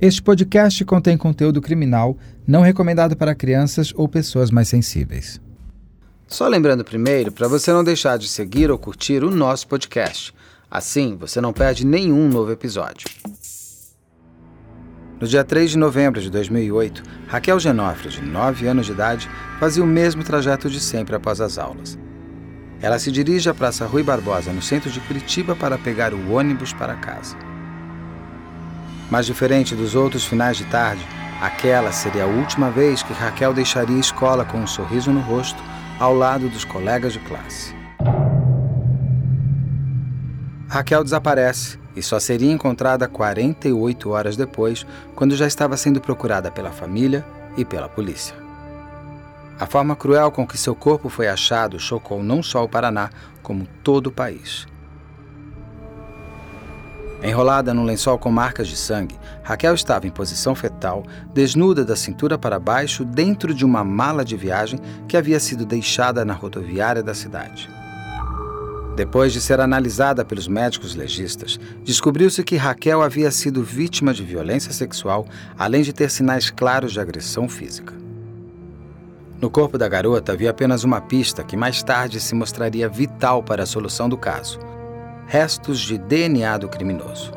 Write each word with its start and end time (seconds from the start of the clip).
Este 0.00 0.20
podcast 0.20 0.84
contém 0.84 1.16
conteúdo 1.16 1.60
criminal 1.60 2.18
não 2.46 2.62
recomendado 2.62 3.16
para 3.16 3.34
crianças 3.34 3.92
ou 3.94 4.08
pessoas 4.08 4.50
mais 4.50 4.68
sensíveis. 4.68 5.40
Só 6.26 6.48
lembrando 6.48 6.84
primeiro 6.84 7.30
para 7.30 7.46
você 7.46 7.72
não 7.72 7.84
deixar 7.84 8.18
de 8.18 8.28
seguir 8.28 8.70
ou 8.70 8.78
curtir 8.78 9.22
o 9.22 9.30
nosso 9.30 9.68
podcast. 9.68 10.34
Assim, 10.68 11.16
você 11.16 11.40
não 11.40 11.52
perde 11.52 11.86
nenhum 11.86 12.28
novo 12.28 12.50
episódio. 12.50 13.08
No 15.20 15.28
dia 15.28 15.44
3 15.44 15.70
de 15.70 15.78
novembro 15.78 16.20
de 16.20 16.28
2008, 16.28 17.02
Raquel 17.28 17.60
Genofre, 17.60 18.08
de 18.08 18.20
9 18.20 18.66
anos 18.66 18.86
de 18.86 18.92
idade, 18.92 19.30
fazia 19.60 19.84
o 19.84 19.86
mesmo 19.86 20.24
trajeto 20.24 20.68
de 20.68 20.80
sempre 20.80 21.14
após 21.14 21.40
as 21.40 21.56
aulas. 21.56 21.96
Ela 22.82 22.98
se 22.98 23.12
dirige 23.12 23.48
à 23.48 23.54
Praça 23.54 23.86
Rui 23.86 24.02
Barbosa, 24.02 24.52
no 24.52 24.60
centro 24.60 24.90
de 24.90 25.00
Curitiba, 25.00 25.54
para 25.54 25.78
pegar 25.78 26.12
o 26.12 26.32
ônibus 26.32 26.72
para 26.72 26.96
casa. 26.96 27.53
Mas 29.14 29.26
diferente 29.26 29.76
dos 29.76 29.94
outros 29.94 30.24
finais 30.24 30.56
de 30.56 30.64
tarde, 30.64 31.00
aquela 31.40 31.92
seria 31.92 32.24
a 32.24 32.26
última 32.26 32.68
vez 32.68 33.00
que 33.00 33.12
Raquel 33.12 33.54
deixaria 33.54 33.94
a 33.94 34.00
escola 34.00 34.44
com 34.44 34.58
um 34.58 34.66
sorriso 34.66 35.12
no 35.12 35.20
rosto 35.20 35.62
ao 36.00 36.12
lado 36.12 36.48
dos 36.48 36.64
colegas 36.64 37.12
de 37.12 37.20
classe. 37.20 37.72
Raquel 40.68 41.04
desaparece 41.04 41.78
e 41.94 42.02
só 42.02 42.18
seria 42.18 42.50
encontrada 42.50 43.06
48 43.06 44.10
horas 44.10 44.36
depois, 44.36 44.84
quando 45.14 45.36
já 45.36 45.46
estava 45.46 45.76
sendo 45.76 46.00
procurada 46.00 46.50
pela 46.50 46.72
família 46.72 47.24
e 47.56 47.64
pela 47.64 47.88
polícia. 47.88 48.34
A 49.60 49.64
forma 49.64 49.94
cruel 49.94 50.32
com 50.32 50.44
que 50.44 50.58
seu 50.58 50.74
corpo 50.74 51.08
foi 51.08 51.28
achado 51.28 51.78
chocou 51.78 52.20
não 52.20 52.42
só 52.42 52.64
o 52.64 52.68
Paraná, 52.68 53.10
como 53.44 53.68
todo 53.84 54.08
o 54.08 54.12
país. 54.12 54.66
Enrolada 57.24 57.72
num 57.72 57.84
lençol 57.84 58.18
com 58.18 58.30
marcas 58.30 58.68
de 58.68 58.76
sangue, 58.76 59.18
Raquel 59.42 59.74
estava 59.74 60.06
em 60.06 60.10
posição 60.10 60.54
fetal, 60.54 61.02
desnuda 61.32 61.82
da 61.82 61.96
cintura 61.96 62.36
para 62.36 62.58
baixo, 62.58 63.02
dentro 63.02 63.54
de 63.54 63.64
uma 63.64 63.82
mala 63.82 64.22
de 64.22 64.36
viagem 64.36 64.78
que 65.08 65.16
havia 65.16 65.40
sido 65.40 65.64
deixada 65.64 66.22
na 66.22 66.34
rodoviária 66.34 67.02
da 67.02 67.14
cidade. 67.14 67.70
Depois 68.94 69.32
de 69.32 69.40
ser 69.40 69.58
analisada 69.58 70.22
pelos 70.22 70.46
médicos 70.46 70.94
legistas, 70.94 71.58
descobriu-se 71.82 72.44
que 72.44 72.56
Raquel 72.56 73.00
havia 73.00 73.30
sido 73.30 73.64
vítima 73.64 74.12
de 74.12 74.22
violência 74.22 74.70
sexual, 74.70 75.26
além 75.58 75.80
de 75.80 75.94
ter 75.94 76.10
sinais 76.10 76.50
claros 76.50 76.92
de 76.92 77.00
agressão 77.00 77.48
física. 77.48 77.94
No 79.40 79.48
corpo 79.48 79.78
da 79.78 79.88
garota 79.88 80.32
havia 80.32 80.50
apenas 80.50 80.84
uma 80.84 81.00
pista 81.00 81.42
que 81.42 81.56
mais 81.56 81.82
tarde 81.82 82.20
se 82.20 82.34
mostraria 82.34 82.86
vital 82.86 83.42
para 83.42 83.62
a 83.62 83.66
solução 83.66 84.10
do 84.10 84.18
caso 84.18 84.73
restos 85.26 85.80
de 85.80 85.98
DNA 85.98 86.58
do 86.58 86.68
criminoso. 86.68 87.32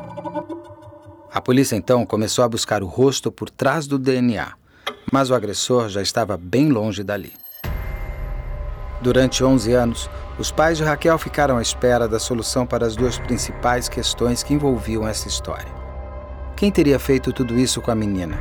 A 1.32 1.40
polícia 1.40 1.76
então 1.76 2.04
começou 2.04 2.44
a 2.44 2.48
buscar 2.48 2.82
o 2.82 2.86
rosto 2.86 3.30
por 3.32 3.50
trás 3.50 3.86
do 3.86 3.98
DNA, 3.98 4.52
mas 5.12 5.30
o 5.30 5.34
agressor 5.34 5.88
já 5.88 6.02
estava 6.02 6.36
bem 6.36 6.68
longe 6.68 7.02
dali. 7.02 7.32
Durante 9.00 9.44
11 9.44 9.72
anos, 9.72 10.10
os 10.38 10.50
pais 10.50 10.76
de 10.76 10.84
Raquel 10.84 11.18
ficaram 11.18 11.56
à 11.56 11.62
espera 11.62 12.08
da 12.08 12.18
solução 12.18 12.66
para 12.66 12.86
as 12.86 12.96
duas 12.96 13.18
principais 13.18 13.88
questões 13.88 14.42
que 14.42 14.52
envolviam 14.52 15.06
essa 15.06 15.28
história. 15.28 15.72
Quem 16.56 16.70
teria 16.70 16.98
feito 16.98 17.32
tudo 17.32 17.58
isso 17.58 17.80
com 17.80 17.90
a 17.90 17.94
menina? 17.94 18.38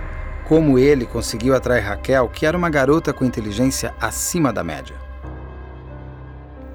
Como 0.48 0.80
ele 0.80 1.06
conseguiu 1.06 1.56
atrair 1.56 1.84
Raquel, 1.84 2.30
que 2.30 2.46
era 2.46 2.58
uma 2.58 2.70
garota 2.70 3.14
com 3.14 3.26
inteligência 3.26 3.94
acima 4.02 4.52
da 4.52 4.64
média? 4.64 5.07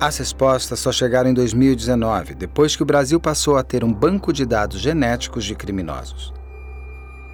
As 0.03 0.19
respostas 0.19 0.81
só 0.81 0.91
chegaram 0.91 1.31
em 1.31 1.33
2019, 1.33 2.35
depois 2.35 2.75
que 2.75 2.83
o 2.83 2.85
Brasil 2.85 3.21
passou 3.21 3.57
a 3.57 3.63
ter 3.63 3.85
um 3.85 3.93
banco 3.93 4.33
de 4.33 4.45
dados 4.45 4.81
genéticos 4.81 5.45
de 5.45 5.55
criminosos. 5.55 6.35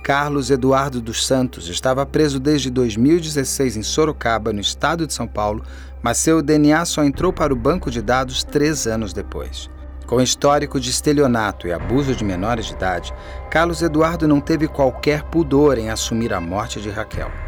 Carlos 0.02 0.50
Eduardo 0.50 1.00
dos 1.00 1.26
Santos 1.26 1.70
estava 1.70 2.04
preso 2.04 2.38
desde 2.38 2.68
2016 2.68 3.78
em 3.78 3.82
Sorocaba, 3.82 4.52
no 4.52 4.60
estado 4.60 5.06
de 5.06 5.14
São 5.14 5.26
Paulo, 5.26 5.64
mas 6.02 6.18
seu 6.18 6.42
DNA 6.42 6.84
só 6.84 7.02
entrou 7.02 7.32
para 7.32 7.54
o 7.54 7.56
banco 7.56 7.90
de 7.90 8.02
dados 8.02 8.44
três 8.44 8.86
anos 8.86 9.14
depois. 9.14 9.70
Com 10.06 10.20
histórico 10.20 10.78
de 10.78 10.90
estelionato 10.90 11.66
e 11.66 11.72
abuso 11.72 12.14
de 12.14 12.22
menores 12.22 12.66
de 12.66 12.74
idade, 12.74 13.14
Carlos 13.50 13.80
Eduardo 13.80 14.28
não 14.28 14.42
teve 14.42 14.68
qualquer 14.68 15.22
pudor 15.22 15.78
em 15.78 15.88
assumir 15.88 16.34
a 16.34 16.40
morte 16.40 16.82
de 16.82 16.90
Raquel. 16.90 17.47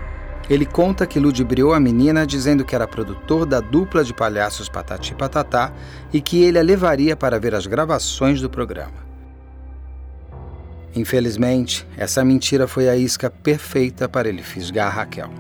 Ele 0.51 0.67
conta 0.67 1.07
que 1.07 1.21
ludibriou 1.21 1.73
a 1.73 1.79
menina 1.79 2.27
dizendo 2.27 2.65
que 2.65 2.75
era 2.75 2.89
produtor 2.89 3.47
da 3.47 3.61
dupla 3.61 4.03
de 4.03 4.13
palhaços 4.13 4.69
Patati 4.69 5.15
Patatá 5.15 5.73
e 6.13 6.21
que 6.21 6.43
ele 6.43 6.59
a 6.59 6.63
levaria 6.63 7.15
para 7.15 7.39
ver 7.39 7.55
as 7.55 7.69
gravações 7.69 8.41
do 8.41 8.51
programa. 8.51 9.09
Infelizmente, 10.93 11.87
essa 11.97 12.25
mentira 12.25 12.67
foi 12.67 12.89
a 12.89 12.97
isca 12.97 13.31
perfeita 13.31 14.09
para 14.09 14.29
ele 14.29 14.43
fisgar 14.43 14.93
Raquel. 14.93 15.31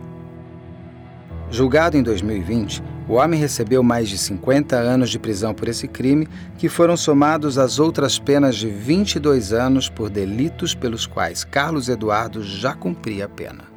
Julgado 1.50 1.96
em 1.96 2.04
2020, 2.04 2.80
o 3.08 3.14
homem 3.14 3.40
recebeu 3.40 3.82
mais 3.82 4.08
de 4.08 4.16
50 4.16 4.76
anos 4.76 5.10
de 5.10 5.18
prisão 5.18 5.52
por 5.52 5.66
esse 5.66 5.88
crime, 5.88 6.28
que 6.56 6.68
foram 6.68 6.96
somados 6.96 7.58
às 7.58 7.80
outras 7.80 8.20
penas 8.20 8.54
de 8.54 8.68
22 8.68 9.52
anos 9.52 9.88
por 9.88 10.08
delitos 10.08 10.72
pelos 10.72 11.04
quais 11.04 11.42
Carlos 11.42 11.88
Eduardo 11.88 12.44
já 12.44 12.72
cumpria 12.74 13.24
a 13.24 13.28
pena. 13.28 13.69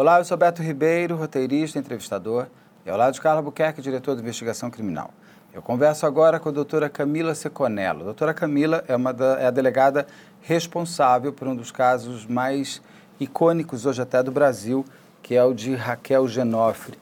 Olá, 0.00 0.16
eu 0.16 0.24
sou 0.24 0.34
Beto 0.34 0.62
Ribeiro, 0.62 1.14
roteirista 1.14 1.76
e 1.76 1.80
entrevistador, 1.82 2.46
e 2.86 2.90
ao 2.90 2.96
lado 2.96 3.12
de 3.12 3.20
Carla 3.20 3.42
Buquerque, 3.42 3.82
diretor 3.82 4.16
de 4.16 4.22
investigação 4.22 4.70
criminal. 4.70 5.10
Eu 5.52 5.60
converso 5.60 6.06
agora 6.06 6.40
com 6.40 6.48
a 6.48 6.52
doutora 6.52 6.88
Camila 6.88 7.34
Seconello. 7.34 8.04
Doutora 8.04 8.32
Camila 8.32 8.82
é, 8.88 8.96
uma 8.96 9.12
da, 9.12 9.38
é 9.38 9.46
a 9.48 9.50
delegada 9.50 10.06
responsável 10.40 11.34
por 11.34 11.46
um 11.46 11.54
dos 11.54 11.70
casos 11.70 12.24
mais 12.24 12.80
icônicos 13.20 13.84
hoje 13.84 14.00
até 14.00 14.22
do 14.22 14.32
Brasil, 14.32 14.86
que 15.22 15.34
é 15.34 15.44
o 15.44 15.52
de 15.52 15.74
Raquel 15.74 16.26
Genofre, 16.26 16.98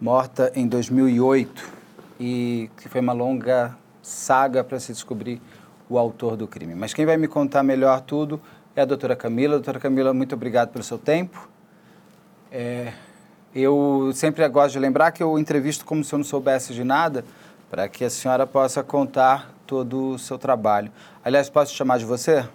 morta 0.00 0.50
em 0.56 0.66
2008 0.66 1.72
e 2.18 2.68
que 2.78 2.88
foi 2.88 3.00
uma 3.00 3.12
longa 3.12 3.76
saga 4.02 4.64
para 4.64 4.80
se 4.80 4.92
descobrir 4.92 5.40
o 5.88 5.96
autor 5.96 6.36
do 6.36 6.48
crime. 6.48 6.74
Mas 6.74 6.92
quem 6.92 7.06
vai 7.06 7.16
me 7.16 7.28
contar 7.28 7.62
melhor 7.62 8.00
tudo 8.00 8.40
é 8.74 8.82
a 8.82 8.84
doutora 8.84 9.14
Camila. 9.14 9.54
Doutora 9.54 9.78
Camila, 9.78 10.12
muito 10.12 10.34
obrigado 10.34 10.70
pelo 10.70 10.82
seu 10.82 10.98
tempo. 10.98 11.53
É, 12.56 12.92
eu 13.52 14.12
sempre 14.14 14.48
gosto 14.48 14.74
de 14.74 14.78
lembrar 14.78 15.10
que 15.10 15.20
eu 15.20 15.36
entrevisto 15.40 15.84
como 15.84 16.04
se 16.04 16.14
eu 16.14 16.18
não 16.20 16.24
soubesse 16.24 16.72
de 16.72 16.84
nada, 16.84 17.24
para 17.68 17.88
que 17.88 18.04
a 18.04 18.10
senhora 18.10 18.46
possa 18.46 18.80
contar 18.80 19.52
todo 19.66 20.10
o 20.10 20.18
seu 20.20 20.38
trabalho. 20.38 20.88
Aliás, 21.24 21.50
posso 21.50 21.72
te 21.72 21.76
chamar 21.76 21.98
de 21.98 22.04
você? 22.04 22.48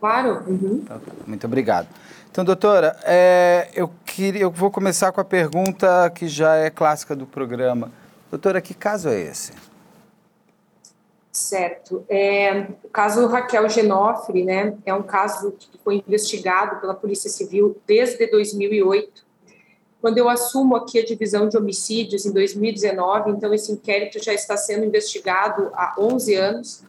Claro. 0.00 0.42
Uhum. 0.48 0.80
Então, 0.82 1.00
muito 1.28 1.46
obrigado. 1.46 1.86
Então, 2.28 2.44
doutora, 2.44 2.96
é, 3.04 3.68
eu, 3.72 3.88
queria, 4.04 4.40
eu 4.40 4.50
vou 4.50 4.68
começar 4.68 5.12
com 5.12 5.20
a 5.20 5.24
pergunta 5.24 6.10
que 6.12 6.26
já 6.26 6.56
é 6.56 6.68
clássica 6.68 7.14
do 7.14 7.24
programa. 7.24 7.92
Doutora, 8.32 8.60
que 8.60 8.74
caso 8.74 9.08
é 9.08 9.20
esse? 9.20 9.52
Certo. 11.32 12.04
É, 12.08 12.66
o 12.82 12.88
caso 12.88 13.26
Raquel 13.28 13.68
Genofre, 13.68 14.44
né, 14.44 14.76
é 14.84 14.92
um 14.92 15.02
caso 15.02 15.52
que 15.52 15.78
foi 15.78 16.02
investigado 16.06 16.80
pela 16.80 16.94
Polícia 16.94 17.30
Civil 17.30 17.76
desde 17.86 18.26
2008. 18.26 19.24
Quando 20.00 20.18
eu 20.18 20.28
assumo 20.28 20.74
aqui 20.74 20.98
a 20.98 21.04
divisão 21.04 21.48
de 21.48 21.56
homicídios 21.56 22.26
em 22.26 22.32
2019, 22.32 23.30
então 23.30 23.54
esse 23.54 23.70
inquérito 23.70 24.22
já 24.22 24.32
está 24.32 24.56
sendo 24.56 24.84
investigado 24.84 25.70
há 25.74 25.94
11 25.98 26.34
anos. 26.34 26.82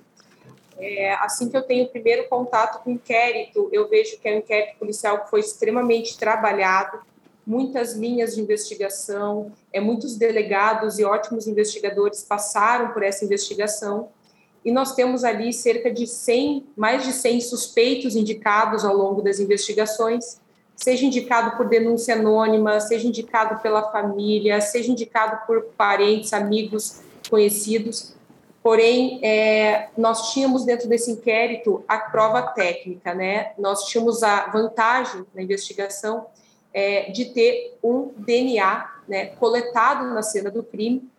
É, 0.77 1.13
assim 1.15 1.47
que 1.47 1.55
eu 1.55 1.61
tenho 1.61 1.85
o 1.85 1.89
primeiro 1.89 2.27
contato 2.27 2.83
com 2.83 2.89
o 2.89 2.93
inquérito, 2.93 3.69
eu 3.71 3.87
vejo 3.87 4.17
que 4.17 4.27
é 4.27 4.33
um 4.33 4.37
inquérito 4.39 4.79
policial 4.79 5.23
que 5.23 5.29
foi 5.29 5.41
extremamente 5.41 6.17
trabalhado, 6.17 6.99
muitas 7.45 7.93
linhas 7.93 8.33
de 8.33 8.41
investigação, 8.41 9.51
é, 9.71 9.79
muitos 9.79 10.15
delegados 10.15 10.97
e 10.97 11.03
ótimos 11.03 11.45
investigadores 11.45 12.23
passaram 12.23 12.91
por 12.91 13.03
essa 13.03 13.23
investigação 13.23 14.09
e 14.63 14.71
nós 14.71 14.93
temos 14.93 15.23
ali 15.23 15.51
cerca 15.51 15.91
de 15.91 16.05
100, 16.05 16.67
mais 16.75 17.03
de 17.03 17.13
100 17.13 17.41
suspeitos 17.41 18.15
indicados 18.15 18.85
ao 18.85 18.95
longo 18.95 19.21
das 19.21 19.39
investigações, 19.39 20.39
seja 20.75 21.05
indicado 21.05 21.57
por 21.57 21.67
denúncia 21.67 22.15
anônima, 22.15 22.79
seja 22.79 23.07
indicado 23.07 23.61
pela 23.61 23.91
família, 23.91 24.61
seja 24.61 24.91
indicado 24.91 25.45
por 25.45 25.63
parentes, 25.77 26.33
amigos, 26.33 27.01
conhecidos. 27.29 28.13
Porém, 28.63 29.19
é, 29.23 29.89
nós 29.97 30.31
tínhamos 30.31 30.65
dentro 30.65 30.87
desse 30.87 31.11
inquérito 31.11 31.83
a 31.87 31.97
prova 31.97 32.43
técnica, 32.43 33.13
né? 33.13 33.53
Nós 33.57 33.85
tínhamos 33.85 34.21
a 34.21 34.47
vantagem 34.47 35.25
na 35.33 35.41
investigação 35.41 36.27
é, 36.73 37.11
de 37.11 37.25
ter 37.25 37.77
um 37.83 38.11
DNA 38.17 38.91
né, 39.07 39.25
coletado 39.37 40.05
na 40.13 40.21
cena 40.21 40.49
do 40.49 40.63
crime, 40.63 41.09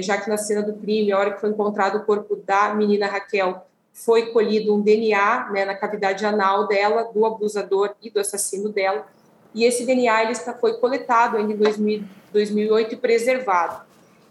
já 0.00 0.16
que 0.18 0.28
na 0.28 0.36
cena 0.36 0.62
do 0.62 0.74
crime, 0.74 1.12
a 1.12 1.18
hora 1.18 1.32
que 1.32 1.40
foi 1.40 1.50
encontrado 1.50 1.98
o 1.98 2.04
corpo 2.04 2.36
da 2.36 2.74
menina 2.74 3.06
Raquel, 3.06 3.66
foi 3.92 4.32
colhido 4.32 4.74
um 4.74 4.80
DNA 4.80 5.50
né, 5.50 5.64
na 5.64 5.74
cavidade 5.74 6.24
anal 6.24 6.66
dela, 6.66 7.04
do 7.12 7.26
abusador 7.26 7.94
e 8.02 8.10
do 8.10 8.20
assassino 8.20 8.70
dela. 8.70 9.06
e 9.54 9.64
esse 9.64 9.84
DNA 9.84 10.24
ele 10.24 10.34
foi 10.58 10.78
coletado 10.78 11.38
em 11.38 11.54
2000, 11.54 12.04
2008 12.32 12.94
e 12.94 12.96
preservado. 12.96 13.82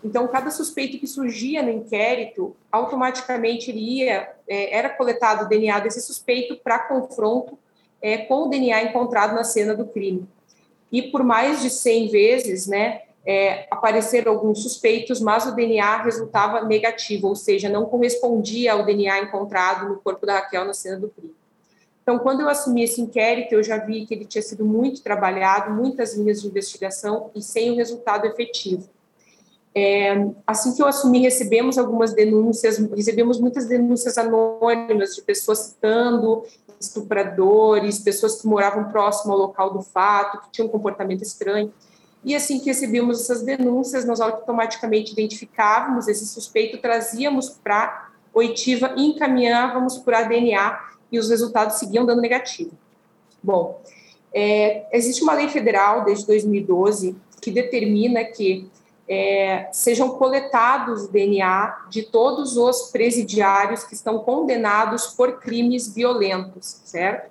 Então, 0.03 0.27
cada 0.27 0.50
suspeito 0.50 0.98
que 0.98 1.06
surgia 1.06 1.62
no 1.62 1.69
inquérito, 1.69 2.56
automaticamente 2.71 3.69
ele 3.69 3.80
ia, 3.80 4.30
é, 4.47 4.75
era 4.75 4.89
coletado 4.89 5.45
o 5.45 5.47
DNA 5.47 5.80
desse 5.80 6.01
suspeito 6.01 6.56
para 6.56 6.80
confronto 6.80 7.57
é, 8.01 8.18
com 8.18 8.45
o 8.45 8.50
DNA 8.50 8.83
encontrado 8.83 9.36
na 9.36 9.44
cena 9.44 9.75
do 9.75 9.86
crime. 9.86 10.27
E 10.92 11.04
por 11.04 11.24
mais 11.24 11.62
de 11.62 11.69
100 11.69 12.07
vezes, 12.09 12.65
né, 12.65 13.04
é, 13.25 13.68
apareceram 13.69 14.31
alguns 14.31 14.63
suspeitos, 14.63 15.19
mas 15.19 15.45
o 15.45 15.56
DNA 15.56 16.03
resultava 16.03 16.63
negativo, 16.63 17.27
ou 17.27 17.35
seja, 17.35 17.69
não 17.69 17.85
correspondia 17.85 18.73
ao 18.73 18.83
DNA 18.83 19.19
encontrado 19.19 19.88
no 19.88 19.97
corpo 19.97 20.25
da 20.25 20.35
Raquel 20.35 20.65
na 20.65 20.73
cena 20.73 20.97
do 20.97 21.09
crime. 21.09 21.35
Então, 22.01 22.18
quando 22.18 22.41
eu 22.41 22.50
assumi 22.50 22.83
esse 22.83 23.00
inquérito, 23.00 23.53
eu 23.53 23.63
já 23.63 23.77
vi 23.77 24.06
que 24.06 24.13
ele 24.13 24.25
tinha 24.25 24.41
sido 24.41 24.65
muito 24.65 25.03
trabalhado, 25.03 25.71
muitas 25.71 26.15
linhas 26.15 26.41
de 26.41 26.47
investigação 26.47 27.29
e 27.35 27.41
sem 27.41 27.71
o 27.71 27.75
resultado 27.75 28.25
efetivo. 28.25 28.89
É, 29.73 30.27
assim 30.45 30.75
que 30.75 30.81
eu 30.81 30.88
assumi, 30.88 31.19
recebemos 31.19 31.77
algumas 31.77 32.13
denúncias, 32.13 32.77
recebemos 32.94 33.39
muitas 33.39 33.68
denúncias 33.68 34.18
anônimas 34.18 35.15
de 35.15 35.21
pessoas 35.21 35.59
citando 35.59 36.44
estupradores, 36.79 38.00
pessoas 38.00 38.41
que 38.41 38.47
moravam 38.47 38.85
próximo 38.91 39.31
ao 39.31 39.39
local 39.39 39.71
do 39.71 39.81
fato, 39.81 40.41
que 40.41 40.51
tinham 40.51 40.68
um 40.68 40.71
comportamento 40.71 41.21
estranho. 41.21 41.71
E 42.23 42.35
assim 42.35 42.59
que 42.59 42.65
recebíamos 42.65 43.21
essas 43.21 43.41
denúncias, 43.41 44.06
nós 44.06 44.21
automaticamente 44.21 45.12
identificávamos 45.12 46.07
esse 46.07 46.25
suspeito, 46.25 46.77
trazíamos 46.77 47.50
para 47.50 48.09
oitiva 48.33 48.94
e 48.95 49.06
encaminhávamos 49.07 49.97
por 49.97 50.13
ADNA 50.13 50.79
e 51.12 51.19
os 51.19 51.29
resultados 51.29 51.77
seguiam 51.77 52.06
dando 52.06 52.21
negativo. 52.21 52.71
Bom, 53.44 53.81
é, 54.33 54.85
existe 54.91 55.23
uma 55.23 55.33
lei 55.33 55.50
federal 55.50 56.06
desde 56.06 56.25
2012 56.27 57.15
que 57.41 57.51
determina 57.51 58.23
que 58.23 58.69
é, 59.09 59.68
sejam 59.73 60.12
coletados 60.12 61.07
DNA 61.09 61.88
de 61.89 62.03
todos 62.03 62.56
os 62.56 62.91
presidiários 62.91 63.83
que 63.83 63.94
estão 63.94 64.19
condenados 64.19 65.07
por 65.07 65.39
crimes 65.39 65.94
violentos, 65.94 66.81
certo? 66.85 67.29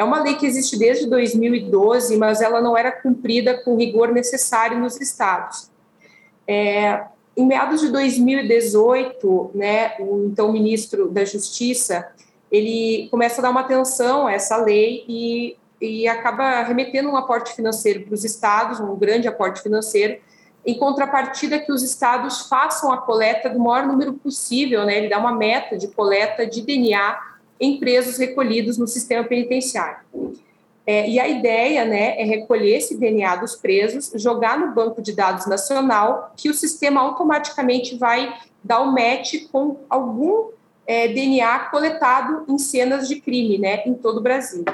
É 0.00 0.04
uma 0.04 0.22
lei 0.22 0.34
que 0.34 0.46
existe 0.46 0.78
desde 0.78 1.06
2012, 1.06 2.16
mas 2.16 2.40
ela 2.40 2.62
não 2.62 2.74
era 2.74 2.90
cumprida 2.90 3.62
com 3.62 3.74
o 3.74 3.76
rigor 3.76 4.08
necessário 4.12 4.78
nos 4.78 4.98
estados. 4.98 5.70
É, 6.48 7.04
em 7.36 7.46
meados 7.46 7.82
de 7.82 7.90
2018, 7.90 9.50
né, 9.54 9.96
o 10.00 10.24
então 10.24 10.50
ministro 10.50 11.10
da 11.10 11.22
Justiça 11.26 12.10
ele 12.50 13.08
começa 13.10 13.42
a 13.42 13.44
dar 13.44 13.50
uma 13.50 13.60
atenção 13.60 14.26
a 14.26 14.32
essa 14.32 14.56
lei 14.56 15.04
e, 15.06 15.58
e 15.78 16.08
acaba 16.08 16.62
remetendo 16.62 17.10
um 17.10 17.16
aporte 17.16 17.54
financeiro 17.54 18.00
para 18.06 18.14
os 18.14 18.24
estados, 18.24 18.80
um 18.80 18.96
grande 18.96 19.28
aporte 19.28 19.60
financeiro, 19.60 20.18
em 20.64 20.78
contrapartida 20.78 21.58
que 21.58 21.70
os 21.70 21.82
estados 21.82 22.48
façam 22.48 22.90
a 22.90 22.96
coleta 22.96 23.50
do 23.50 23.58
maior 23.60 23.86
número 23.86 24.14
possível, 24.14 24.86
né? 24.86 24.96
Ele 24.96 25.10
dá 25.10 25.18
uma 25.18 25.36
meta 25.36 25.76
de 25.76 25.88
coleta 25.88 26.46
de 26.46 26.62
DNA 26.62 27.29
em 27.60 27.78
presos 27.78 28.16
recolhidos 28.16 28.78
no 28.78 28.88
sistema 28.88 29.22
penitenciário. 29.24 29.98
É, 30.86 31.08
e 31.08 31.20
a 31.20 31.28
ideia, 31.28 31.84
né, 31.84 32.20
é 32.20 32.24
recolher 32.24 32.78
esse 32.78 32.96
DNA 32.96 33.36
dos 33.36 33.54
presos, 33.54 34.10
jogar 34.16 34.58
no 34.58 34.74
banco 34.74 35.02
de 35.02 35.12
dados 35.12 35.46
nacional, 35.46 36.32
que 36.36 36.48
o 36.48 36.54
sistema 36.54 37.00
automaticamente 37.00 37.96
vai 37.96 38.34
dar 38.64 38.80
o 38.80 38.92
match 38.92 39.46
com 39.52 39.76
algum 39.88 40.48
é, 40.86 41.06
DNA 41.06 41.58
coletado 41.70 42.44
em 42.48 42.58
cenas 42.58 43.06
de 43.06 43.20
crime, 43.20 43.58
né, 43.58 43.82
em 43.86 43.94
todo 43.94 44.18
o 44.18 44.22
Brasil. 44.22 44.64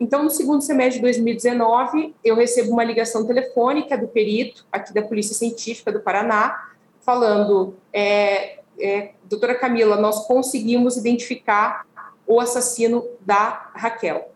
Então, 0.00 0.22
no 0.24 0.30
segundo 0.30 0.62
semestre 0.62 0.96
de 0.96 1.02
2019, 1.02 2.14
eu 2.24 2.34
recebo 2.34 2.72
uma 2.72 2.82
ligação 2.82 3.26
telefônica 3.26 3.98
do 3.98 4.08
perito, 4.08 4.66
aqui 4.72 4.94
da 4.94 5.02
Polícia 5.02 5.34
Científica 5.34 5.92
do 5.92 6.00
Paraná, 6.00 6.70
falando: 7.02 7.74
é, 7.92 8.60
é, 8.80 9.10
doutora 9.24 9.54
Camila, 9.54 9.96
nós 9.96 10.26
conseguimos 10.26 10.96
identificar 10.96 11.86
o 12.30 12.38
assassino 12.38 13.04
da 13.20 13.72
Raquel. 13.74 14.30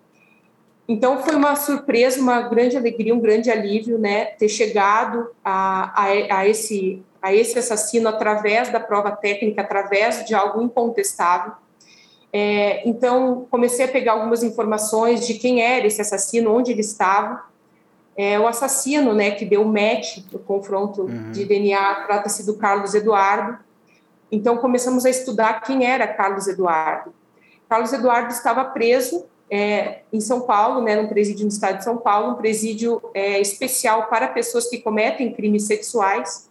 Então, 0.89 1.23
foi 1.23 1.37
uma 1.37 1.55
surpresa, 1.55 2.21
uma 2.21 2.43
grande 2.43 2.77
alegria, 2.77 3.15
um 3.15 3.21
grande 3.21 3.53
alívio, 3.53 3.97
né, 3.99 4.25
ter 4.25 4.49
chegado 4.49 5.31
a, 5.45 6.03
a, 6.03 6.39
a 6.39 6.49
esse, 6.49 7.01
a 7.23 7.33
esse 7.33 7.57
assassino 7.57 8.09
através 8.09 8.71
da 8.71 8.81
prova 8.81 9.13
técnica, 9.13 9.63
através 9.63 10.27
de 10.27 10.35
algo 10.35 10.61
incontestável. 10.61 11.53
É, 12.33 12.87
então, 12.87 13.47
comecei 13.49 13.85
a 13.85 13.89
pegar 13.89 14.15
algumas 14.15 14.43
informações 14.43 15.25
de 15.25 15.35
quem 15.35 15.63
era 15.63 15.87
esse 15.87 16.01
assassino, 16.01 16.53
onde 16.53 16.73
ele 16.73 16.81
estava. 16.81 17.45
É, 18.17 18.41
o 18.41 18.49
assassino, 18.49 19.15
né, 19.15 19.31
que 19.31 19.45
deu 19.45 19.63
o 19.63 19.73
match 19.73 20.19
no 20.33 20.41
confronto 20.41 21.03
uhum. 21.03 21.31
de 21.31 21.45
DNA, 21.45 22.07
trata-se 22.07 22.45
do 22.45 22.55
Carlos 22.57 22.93
Eduardo. 22.93 23.57
Então, 24.33 24.57
começamos 24.57 25.07
a 25.07 25.11
estudar 25.11 25.61
quem 25.61 25.87
era 25.87 26.09
Carlos 26.09 26.49
Eduardo. 26.49 27.15
Carlos 27.69 27.93
Eduardo 27.93 28.33
estava 28.33 28.65
preso 28.65 29.25
é, 29.51 30.01
em 30.13 30.21
São 30.21 30.43
Paulo, 30.43 30.81
né, 30.81 30.97
num 30.97 31.09
presídio 31.09 31.45
no 31.45 31.49
estado 31.49 31.79
de 31.79 31.85
São 31.85 31.97
Paulo, 31.97 32.33
um 32.33 32.37
presídio 32.37 33.01
é, 33.15 33.41
especial 33.41 34.09
para 34.09 34.29
pessoas 34.29 34.69
que 34.69 34.79
cometem 34.79 35.33
crimes 35.33 35.65
sexuais. 35.65 36.51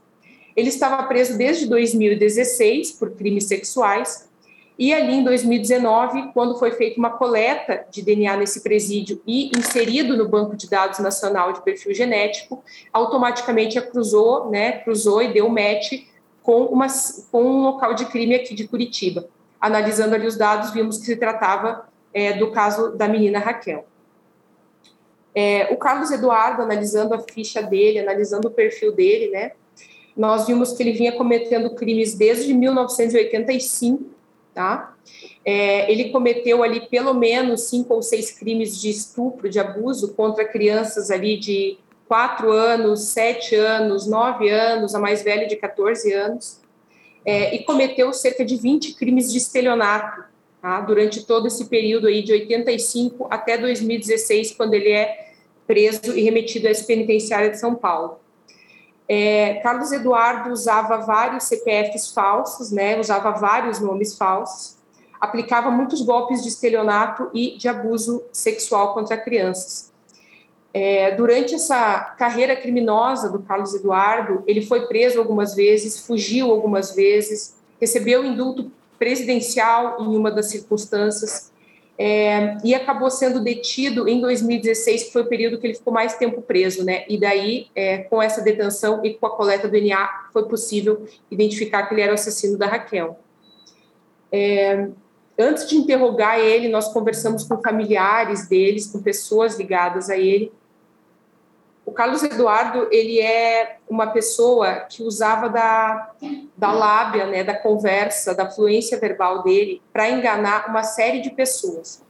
Ele 0.56 0.70
estava 0.70 1.02
preso 1.04 1.38
desde 1.38 1.66
2016 1.68 2.92
por 2.94 3.12
crimes 3.12 3.46
sexuais 3.46 4.30
e 4.78 4.92
ali 4.94 5.16
em 5.16 5.24
2019, 5.24 6.32
quando 6.34 6.58
foi 6.58 6.72
feita 6.72 7.00
uma 7.00 7.12
coleta 7.12 7.86
de 7.92 8.02
DNA 8.02 8.38
nesse 8.38 8.62
presídio 8.62 9.22
e 9.26 9.52
inserido 9.56 10.18
no 10.18 10.28
banco 10.28 10.56
de 10.56 10.68
dados 10.70 11.00
nacional 11.00 11.54
de 11.54 11.62
perfil 11.62 11.94
genético, 11.94 12.64
automaticamente 12.92 13.78
a 13.78 13.82
cruzou, 13.82 14.50
né, 14.50 14.80
cruzou 14.80 15.22
e 15.22 15.32
deu 15.32 15.48
match 15.48 16.06
com, 16.42 16.66
uma, 16.66 16.88
com 17.32 17.44
um 17.44 17.62
local 17.64 17.94
de 17.94 18.06
crime 18.06 18.36
aqui 18.36 18.56
de 18.56 18.68
Curitiba. 18.68 19.28
Analisando 19.64 20.16
ali 20.16 20.28
os 20.28 20.38
dados, 20.38 20.72
vimos 20.72 20.98
que 20.98 21.06
se 21.06 21.16
tratava 21.16 21.88
é, 22.14 22.34
do 22.34 22.52
caso 22.52 22.96
da 22.98 23.08
menina 23.08 23.40
Raquel. 23.40 23.86
É, 25.34 25.72
o 25.72 25.78
Carlos 25.78 26.12
Eduardo, 26.12 26.62
analisando 26.62 27.14
a 27.14 27.20
ficha 27.20 27.62
dele, 27.62 28.00
analisando 28.00 28.50
o 28.50 28.52
perfil 28.52 28.92
dele, 28.92 29.32
né, 29.32 29.52
nós 30.16 30.46
vimos 30.46 30.74
que 30.74 30.84
ele 30.84 30.92
vinha 30.92 31.14
cometendo 31.14 31.74
crimes 31.74 32.14
desde 32.14 32.54
1985 32.54 34.14
tá? 34.54 34.96
É, 35.44 35.92
ele 35.92 36.10
cometeu 36.10 36.64
ali 36.64 36.88
pelo 36.88 37.14
menos 37.14 37.62
cinco 37.70 37.96
ou 37.96 38.02
seis 38.02 38.32
crimes 38.32 38.80
de 38.80 38.90
estupro, 38.90 39.50
de 39.50 39.60
abuso 39.60 40.14
contra 40.14 40.46
crianças 40.46 41.12
ali 41.12 41.38
de 41.38 41.78
quatro 42.08 42.52
anos, 42.52 43.02
sete 43.06 43.56
anos, 43.56 44.08
nove 44.08 44.50
anos, 44.50 44.94
a 44.94 45.00
mais 45.00 45.24
velha 45.24 45.48
de 45.48 45.56
14 45.56 46.14
anos, 46.14 46.62
é, 47.26 47.56
e 47.56 47.64
cometeu 47.64 48.12
cerca 48.14 48.44
de 48.44 48.56
20 48.56 48.94
crimes 48.96 49.32
de 49.32 49.38
estelionato, 49.38 50.24
tá? 50.62 50.82
Durante 50.82 51.26
todo 51.26 51.48
esse 51.48 51.66
período 51.66 52.08
aí 52.08 52.22
de 52.22 52.34
85 52.34 53.28
até 53.30 53.58
2016, 53.58 54.52
quando 54.52 54.74
ele 54.74 54.92
é 54.92 55.32
preso 55.66 56.18
e 56.18 56.22
remetido 56.22 56.68
à 56.68 56.72
penitenciária 56.86 57.50
de 57.50 57.60
São 57.60 57.76
Paulo. 57.76 58.20
É, 59.08 59.56
Carlos 59.56 59.92
Eduardo 59.92 60.52
usava 60.52 60.98
vários 60.98 61.44
CPFs 61.44 62.12
falsos, 62.14 62.72
né, 62.72 63.00
usava 63.00 63.32
vários 63.32 63.80
nomes 63.80 64.18
falsos, 64.18 64.78
aplicava 65.20 65.70
muitos 65.70 66.02
golpes 66.02 66.42
de 66.42 66.50
estelionato 66.50 67.30
e 67.34 67.58
de 67.58 67.68
abuso 67.68 68.24
sexual 68.32 68.94
contra 68.94 69.16
crianças. 69.16 69.93
É, 70.74 71.12
durante 71.12 71.54
essa 71.54 72.16
carreira 72.18 72.56
criminosa 72.56 73.30
do 73.30 73.40
Carlos 73.40 73.76
Eduardo, 73.76 74.44
ele 74.48 74.62
foi 74.66 74.88
preso 74.88 75.20
algumas 75.20 75.54
vezes, 75.54 76.06
fugiu 76.06 76.50
algumas 76.50 76.96
vezes, 76.96 77.56
recebeu 77.80 78.26
indulto 78.26 78.72
presidencial 78.98 79.98
em 80.02 80.18
uma 80.18 80.32
das 80.32 80.48
circunstâncias, 80.48 81.52
é, 81.98 82.58
e 82.64 82.74
acabou 82.74 83.10
sendo 83.12 83.40
detido 83.40 84.08
em 84.08 84.20
2016, 84.20 85.04
que 85.04 85.14
foi 85.14 85.22
o 85.22 85.28
período 85.28 85.60
que 85.60 85.68
ele 85.68 85.76
ficou 85.76 85.94
mais 85.94 86.16
tempo 86.16 86.42
preso, 86.42 86.84
né? 86.84 87.06
E 87.08 87.20
daí, 87.20 87.68
é, 87.76 88.00
com 88.00 88.22
essa 88.22 88.42
detenção 88.42 89.06
e 89.06 89.14
com 89.14 89.28
a 89.28 89.36
coleta 89.36 89.68
do 89.68 89.72
DNA, 89.72 90.28
foi 90.34 90.48
possível 90.48 91.06
identificar 91.30 91.84
que 91.84 91.94
ele 91.94 92.02
era 92.02 92.12
o 92.12 92.16
assassino 92.16 92.58
da 92.58 92.66
Raquel. 92.66 93.20
É, 94.32 94.88
antes 95.38 95.68
de 95.70 95.76
interrogar 95.76 96.40
ele, 96.40 96.68
nós 96.68 96.92
conversamos 96.92 97.44
com 97.44 97.62
familiares 97.62 98.48
deles, 98.48 98.88
com 98.88 99.00
pessoas 99.00 99.58
ligadas 99.60 100.10
a 100.10 100.18
ele, 100.18 100.52
o 101.86 101.92
Carlos 101.92 102.24
Eduardo, 102.24 102.88
ele 102.92 103.20
é 103.20 103.78
uma 103.90 104.08
pessoa 104.08 104.86
que 104.90 105.04
usava 105.04 105.50
da, 105.50 106.12
da 106.58 106.72
lábia, 106.72 107.26
né, 107.26 107.44
da 107.44 107.54
conversa, 107.54 108.34
da 108.34 108.50
fluência 108.50 108.98
verbal 108.98 109.44
dele 109.44 109.82
para 109.92 110.10
enganar 110.10 110.70
uma 110.70 110.84
série 110.84 111.20
de 111.20 111.30
pessoas. 111.32 112.02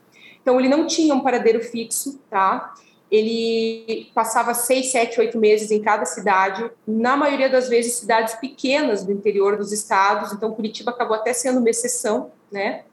Então, 0.42 0.60
ele 0.60 0.70
não 0.70 0.86
tinha 0.86 1.15
um 1.15 1.22
paradeiro 1.22 1.60
fixo, 1.62 2.20
tá? 2.30 2.74
Ele 3.10 4.12
passava 4.13 4.53
seis, 4.53 4.92
sete, 4.92 5.20
oito 5.20 5.38
meses 5.38 5.72
em 5.72 5.82
cada 5.82 6.06
cidade, 6.06 6.70
na 6.86 7.15
maioria 7.15 7.50
das 7.50 7.68
vezes 7.70 7.94
cidades 7.94 8.36
pequenas 8.36 9.03
do 9.03 9.12
interior 9.12 9.58
dos 9.58 9.72
estados. 9.72 10.34
Então, 10.34 10.53
Curitiba 10.53 10.92
acabou 10.92 11.15
até 11.15 11.34
sendo 11.34 11.60
uma 11.60 11.70
exceção, 11.70 12.32
né? 12.51 12.84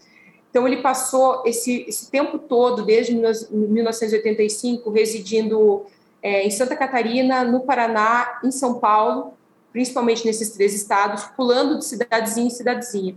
Então, 0.50 0.66
ele 0.66 0.78
passou 0.78 1.42
esse, 1.44 1.84
esse 1.88 2.10
tempo 2.10 2.38
todo, 2.38 2.84
desde 2.84 3.14
1985, 3.14 4.90
residindo 4.90 5.86
é, 6.22 6.46
em 6.46 6.50
Santa 6.50 6.76
Catarina, 6.76 7.44
no 7.44 7.60
Paraná, 7.60 8.40
em 8.44 8.50
São 8.50 8.74
Paulo, 8.78 9.34
principalmente 9.72 10.24
nesses 10.26 10.50
três 10.50 10.74
estados, 10.74 11.24
pulando 11.36 11.78
de 11.78 11.84
cidadezinha 11.84 12.46
em 12.46 12.50
cidadezinha. 12.50 13.14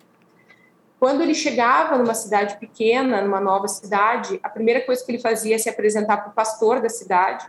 Quando 0.99 1.21
ele 1.21 1.33
chegava 1.33 1.97
numa 1.97 2.13
cidade 2.13 2.57
pequena, 2.57 3.21
numa 3.21 3.41
nova 3.41 3.67
cidade, 3.67 4.39
a 4.41 4.47
primeira 4.47 4.79
coisa 4.81 5.03
que 5.03 5.11
ele 5.11 5.19
fazia 5.19 5.55
é 5.55 5.57
se 5.57 5.67
apresentar 5.69 6.17
para 6.17 6.29
o 6.29 6.33
pastor 6.33 6.79
da 6.79 6.87
cidade. 6.87 7.45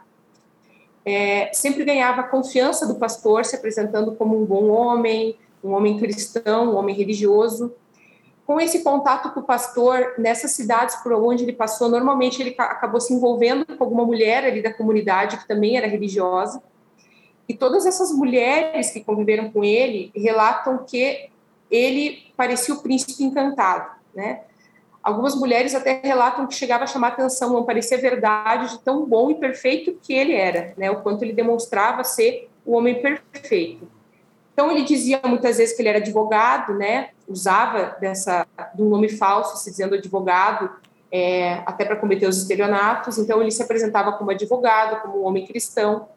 É, 1.04 1.50
sempre 1.52 1.84
ganhava 1.84 2.23
a 2.23 2.25
confiança 2.25 2.87
do 2.87 2.96
pastor, 2.96 3.44
se 3.44 3.54
apresentando 3.54 4.12
como 4.16 4.40
um 4.40 4.44
bom 4.44 4.70
homem, 4.70 5.38
um 5.62 5.70
homem 5.70 5.99
cristão, 5.99 6.73
um 6.73 6.76
homem 6.76 6.96
religioso. 6.96 7.73
Com 8.47 8.61
esse 8.61 8.83
contato 8.85 9.33
com 9.33 9.41
o 9.41 9.45
pastor, 9.45 10.15
nessas 10.19 10.51
cidades 10.51 10.97
por 10.97 11.13
onde 11.15 11.45
ele 11.45 11.53
passou, 11.53 11.89
normalmente 11.89 12.43
ele 12.43 12.55
acabou 12.59 13.01
se 13.01 13.15
envolvendo 13.15 13.65
com 13.65 13.83
alguma 13.83 14.05
mulher 14.05 14.45
ali 14.45 14.63
da 14.63 14.73
comunidade 14.73 15.39
que 15.39 15.49
também 15.49 15.79
era 15.79 15.87
religiosa. 15.87 16.63
E 17.49 17.55
todas 17.55 17.87
essas 17.87 18.13
mulheres 18.13 18.91
que 18.91 19.03
conviveram 19.03 19.51
com 19.51 19.65
ele 19.65 20.13
relatam 20.15 20.85
que 20.85 21.31
ele 21.71 22.33
parecia 22.37 22.75
o 22.75 22.83
príncipe 22.83 23.25
encantado, 23.25 23.91
né? 24.15 24.43
Algumas 25.03 25.35
mulheres 25.35 25.75
até 25.75 26.01
relatam 26.03 26.47
que 26.47 26.55
chegava 26.55 26.85
a 26.85 26.87
chamar 26.87 27.09
atenção, 27.09 27.53
não 27.53 27.65
parecia 27.65 27.99
verdade 27.99 28.71
de 28.71 28.83
tão 28.83 29.05
bom 29.05 29.31
e 29.31 29.35
perfeito 29.35 29.99
que 30.03 30.15
ele 30.15 30.33
era, 30.33 30.73
né? 30.79 30.91
O 30.91 31.03
quanto 31.03 31.23
ele 31.23 31.33
demonstrava 31.33 32.05
ser 32.05 32.49
o 32.65 32.75
homem 32.75 33.03
perfeito. 33.03 33.87
Então 34.53 34.71
ele 34.71 34.83
dizia 34.83 35.21
muitas 35.27 35.59
vezes 35.59 35.75
que 35.75 35.83
ele 35.83 35.91
era 35.91 35.99
advogado, 35.99 36.75
né? 36.75 37.11
Usava 37.28 37.97
dessa 38.00 38.47
de 38.75 38.83
um 38.83 38.88
nome 38.88 39.09
falso, 39.09 39.57
se 39.57 39.71
dizendo 39.71 39.95
advogado, 39.95 40.71
é, 41.11 41.62
até 41.66 41.85
para 41.85 41.97
cometer 41.97 42.26
os 42.26 42.38
estelionatos. 42.38 43.19
Então 43.19 43.40
ele 43.40 43.50
se 43.50 43.62
apresentava 43.62 44.12
como 44.12 44.31
advogado, 44.31 45.02
como 45.02 45.23
um 45.23 45.26
homem 45.26 45.47
cristão. 45.47 46.09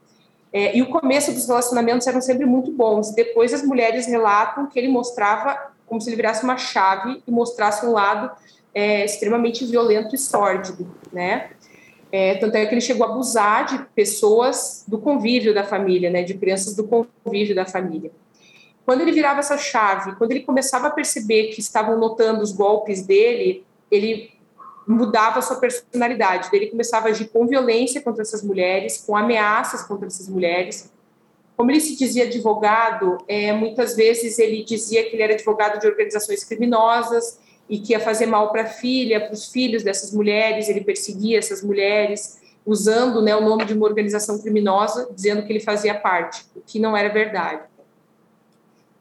É, 0.52 0.76
e 0.76 0.82
o 0.82 0.90
começo 0.90 1.32
dos 1.32 1.48
relacionamentos 1.48 2.08
eram 2.08 2.22
sempre 2.22 2.46
muito 2.46 2.72
bons. 2.72 3.14
Depois 3.14 3.54
as 3.54 3.64
mulheres 3.64 4.08
relatam 4.08 4.68
que 4.68 4.80
ele 4.80 4.88
mostrava 4.88 5.72
como 5.86 6.02
se 6.02 6.10
ele 6.10 6.18
virasse 6.18 6.44
uma 6.44 6.58
chave 6.58 7.24
e 7.26 7.32
mostrasse 7.32 7.86
um 7.86 7.92
lado 7.92 8.32
é, 8.74 9.06
extremamente 9.06 9.66
violento 9.66 10.14
e 10.14 10.18
sórdido, 10.18 10.88
né? 11.12 11.50
É, 12.12 12.36
tanto 12.36 12.56
é 12.56 12.66
que 12.66 12.74
ele 12.74 12.82
chegou 12.82 13.06
a 13.06 13.10
abusar 13.10 13.66
de 13.66 13.80
pessoas 13.94 14.86
do 14.88 14.98
convívio 14.98 15.54
da 15.54 15.64
família, 15.64 16.10
né? 16.10 16.24
De 16.24 16.34
crianças 16.34 16.76
do 16.76 16.84
convívio 16.86 17.56
da 17.56 17.66
família. 17.66 18.12
Quando 18.88 19.01
ele 19.01 19.12
virava 19.12 19.41
essa 19.41 19.58
chave, 19.58 20.15
quando 20.15 20.32
ele 20.32 20.44
começava 20.44 20.88
a 20.88 20.89
perceber 20.89 21.48
que 21.48 21.60
estavam 21.60 22.00
notando 22.00 22.41
os 22.41 22.53
golpes 22.53 23.06
dele, 23.06 23.65
ele 23.91 24.32
mudava 24.88 25.39
a 25.39 25.41
sua 25.41 25.58
personalidade. 25.58 26.48
Ele 26.53 26.67
começava 26.67 27.10
a 27.10 27.12
agir 27.12 27.27
com 27.27 27.46
violência 27.46 28.00
contra 28.00 28.22
essas 28.22 28.41
mulheres, 28.41 29.03
com 29.06 29.17
ameaças 29.17 29.84
contra 29.84 30.08
essas 30.08 30.29
mulheres. 30.29 30.89
Como 31.58 31.70
ele 31.70 31.82
se 31.82 31.98
dizia 31.98 32.24
advogado, 32.24 33.17
é, 33.27 33.51
muitas 33.51 33.94
vezes 33.94 34.39
ele 34.39 34.63
dizia 34.63 35.03
que 35.03 35.17
ele 35.17 35.24
era 35.24 35.34
advogado 35.34 35.82
de 35.82 35.86
organizações 35.86 36.46
criminosas 36.46 37.41
e 37.70 37.79
que 37.79 37.91
ia 37.91 38.00
fazer 38.00 38.25
mal 38.25 38.53
para 38.53 38.62
a 38.62 38.67
filha, 38.67 39.20
para 39.20 39.34
os 39.34 39.51
filhos 39.51 39.84
dessas 39.84 40.13
mulheres. 40.13 40.70
Ele 40.70 40.79
perseguia 40.79 41.39
essas 41.39 41.62
mulheres, 41.62 42.39
usando 42.65 43.22
né, 43.22 43.36
o 43.36 43.41
nome 43.41 43.65
de 43.65 43.74
uma 43.74 43.86
organização 43.86 44.39
criminosa, 44.39 45.10
dizendo 45.13 45.46
que 45.46 45.51
ele 45.51 45.60
fazia 45.60 45.94
parte, 45.94 46.46
o 46.56 46.62
que 46.62 46.79
não 46.79 46.96
era 46.96 47.10
verdade. 47.10 47.67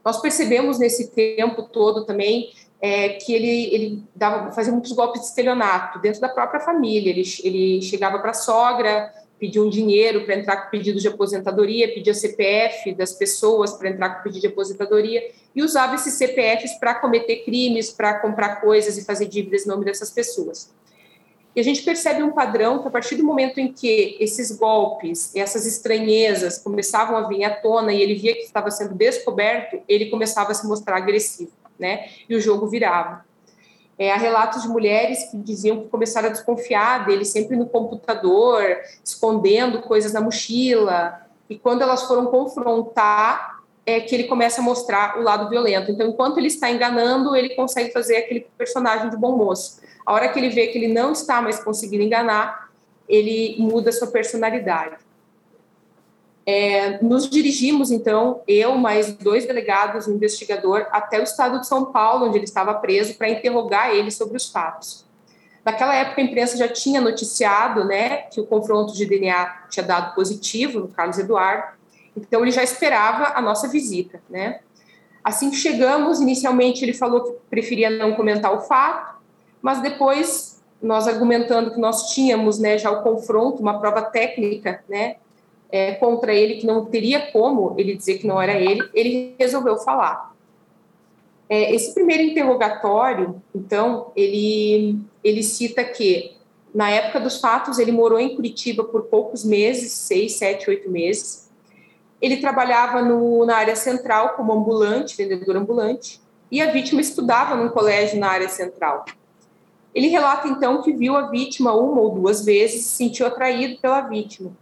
Nós 0.07 0.21
percebemos 0.21 0.79
nesse 0.79 1.11
tempo 1.11 1.65
todo 1.65 2.05
também 2.05 2.53
é, 2.81 3.09
que 3.15 3.35
ele, 3.35 3.75
ele 3.75 4.05
dava, 4.15 4.53
fazia 4.53 4.73
muitos 4.73 4.93
golpes 4.93 5.21
de 5.21 5.27
estelionato 5.27 5.99
dentro 5.99 6.21
da 6.21 6.29
própria 6.29 6.61
família. 6.61 7.11
Ele, 7.11 7.25
ele 7.43 7.83
chegava 7.83 8.21
para 8.21 8.31
a 8.31 8.35
sogra, 8.35 9.13
pedia 9.37 9.61
um 9.61 9.69
dinheiro 9.69 10.25
para 10.25 10.37
entrar 10.37 10.59
com 10.59 10.71
pedido 10.71 11.01
de 11.01 11.09
aposentadoria, 11.09 11.93
pedia 11.93 12.15
CPF 12.15 12.95
das 12.95 13.15
pessoas 13.15 13.73
para 13.73 13.89
entrar 13.89 14.11
com 14.11 14.23
pedido 14.23 14.43
de 14.43 14.47
aposentadoria 14.47 15.29
e 15.53 15.61
usava 15.61 15.97
esses 15.97 16.15
CPFs 16.15 16.79
para 16.79 16.95
cometer 16.95 17.45
crimes, 17.45 17.91
para 17.91 18.21
comprar 18.21 18.61
coisas 18.61 18.97
e 18.97 19.05
fazer 19.05 19.27
dívidas 19.27 19.67
em 19.67 19.69
nome 19.69 19.85
dessas 19.85 20.13
pessoas. 20.13 20.73
E 21.57 21.61
a 21.61 21.65
gente 21.65 21.83
percebe 21.83 22.23
um 22.23 22.33
padrão 22.33 22.83
que 22.83 22.89
a 22.89 22.91
partir 22.91 23.17
do 23.17 23.25
momento 23.25 23.59
em 23.59 23.73
que 23.73 24.17
esses 24.21 24.53
golpes, 24.53 25.35
essas 25.35 25.67
estranhezas 25.67 26.59
começavam 26.59 27.17
a 27.17 27.27
vir 27.27 27.43
à 27.45 27.51
tona 27.51 27.95
e 27.95 28.03
ele 28.03 28.15
via 28.15 28.35
que 28.35 28.43
estava 28.43 28.71
sendo 28.71 28.95
descoberto, 28.95 29.81
ele 29.89 30.11
começava 30.11 30.53
a 30.53 30.55
se 30.55 30.67
mostrar 30.69 30.99
agressivo 30.99 31.51
né? 31.79 32.09
E 32.29 32.35
o 32.35 32.41
jogo 32.41 32.67
virava. 32.67 33.25
É, 33.99 34.13
há 34.13 34.17
relatos 34.17 34.63
de 34.63 34.69
mulheres 34.69 35.31
que 35.31 35.39
diziam 35.39 35.81
que 35.81 35.89
começaram 35.89 36.29
a 36.29 36.33
desconfiar 36.33 37.07
dele 37.07 37.25
sempre 37.25 37.57
no 37.57 37.67
computador, 37.67 38.63
escondendo 39.03 39.81
coisas 39.83 40.13
na 40.13 40.21
mochila. 40.21 41.23
E 41.49 41.59
quando 41.59 41.83
elas 41.83 42.03
foram 42.03 42.27
confrontar, 42.27 43.56
é 43.87 44.01
que 44.01 44.13
ele 44.13 44.25
começa 44.25 44.61
a 44.61 44.65
mostrar 44.65 45.17
o 45.17 45.23
lado 45.23 45.49
violento. 45.49 45.93
Então, 45.93 46.09
enquanto 46.09 46.39
ele 46.39 46.49
está 46.49 46.69
enganando, 46.69 47.37
ele 47.37 47.51
consegue 47.51 47.93
fazer 47.93 48.17
aquele 48.17 48.47
personagem 48.59 49.09
de 49.09 49.17
bom 49.17 49.37
moço. 49.37 49.81
A 50.05 50.13
hora 50.13 50.29
que 50.29 50.39
ele 50.39 50.51
vê 50.51 50.67
que 50.67 50.77
ele 50.77 50.93
não 50.93 51.13
está 51.13 51.41
mais 51.41 51.63
conseguindo 51.63 52.03
enganar, 52.03 52.69
ele 53.09 53.55
muda 53.61 53.93
sua 53.93 54.09
personalidade. 54.09 54.97
É, 56.45 57.03
nos 57.03 57.31
dirigimos, 57.31 57.91
então, 57.93 58.43
eu 58.47 58.77
mais 58.77 59.13
dois 59.13 59.47
delegados, 59.47 60.09
um 60.09 60.15
investigador, 60.15 60.87
até 60.91 61.21
o 61.21 61.23
estado 61.23 61.61
de 61.61 61.67
São 61.67 61.87
Paulo, 61.87 62.27
onde 62.27 62.39
ele 62.39 62.45
estava 62.45 62.75
preso, 62.75 63.15
para 63.15 63.29
interrogar 63.29 63.91
ele 63.91 64.11
sobre 64.11 64.37
os 64.37 64.51
fatos. 64.51 65.05
Naquela 65.65 65.95
época, 65.95 66.21
a 66.21 66.25
imprensa 66.25 66.57
já 66.57 66.69
tinha 66.69 67.01
noticiado 67.01 67.85
né, 67.85 68.19
que 68.31 68.41
o 68.41 68.47
confronto 68.47 68.95
de 68.95 69.05
DNA 69.05 69.67
tinha 69.69 69.85
dado 69.85 70.15
positivo 70.15 70.79
no 70.79 70.89
Carlos 70.89 71.19
Eduardo, 71.19 71.76
então 72.17 72.43
ele 72.43 72.51
já 72.51 72.63
esperava 72.63 73.39
a 73.39 73.43
nossa 73.43 73.69
visita. 73.69 74.21
Né? 74.29 74.61
Assim 75.23 75.51
que 75.51 75.57
chegamos, 75.57 76.21
inicialmente 76.21 76.85
ele 76.85 76.93
falou 76.93 77.25
que 77.25 77.33
preferia 77.51 77.91
não 77.91 78.15
comentar 78.15 78.55
o 78.55 78.61
fato, 78.61 79.17
mas 79.61 79.83
depois, 79.83 80.63
nós 80.81 81.09
argumentando 81.09 81.73
que 81.73 81.81
nós 81.81 82.15
tínhamos 82.15 82.59
né, 82.59 82.79
já 82.79 82.91
o 82.91 83.03
confronto, 83.03 83.61
uma 83.61 83.81
prova 83.81 84.03
técnica, 84.03 84.85
né, 84.89 85.17
é, 85.71 85.95
contra 85.95 86.33
ele, 86.33 86.57
que 86.57 86.67
não 86.67 86.85
teria 86.85 87.33
como 87.33 87.75
ele 87.77 87.97
dizer 87.97 88.19
que 88.19 88.27
não 88.27 88.41
era 88.41 88.55
ele, 88.55 88.89
ele 88.95 89.35
resolveu 89.39 89.77
falar. 89.79 90.35
É, 91.49 91.75
esse 91.75 91.95
primeiro 91.95 92.23
interrogatório, 92.23 93.41
então, 93.55 94.11
ele, 94.17 94.99
ele 95.23 95.43
cita 95.43 95.85
que, 95.85 96.37
na 96.75 96.91
época 96.91 97.21
dos 97.21 97.41
fatos, 97.41 97.79
ele 97.79 97.93
morou 97.93 98.19
em 98.19 98.35
Curitiba 98.35 98.85
por 98.85 99.03
poucos 99.05 99.45
meses, 99.45 99.93
seis, 99.93 100.35
sete, 100.35 100.69
oito 100.69 100.91
meses. 100.91 101.46
Ele 102.21 102.39
trabalhava 102.39 103.03
no, 103.03 103.45
na 103.45 103.57
área 103.57 103.77
central 103.77 104.31
como 104.31 104.53
ambulante, 104.53 105.17
vendedor 105.17 105.57
ambulante, 105.57 106.21
e 106.51 106.63
a 106.63 106.71
vítima 106.71 107.01
estudava 107.01 107.57
num 107.57 107.69
colégio 107.69 108.19
na 108.19 108.29
área 108.29 108.49
central. 108.49 109.05
Ele 109.95 110.09
relata, 110.09 110.49
então, 110.49 110.83
que 110.83 110.93
viu 110.93 111.17
a 111.17 111.29
vítima 111.29 111.75
uma 111.75 112.01
ou 112.01 112.15
duas 112.15 112.45
vezes, 112.45 112.85
se 112.85 112.97
sentiu 112.97 113.27
atraído 113.27 113.81
pela 113.81 114.03
vítima 114.03 114.53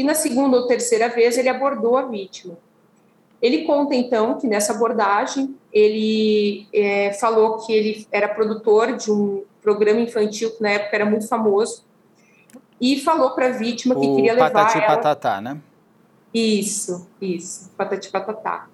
e 0.00 0.04
na 0.04 0.14
segunda 0.14 0.56
ou 0.56 0.66
terceira 0.66 1.10
vez 1.10 1.36
ele 1.36 1.50
abordou 1.50 1.94
a 1.96 2.02
vítima. 2.02 2.56
Ele 3.40 3.64
conta 3.64 3.94
então 3.94 4.38
que 4.38 4.46
nessa 4.46 4.72
abordagem 4.72 5.54
ele 5.70 6.66
é, 6.72 7.12
falou 7.12 7.58
que 7.58 7.72
ele 7.72 8.06
era 8.10 8.26
produtor 8.26 8.96
de 8.96 9.12
um 9.12 9.44
programa 9.62 10.00
infantil 10.00 10.50
que 10.52 10.62
na 10.62 10.70
época 10.70 10.96
era 10.96 11.04
muito 11.04 11.28
famoso 11.28 11.84
e 12.80 12.98
falou 12.98 13.32
para 13.32 13.48
a 13.48 13.50
vítima 13.50 13.94
que 13.94 14.06
o 14.06 14.16
queria 14.16 14.32
levar 14.32 14.50
patati 14.50 14.78
ela. 14.78 14.86
patatá, 14.86 15.40
né? 15.40 15.58
Isso, 16.32 17.08
isso, 17.20 17.70
patati 17.76 18.10
patatá. 18.10 18.68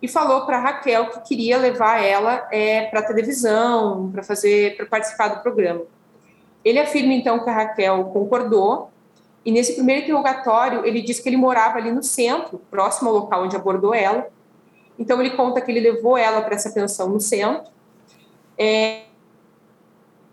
E 0.00 0.08
falou 0.08 0.46
para 0.46 0.58
Raquel 0.58 1.10
que 1.10 1.20
queria 1.20 1.58
levar 1.58 2.02
ela 2.02 2.48
é, 2.50 2.82
para 2.86 3.00
a 3.00 3.04
televisão, 3.04 4.10
para 4.10 4.22
fazer, 4.22 4.76
para 4.76 4.86
participar 4.86 5.28
do 5.28 5.42
programa. 5.42 5.82
Ele 6.64 6.78
afirma 6.78 7.12
então 7.12 7.42
que 7.42 7.50
a 7.50 7.52
Raquel 7.52 8.04
concordou 8.06 8.92
e 9.44 9.50
nesse 9.50 9.74
primeiro 9.74 10.02
interrogatório, 10.02 10.86
ele 10.86 11.02
diz 11.02 11.18
que 11.18 11.28
ele 11.28 11.36
morava 11.36 11.78
ali 11.78 11.90
no 11.90 12.02
centro, 12.02 12.60
próximo 12.70 13.10
ao 13.10 13.16
local 13.16 13.44
onde 13.44 13.56
abordou 13.56 13.94
ela. 13.94 14.28
Então, 14.98 15.20
ele 15.20 15.30
conta 15.30 15.60
que 15.60 15.70
ele 15.70 15.80
levou 15.80 16.16
ela 16.16 16.42
para 16.42 16.54
essa 16.54 16.70
pensão 16.70 17.08
no 17.08 17.18
centro. 17.18 17.70
É, 18.56 19.02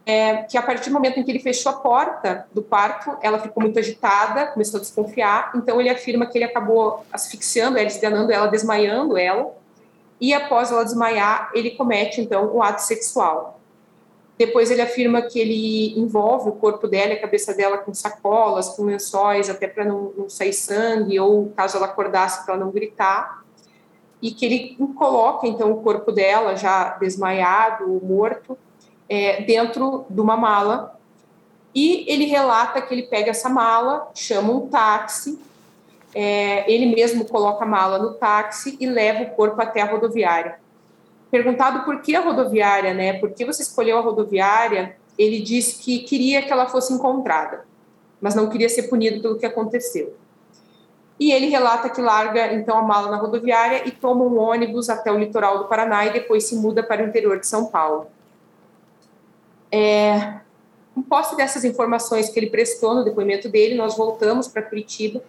é, 0.09 0.37
que 0.41 0.57
a 0.57 0.61
partir 0.63 0.89
do 0.89 0.93
momento 0.93 1.19
em 1.19 1.23
que 1.23 1.29
ele 1.29 1.37
fechou 1.37 1.71
a 1.71 1.75
porta 1.75 2.47
do 2.51 2.63
quarto, 2.63 3.15
ela 3.21 3.37
ficou 3.37 3.61
muito 3.61 3.77
agitada, 3.77 4.47
começou 4.47 4.79
a 4.79 4.81
desconfiar. 4.81 5.51
Então, 5.53 5.79
ele 5.79 5.87
afirma 5.87 6.25
que 6.25 6.35
ele 6.35 6.45
acabou 6.45 7.05
asfixiando 7.13 7.77
ela, 7.77 7.85
esganando 7.85 8.31
ela, 8.31 8.47
desmaiando 8.47 9.15
ela. 9.15 9.53
E 10.19 10.33
após 10.33 10.71
ela 10.71 10.83
desmaiar, 10.83 11.51
ele 11.53 11.69
comete, 11.71 12.21
então, 12.21 12.51
o 12.51 12.63
ato 12.63 12.81
sexual. 12.81 13.59
Depois 14.35 14.71
ele 14.71 14.81
afirma 14.81 15.21
que 15.21 15.39
ele 15.39 15.99
envolve 15.99 16.49
o 16.49 16.53
corpo 16.53 16.87
dela 16.87 17.13
e 17.13 17.17
a 17.17 17.21
cabeça 17.21 17.53
dela 17.53 17.77
com 17.77 17.93
sacolas, 17.93 18.69
com 18.69 18.85
lençóis, 18.85 19.47
até 19.47 19.67
para 19.67 19.85
não, 19.85 20.11
não, 20.17 20.27
sair 20.27 20.53
sangue, 20.53 21.19
ou 21.19 21.53
caso 21.55 21.77
ela 21.77 21.85
acordasse, 21.85 22.47
para 22.47 22.57
não 22.57 22.71
gritar. 22.71 23.43
E 24.19 24.31
que 24.31 24.43
ele 24.43 24.75
coloca, 24.97 25.45
então, 25.45 25.71
o 25.71 25.83
corpo 25.83 26.11
dela 26.11 26.55
já 26.55 26.97
desmaiado, 26.97 28.01
morto, 28.03 28.57
é, 29.09 29.41
dentro 29.41 30.05
de 30.09 30.21
uma 30.21 30.37
mala. 30.37 30.97
E 31.73 32.05
ele 32.07 32.25
relata 32.25 32.81
que 32.81 32.93
ele 32.93 33.03
pega 33.03 33.31
essa 33.31 33.49
mala, 33.49 34.09
chama 34.13 34.53
um 34.53 34.67
táxi, 34.67 35.39
é, 36.13 36.71
ele 36.71 36.87
mesmo 36.87 37.25
coloca 37.25 37.63
a 37.63 37.67
mala 37.67 37.99
no 37.99 38.13
táxi 38.13 38.77
e 38.79 38.85
leva 38.85 39.23
o 39.23 39.29
corpo 39.31 39.61
até 39.61 39.81
a 39.81 39.85
rodoviária. 39.85 40.59
Perguntado 41.29 41.83
por 41.85 42.01
que 42.01 42.15
a 42.15 42.21
rodoviária, 42.21 42.93
né? 42.93 43.13
Por 43.13 43.31
que 43.31 43.45
você 43.45 43.61
escolheu 43.61 43.99
a 43.99 44.01
rodoviária? 44.01 44.95
Ele 45.17 45.39
disse 45.39 45.83
que 45.83 45.99
queria 45.99 46.41
que 46.41 46.51
ela 46.51 46.67
fosse 46.67 46.93
encontrada, 46.93 47.65
mas 48.19 48.33
não 48.33 48.49
queria 48.49 48.69
ser 48.69 48.83
punido 48.83 49.21
pelo 49.21 49.37
que 49.37 49.45
aconteceu. 49.45 50.15
E 51.19 51.31
ele 51.31 51.47
relata 51.47 51.89
que 51.89 52.01
larga 52.01 52.53
então 52.53 52.77
a 52.77 52.81
mala 52.81 53.11
na 53.11 53.17
rodoviária 53.17 53.87
e 53.87 53.91
toma 53.91 54.23
um 54.23 54.39
ônibus 54.39 54.89
até 54.89 55.11
o 55.11 55.19
litoral 55.19 55.59
do 55.59 55.65
Paraná 55.65 56.05
e 56.05 56.13
depois 56.13 56.45
se 56.45 56.55
muda 56.55 56.81
para 56.81 57.03
o 57.03 57.07
interior 57.07 57.37
de 57.39 57.45
São 57.45 57.65
Paulo. 57.65 58.07
É, 59.71 60.39
com 60.93 61.01
posse 61.01 61.35
dessas 61.35 61.63
informações 61.63 62.29
que 62.29 62.39
ele 62.39 62.49
prestou 62.49 62.95
no 62.95 63.03
depoimento 63.03 63.47
dele, 63.47 63.75
nós 63.75 63.95
voltamos 63.95 64.47
para 64.47 64.61
Curitiba, 64.61 65.23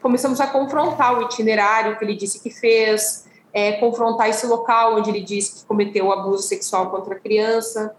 começamos 0.00 0.40
a 0.40 0.46
confrontar 0.46 1.18
o 1.18 1.22
itinerário 1.22 1.96
que 1.96 2.04
ele 2.04 2.14
disse 2.14 2.40
que 2.42 2.50
fez, 2.50 3.28
é, 3.52 3.72
confrontar 3.72 4.28
esse 4.28 4.46
local 4.46 4.96
onde 4.96 5.10
ele 5.10 5.20
disse 5.20 5.60
que 5.60 5.66
cometeu 5.66 6.06
o 6.06 6.12
abuso 6.12 6.42
sexual 6.42 6.90
contra 6.90 7.14
a 7.14 7.18
criança, 7.18 7.94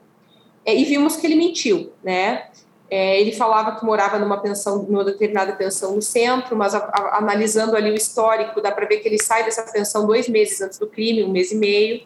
é, 0.66 0.76
e 0.76 0.84
vimos 0.84 1.16
que 1.16 1.28
ele 1.28 1.36
mentiu, 1.36 1.92
né? 2.04 2.48
É, 2.90 3.20
ele 3.20 3.32
falava 3.32 3.80
que 3.80 3.86
morava 3.86 4.20
numa 4.20 4.38
pensão, 4.38 4.84
numa 4.84 5.04
determinada 5.04 5.54
pensão 5.54 5.96
no 5.96 6.02
centro, 6.02 6.56
mas 6.56 6.76
a, 6.76 6.78
a, 6.78 7.18
analisando 7.18 7.76
ali 7.76 7.90
o 7.90 7.96
histórico, 7.96 8.62
dá 8.62 8.72
para 8.72 8.86
ver 8.86 8.98
que 8.98 9.08
ele 9.08 9.18
sai 9.22 9.44
dessa 9.44 9.64
pensão 9.64 10.06
dois 10.06 10.30
meses 10.30 10.62
antes 10.62 10.78
do 10.78 10.88
crime, 10.88 11.24
um 11.24 11.32
mês 11.32 11.52
e 11.52 11.56
meio. 11.56 12.06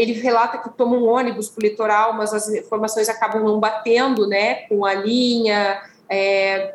Ele 0.00 0.12
relata 0.14 0.58
que 0.58 0.70
toma 0.70 0.96
um 0.96 1.06
ônibus 1.06 1.48
para 1.48 1.60
o 1.60 1.68
litoral, 1.68 2.14
mas 2.14 2.32
as 2.32 2.48
informações 2.48 3.08
acabam 3.08 3.42
não 3.44 3.60
batendo, 3.60 4.26
né, 4.26 4.66
com 4.66 4.84
a 4.84 4.94
linha. 4.94 5.82
É, 6.08 6.74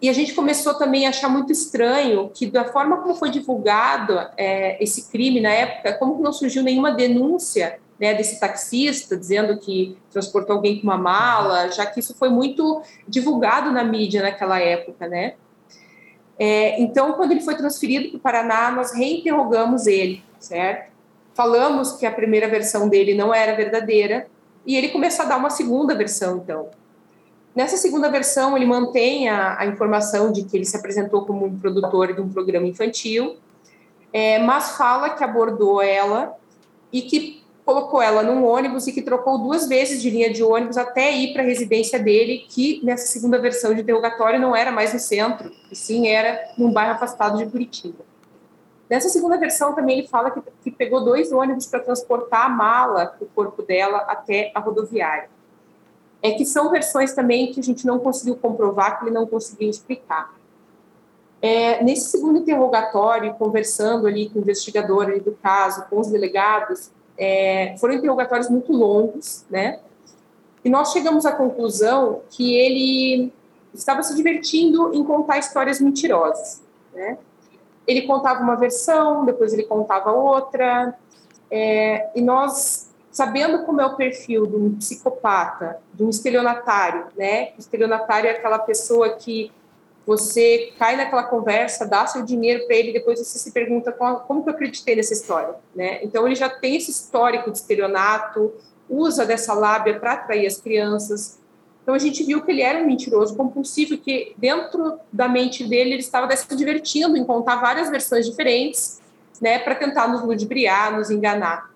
e 0.00 0.08
a 0.08 0.12
gente 0.12 0.34
começou 0.34 0.74
também 0.74 1.06
a 1.06 1.10
achar 1.10 1.28
muito 1.28 1.52
estranho 1.52 2.30
que, 2.34 2.46
da 2.46 2.64
forma 2.64 2.96
como 2.98 3.14
foi 3.14 3.30
divulgado 3.30 4.18
é, 4.36 4.82
esse 4.82 5.10
crime 5.10 5.40
na 5.40 5.50
época, 5.50 5.92
como 5.94 6.16
que 6.16 6.22
não 6.22 6.32
surgiu 6.32 6.62
nenhuma 6.62 6.90
denúncia 6.90 7.78
né, 8.00 8.12
desse 8.14 8.40
taxista 8.40 9.16
dizendo 9.16 9.58
que 9.58 9.96
transportou 10.10 10.56
alguém 10.56 10.80
com 10.80 10.84
uma 10.84 10.98
mala, 10.98 11.70
já 11.70 11.86
que 11.86 12.00
isso 12.00 12.16
foi 12.16 12.28
muito 12.28 12.82
divulgado 13.06 13.70
na 13.70 13.84
mídia 13.84 14.22
naquela 14.22 14.58
época, 14.58 15.06
né? 15.06 15.34
É, 16.36 16.80
então, 16.82 17.12
quando 17.12 17.30
ele 17.30 17.40
foi 17.40 17.54
transferido 17.54 18.08
para 18.08 18.16
o 18.16 18.20
Paraná, 18.20 18.72
nós 18.72 18.92
reinterrogamos 18.92 19.86
ele, 19.86 20.20
certo? 20.40 20.91
Falamos 21.34 21.92
que 21.92 22.04
a 22.04 22.12
primeira 22.12 22.48
versão 22.48 22.88
dele 22.88 23.14
não 23.14 23.34
era 23.34 23.54
verdadeira 23.54 24.26
e 24.66 24.76
ele 24.76 24.88
começou 24.88 25.24
a 25.24 25.28
dar 25.28 25.38
uma 25.38 25.50
segunda 25.50 25.94
versão, 25.94 26.38
então. 26.38 26.68
Nessa 27.54 27.76
segunda 27.76 28.08
versão, 28.08 28.56
ele 28.56 28.64
mantém 28.64 29.28
a, 29.28 29.58
a 29.58 29.66
informação 29.66 30.32
de 30.32 30.44
que 30.44 30.56
ele 30.56 30.64
se 30.64 30.76
apresentou 30.76 31.26
como 31.26 31.44
um 31.44 31.58
produtor 31.58 32.14
de 32.14 32.20
um 32.20 32.28
programa 32.28 32.66
infantil, 32.66 33.36
é, 34.12 34.38
mas 34.38 34.76
fala 34.76 35.10
que 35.10 35.24
abordou 35.24 35.82
ela 35.82 36.34
e 36.92 37.02
que 37.02 37.42
colocou 37.64 38.02
ela 38.02 38.22
num 38.22 38.44
ônibus 38.44 38.86
e 38.86 38.92
que 38.92 39.02
trocou 39.02 39.38
duas 39.38 39.68
vezes 39.68 40.02
de 40.02 40.10
linha 40.10 40.32
de 40.32 40.42
ônibus 40.42 40.76
até 40.76 41.12
ir 41.12 41.32
para 41.32 41.42
a 41.42 41.46
residência 41.46 41.98
dele, 41.98 42.44
que 42.48 42.80
nessa 42.82 43.06
segunda 43.06 43.38
versão 43.38 43.74
de 43.74 43.80
interrogatório 43.80 44.40
não 44.40 44.54
era 44.54 44.72
mais 44.72 44.92
no 44.92 44.98
centro, 44.98 45.50
e 45.70 45.76
sim 45.76 46.08
era 46.08 46.40
num 46.58 46.72
bairro 46.72 46.94
afastado 46.94 47.38
de 47.38 47.46
Curitiba. 47.46 48.11
Nessa 48.92 49.08
segunda 49.08 49.38
versão 49.38 49.74
também 49.74 50.00
ele 50.00 50.08
fala 50.08 50.30
que, 50.30 50.42
que 50.62 50.70
pegou 50.70 51.02
dois 51.02 51.32
ônibus 51.32 51.66
para 51.66 51.80
transportar 51.80 52.46
a 52.46 52.48
mala, 52.48 53.16
o 53.20 53.26
corpo 53.26 53.62
dela, 53.62 53.98
até 54.06 54.52
a 54.54 54.60
rodoviária 54.60 55.28
é 56.22 56.30
que 56.30 56.46
são 56.46 56.70
versões 56.70 57.12
também 57.12 57.52
que 57.52 57.58
a 57.58 57.62
gente 57.62 57.84
não 57.84 57.98
conseguiu 57.98 58.36
comprovar, 58.36 58.98
que 58.98 59.06
ele 59.06 59.10
não 59.10 59.26
conseguiu 59.26 59.68
explicar. 59.68 60.32
É, 61.42 61.82
nesse 61.82 62.08
segundo 62.08 62.38
interrogatório, 62.38 63.34
conversando 63.34 64.06
ali 64.06 64.30
com 64.30 64.38
o 64.38 64.42
investigador 64.42 65.06
ali 65.06 65.18
do 65.18 65.32
caso, 65.42 65.84
com 65.90 65.98
os 65.98 66.06
delegados, 66.06 66.92
é, 67.18 67.74
foram 67.78 67.94
interrogatórios 67.94 68.48
muito 68.48 68.72
longos, 68.72 69.44
né? 69.50 69.80
E 70.64 70.70
nós 70.70 70.92
chegamos 70.92 71.26
à 71.26 71.32
conclusão 71.32 72.22
que 72.30 72.54
ele 72.54 73.32
estava 73.74 74.04
se 74.04 74.14
divertindo 74.14 74.94
em 74.94 75.02
contar 75.02 75.38
histórias 75.38 75.80
mentirosas, 75.80 76.62
né? 76.94 77.18
Ele 77.86 78.02
contava 78.02 78.42
uma 78.42 78.56
versão, 78.56 79.24
depois 79.24 79.52
ele 79.52 79.64
contava 79.64 80.12
outra, 80.12 80.94
é, 81.50 82.10
e 82.14 82.22
nós 82.22 82.90
sabendo 83.10 83.64
como 83.64 83.80
é 83.80 83.86
o 83.86 83.94
perfil 83.94 84.46
de 84.46 84.56
um 84.56 84.74
psicopata, 84.76 85.78
de 85.92 86.02
um 86.02 86.08
estelionatário, 86.08 87.08
né? 87.16 87.52
O 87.58 87.60
estelionatário 87.60 88.28
é 88.28 88.32
aquela 88.32 88.58
pessoa 88.58 89.10
que 89.10 89.52
você 90.06 90.72
cai 90.78 90.96
naquela 90.96 91.22
conversa, 91.22 91.86
dá 91.86 92.06
seu 92.06 92.24
dinheiro 92.24 92.66
para 92.66 92.74
ele, 92.74 92.92
depois 92.92 93.18
você 93.18 93.38
se 93.38 93.52
pergunta 93.52 93.92
como, 93.92 94.42
que 94.42 94.50
eu 94.50 94.54
acreditei 94.54 94.96
nessa 94.96 95.12
história, 95.12 95.54
né? 95.74 96.02
Então 96.02 96.26
ele 96.26 96.34
já 96.34 96.48
tem 96.48 96.76
esse 96.76 96.90
histórico 96.90 97.50
de 97.50 97.58
estelionato, 97.58 98.52
usa 98.88 99.24
dessa 99.24 99.52
lábia 99.52 100.00
para 100.00 100.12
atrair 100.12 100.46
as 100.46 100.56
crianças. 100.56 101.38
Então 101.82 101.94
a 101.94 101.98
gente 101.98 102.22
viu 102.22 102.42
que 102.42 102.50
ele 102.50 102.62
era 102.62 102.78
um 102.78 102.86
mentiroso 102.86 103.34
compulsivo, 103.36 103.98
que 103.98 104.34
dentro 104.36 104.98
da 105.12 105.28
mente 105.28 105.64
dele 105.64 105.92
ele 105.92 106.00
estava 106.00 106.34
se 106.36 106.56
divertindo 106.56 107.16
em 107.16 107.24
contar 107.24 107.56
várias 107.56 107.90
versões 107.90 108.24
diferentes, 108.24 109.00
né, 109.40 109.58
para 109.58 109.74
tentar 109.74 110.06
nos 110.06 110.22
ludibriar, 110.22 110.96
nos 110.96 111.10
enganar. 111.10 111.70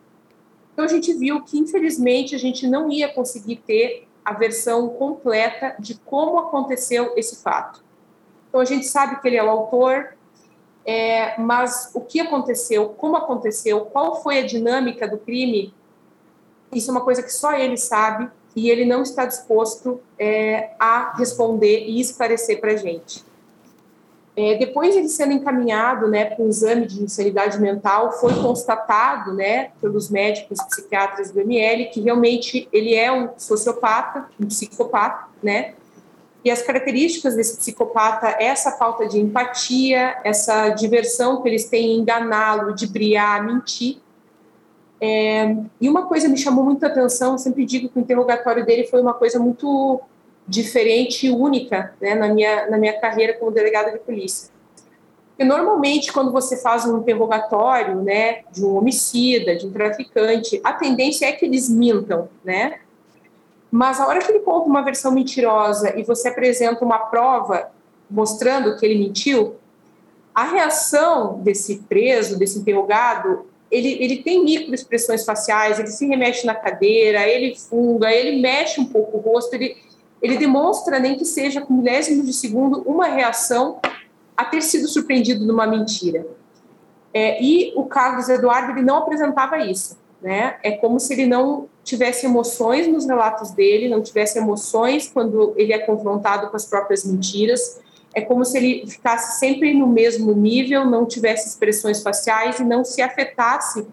Então 0.73 0.85
a 0.85 0.89
gente 0.89 1.13
viu 1.15 1.43
que, 1.43 1.59
infelizmente, 1.59 2.35
a 2.35 2.39
gente 2.39 2.67
não 2.69 2.91
ia 2.91 3.09
conseguir 3.09 3.57
ter 3.67 4.07
a 4.25 4.33
versão 4.33 4.89
completa 4.91 5.75
de 5.79 5.95
como 5.95 6.39
aconteceu 6.39 7.15
esse 7.17 7.43
fato. 7.43 7.83
Então 8.49 8.61
a 8.61 8.65
gente 8.65 8.87
sabe 8.87 9.21
que 9.21 9.27
ele 9.27 9.37
é 9.37 9.43
o 9.43 9.51
autor, 9.51 10.15
é, 10.85 11.41
mas 11.41 11.91
o 11.95 12.01
que 12.01 12.21
aconteceu, 12.21 12.91
como 12.91 13.17
aconteceu, 13.17 13.87
qual 13.87 14.23
foi 14.23 14.39
a 14.39 14.47
dinâmica 14.47 15.09
do 15.09 15.19
crime, 15.19 15.75
isso 16.73 16.91
é 16.91 16.93
uma 16.93 17.01
coisa 17.01 17.23
que 17.23 17.33
só 17.33 17.55
ele 17.55 17.77
sabe 17.77 18.31
e 18.57 18.71
ele 18.71 18.87
não 18.87 19.03
está 19.03 19.27
disposto 19.27 20.01
é, 20.19 20.71
a 20.81 21.15
responder 21.19 21.85
e 21.87 22.01
esclarecer 22.01 22.59
para 22.59 22.73
a 22.73 22.77
gente. 22.77 23.23
É, 24.35 24.55
depois 24.57 24.93
de 24.93 25.01
ele 25.01 25.09
sendo 25.09 25.33
encaminhado 25.33 26.09
né, 26.09 26.25
para 26.25 26.45
um 26.45 26.49
exame 26.49 26.87
de 26.87 27.03
insanidade 27.03 27.61
mental, 27.61 28.13
foi 28.13 28.35
constatado 28.35 29.33
né, 29.33 29.71
pelos 29.81 30.11
médicos 30.11 30.59
psiquiatras 30.63 31.31
do 31.31 31.41
ML 31.41 31.87
que 31.87 32.01
realmente 32.01 32.69
ele 32.73 32.95
é 32.95 33.13
um 33.13 33.31
sociopata, 33.39 34.29
um 34.39 34.47
psicopata, 34.47 35.29
né? 35.43 35.75
E 36.45 36.51
as 36.51 36.63
características 36.63 37.35
desse 37.35 37.57
psicopata 37.57 38.29
essa 38.39 38.73
falta 38.73 39.09
de 39.09 39.19
empatia, 39.19 40.17
essa 40.23 40.69
diversão 40.69 41.43
que 41.43 41.49
eles 41.49 41.65
têm 41.65 41.95
em 41.95 42.01
enganá-lo, 42.01 42.73
de 42.73 42.87
briar, 42.87 43.45
mentir. 43.45 43.99
É, 45.01 45.57
e 45.81 45.89
uma 45.89 46.07
coisa 46.07 46.29
me 46.29 46.37
chamou 46.37 46.65
muita 46.65 46.87
atenção, 46.87 47.33
eu 47.33 47.39
sempre 47.39 47.67
digo 47.67 47.89
que 47.89 47.99
o 47.99 48.01
interrogatório 48.01 48.65
dele 48.65 48.85
foi 48.85 49.01
uma 49.01 49.13
coisa 49.15 49.39
muito 49.39 50.01
diferente 50.49 51.27
e 51.27 51.31
única 51.31 51.95
né, 52.01 52.15
na, 52.15 52.29
minha, 52.29 52.71
na 52.71 52.79
minha 52.79 52.99
carreira 52.99 53.35
como 53.35 53.51
delegada 53.51 53.93
de 53.93 53.99
polícia. 53.99 54.51
Porque 55.31 55.45
normalmente, 55.45 56.13
quando 56.13 56.33
você 56.33 56.57
faz 56.57 56.87
um 56.87 56.99
interrogatório 56.99 57.97
né, 57.97 58.45
de 58.51 58.65
um 58.65 58.75
homicida, 58.75 59.55
de 59.55 59.67
um 59.67 59.71
traficante, 59.71 60.59
a 60.65 60.73
tendência 60.73 61.27
é 61.27 61.33
que 61.33 61.45
eles 61.45 61.69
mintam, 61.69 62.29
né? 62.43 62.81
Mas 63.71 64.01
a 64.01 64.07
hora 64.07 64.21
que 64.21 64.33
ele 64.33 64.39
conta 64.39 64.67
uma 64.67 64.81
versão 64.81 65.13
mentirosa 65.13 65.99
e 65.99 66.05
você 66.05 66.29
apresenta 66.29 66.83
uma 66.83 66.99
prova 66.99 67.71
mostrando 68.09 68.77
que 68.79 68.87
ele 68.87 68.99
mentiu, 68.99 69.57
a 70.35 70.45
reação 70.45 71.41
desse 71.41 71.79
preso, 71.89 72.39
desse 72.39 72.59
interrogado, 72.59 73.47
ele, 73.71 73.97
ele 74.01 74.23
tem 74.23 74.45
microexpressões 74.45 75.25
faciais, 75.25 75.79
ele 75.79 75.89
se 75.89 76.07
remexe 76.07 76.47
na 76.47 76.55
cadeira, 76.55 77.27
ele 77.27 77.57
funga, 77.57 78.11
ele 78.11 78.41
mexe 78.41 78.81
um 78.81 78.85
pouco 78.85 79.19
o 79.19 79.21
rosto, 79.21 79.55
ele, 79.55 79.77
ele 80.23 80.37
demonstra, 80.37 80.99
nem 80.99 81.17
que 81.17 81.25
seja 81.25 81.61
com 81.61 81.75
milésimos 81.75 82.27
de 82.27 82.33
segundo, 82.33 82.83
uma 82.83 83.07
reação 83.07 83.81
a 84.37 84.45
ter 84.45 84.63
sido 84.63 84.87
surpreendido 84.87 85.45
numa 85.45 85.67
mentira. 85.67 86.27
É, 87.13 87.43
e 87.43 87.73
o 87.75 87.87
Carlos 87.87 88.29
Eduardo 88.29 88.73
ele 88.73 88.83
não 88.83 88.99
apresentava 88.99 89.59
isso, 89.59 89.99
né? 90.21 90.57
É 90.63 90.73
como 90.73 91.01
se 91.01 91.15
ele 91.15 91.27
não 91.27 91.69
tivesse 91.83 92.27
emoções 92.27 92.87
nos 92.87 93.07
relatos 93.07 93.53
dele, 93.53 93.89
não 93.89 94.03
tivesse 94.03 94.39
emoções 94.39 95.09
quando 95.09 95.55
ele 95.57 95.73
é 95.73 95.79
confrontado 95.79 96.51
com 96.51 96.57
as 96.57 96.67
próprias 96.67 97.05
mentiras. 97.05 97.81
É 98.17 98.23
como 98.23 98.47
se 98.47 98.57
ele 98.57 98.87
ficasse 98.87 99.39
sempre 99.39 99.75
no 99.75 99.87
mesmo 99.87 100.33
nível, 100.33 100.87
não 100.87 101.05
tivesse 101.05 101.49
expressões 101.49 102.03
faciais 102.03 102.59
e 102.59 102.65
não 102.65 102.83
se 102.83 103.03
afetasse 103.03 103.87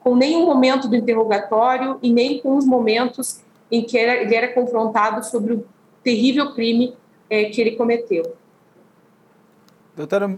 com 0.00 0.14
nenhum 0.14 0.44
momento 0.44 0.86
do 0.86 0.94
interrogatório 0.94 1.98
e 2.02 2.12
nem 2.12 2.40
com 2.40 2.58
os 2.58 2.66
momentos 2.66 3.40
em 3.72 3.82
que 3.82 3.96
ele 3.96 4.34
era 4.34 4.52
confrontado 4.52 5.24
sobre 5.24 5.54
o 5.54 5.66
terrível 6.04 6.52
crime 6.52 6.94
é, 7.30 7.44
que 7.44 7.58
ele 7.58 7.70
cometeu. 7.70 8.36
Doutora, 9.96 10.28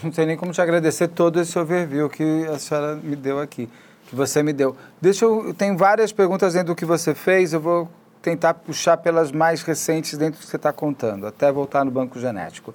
não 0.00 0.12
sei 0.12 0.24
nem 0.24 0.36
como 0.36 0.52
te 0.52 0.60
agradecer 0.60 1.08
todo 1.08 1.40
esse 1.40 1.58
overview 1.58 2.08
que 2.08 2.46
a 2.46 2.58
senhora 2.60 2.94
me 2.94 3.16
deu 3.16 3.40
aqui. 3.40 3.68
que 4.06 4.14
você 4.14 4.44
me 4.44 4.52
deu. 4.52 4.76
Deixa 5.00 5.24
eu. 5.24 5.52
Tem 5.52 5.76
várias 5.76 6.12
perguntas 6.12 6.52
dentro 6.52 6.68
do 6.68 6.76
que 6.76 6.84
você 6.84 7.16
fez, 7.16 7.52
eu 7.52 7.60
vou 7.60 7.88
tentar 8.22 8.54
puxar 8.54 8.96
pelas 8.96 9.32
mais 9.32 9.62
recentes 9.62 10.16
dentro 10.16 10.38
do 10.38 10.44
que 10.44 10.48
você 10.48 10.56
está 10.56 10.72
contando, 10.72 11.26
até 11.26 11.50
voltar 11.50 11.84
no 11.84 11.90
banco 11.90 12.18
genético. 12.18 12.72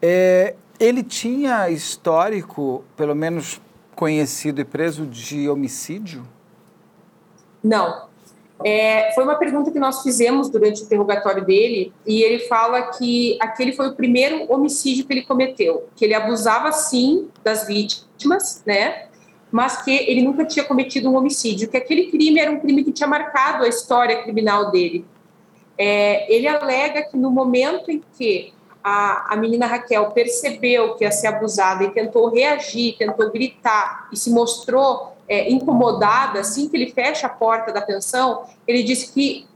É, 0.00 0.54
ele 0.78 1.02
tinha 1.02 1.70
histórico, 1.70 2.84
pelo 2.96 3.14
menos 3.14 3.60
conhecido 3.96 4.60
e 4.60 4.64
preso, 4.64 5.06
de 5.06 5.48
homicídio? 5.48 6.26
Não. 7.62 8.08
É, 8.64 9.12
foi 9.14 9.24
uma 9.24 9.34
pergunta 9.36 9.70
que 9.70 9.78
nós 9.78 10.02
fizemos 10.02 10.48
durante 10.48 10.82
o 10.82 10.84
interrogatório 10.84 11.44
dele 11.44 11.92
e 12.06 12.22
ele 12.22 12.40
fala 12.40 12.82
que 12.82 13.36
aquele 13.40 13.72
foi 13.72 13.88
o 13.88 13.94
primeiro 13.94 14.50
homicídio 14.52 15.04
que 15.06 15.12
ele 15.12 15.22
cometeu, 15.22 15.88
que 15.96 16.04
ele 16.04 16.14
abusava 16.14 16.70
sim 16.70 17.28
das 17.42 17.66
vítimas, 17.66 18.62
né? 18.64 19.08
Mas 19.54 19.82
que 19.82 19.92
ele 19.92 20.20
nunca 20.20 20.44
tinha 20.44 20.64
cometido 20.64 21.08
um 21.08 21.16
homicídio, 21.16 21.68
que 21.68 21.76
aquele 21.76 22.10
crime 22.10 22.40
era 22.40 22.50
um 22.50 22.58
crime 22.58 22.82
que 22.82 22.90
tinha 22.90 23.06
marcado 23.06 23.62
a 23.62 23.68
história 23.68 24.20
criminal 24.20 24.72
dele. 24.72 25.06
É, 25.78 26.26
ele 26.34 26.48
alega 26.48 27.02
que 27.02 27.16
no 27.16 27.30
momento 27.30 27.88
em 27.88 28.02
que 28.18 28.52
a, 28.82 29.32
a 29.32 29.36
menina 29.36 29.64
Raquel 29.64 30.10
percebeu 30.10 30.96
que 30.96 31.04
ia 31.04 31.12
ser 31.12 31.28
abusada 31.28 31.84
e 31.84 31.92
tentou 31.92 32.30
reagir, 32.30 32.96
tentou 32.98 33.30
gritar 33.30 34.08
e 34.12 34.16
se 34.16 34.28
mostrou 34.28 35.12
é, 35.28 35.48
incomodada, 35.48 36.40
assim 36.40 36.68
que 36.68 36.76
ele 36.76 36.90
fecha 36.90 37.28
a 37.28 37.30
porta 37.30 37.70
da 37.70 37.80
pensão, 37.80 38.42
ele 38.66 38.82
disse 38.82 39.12
que 39.12 39.46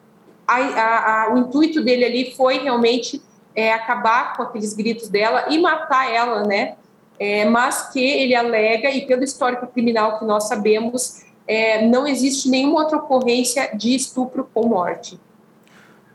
a, 0.47 0.59
a, 0.59 1.25
a, 1.25 1.35
o 1.35 1.39
intuito 1.39 1.83
dele 1.83 2.05
ali 2.05 2.35
foi 2.37 2.59
realmente 2.59 3.21
é, 3.53 3.73
acabar 3.73 4.37
com 4.37 4.45
aqueles 4.45 4.75
gritos 4.75 5.09
dela 5.09 5.47
e 5.49 5.59
matar 5.59 6.09
ela, 6.09 6.45
né? 6.47 6.77
É, 7.19 7.45
mas 7.45 7.91
que 7.91 8.01
ele 8.01 8.35
alega, 8.35 8.91
e 8.91 9.07
pelo 9.07 9.25
histórico 9.25 9.67
criminal 9.67 10.19
que 10.19 10.25
nós 10.25 10.47
sabemos, 10.47 11.25
é, 11.47 11.85
não 11.87 12.07
existe 12.07 12.49
nenhuma 12.49 12.81
outra 12.81 12.99
ocorrência 12.99 13.71
de 13.75 13.95
estupro 13.95 14.49
com 14.53 14.69
morte. 14.69 15.19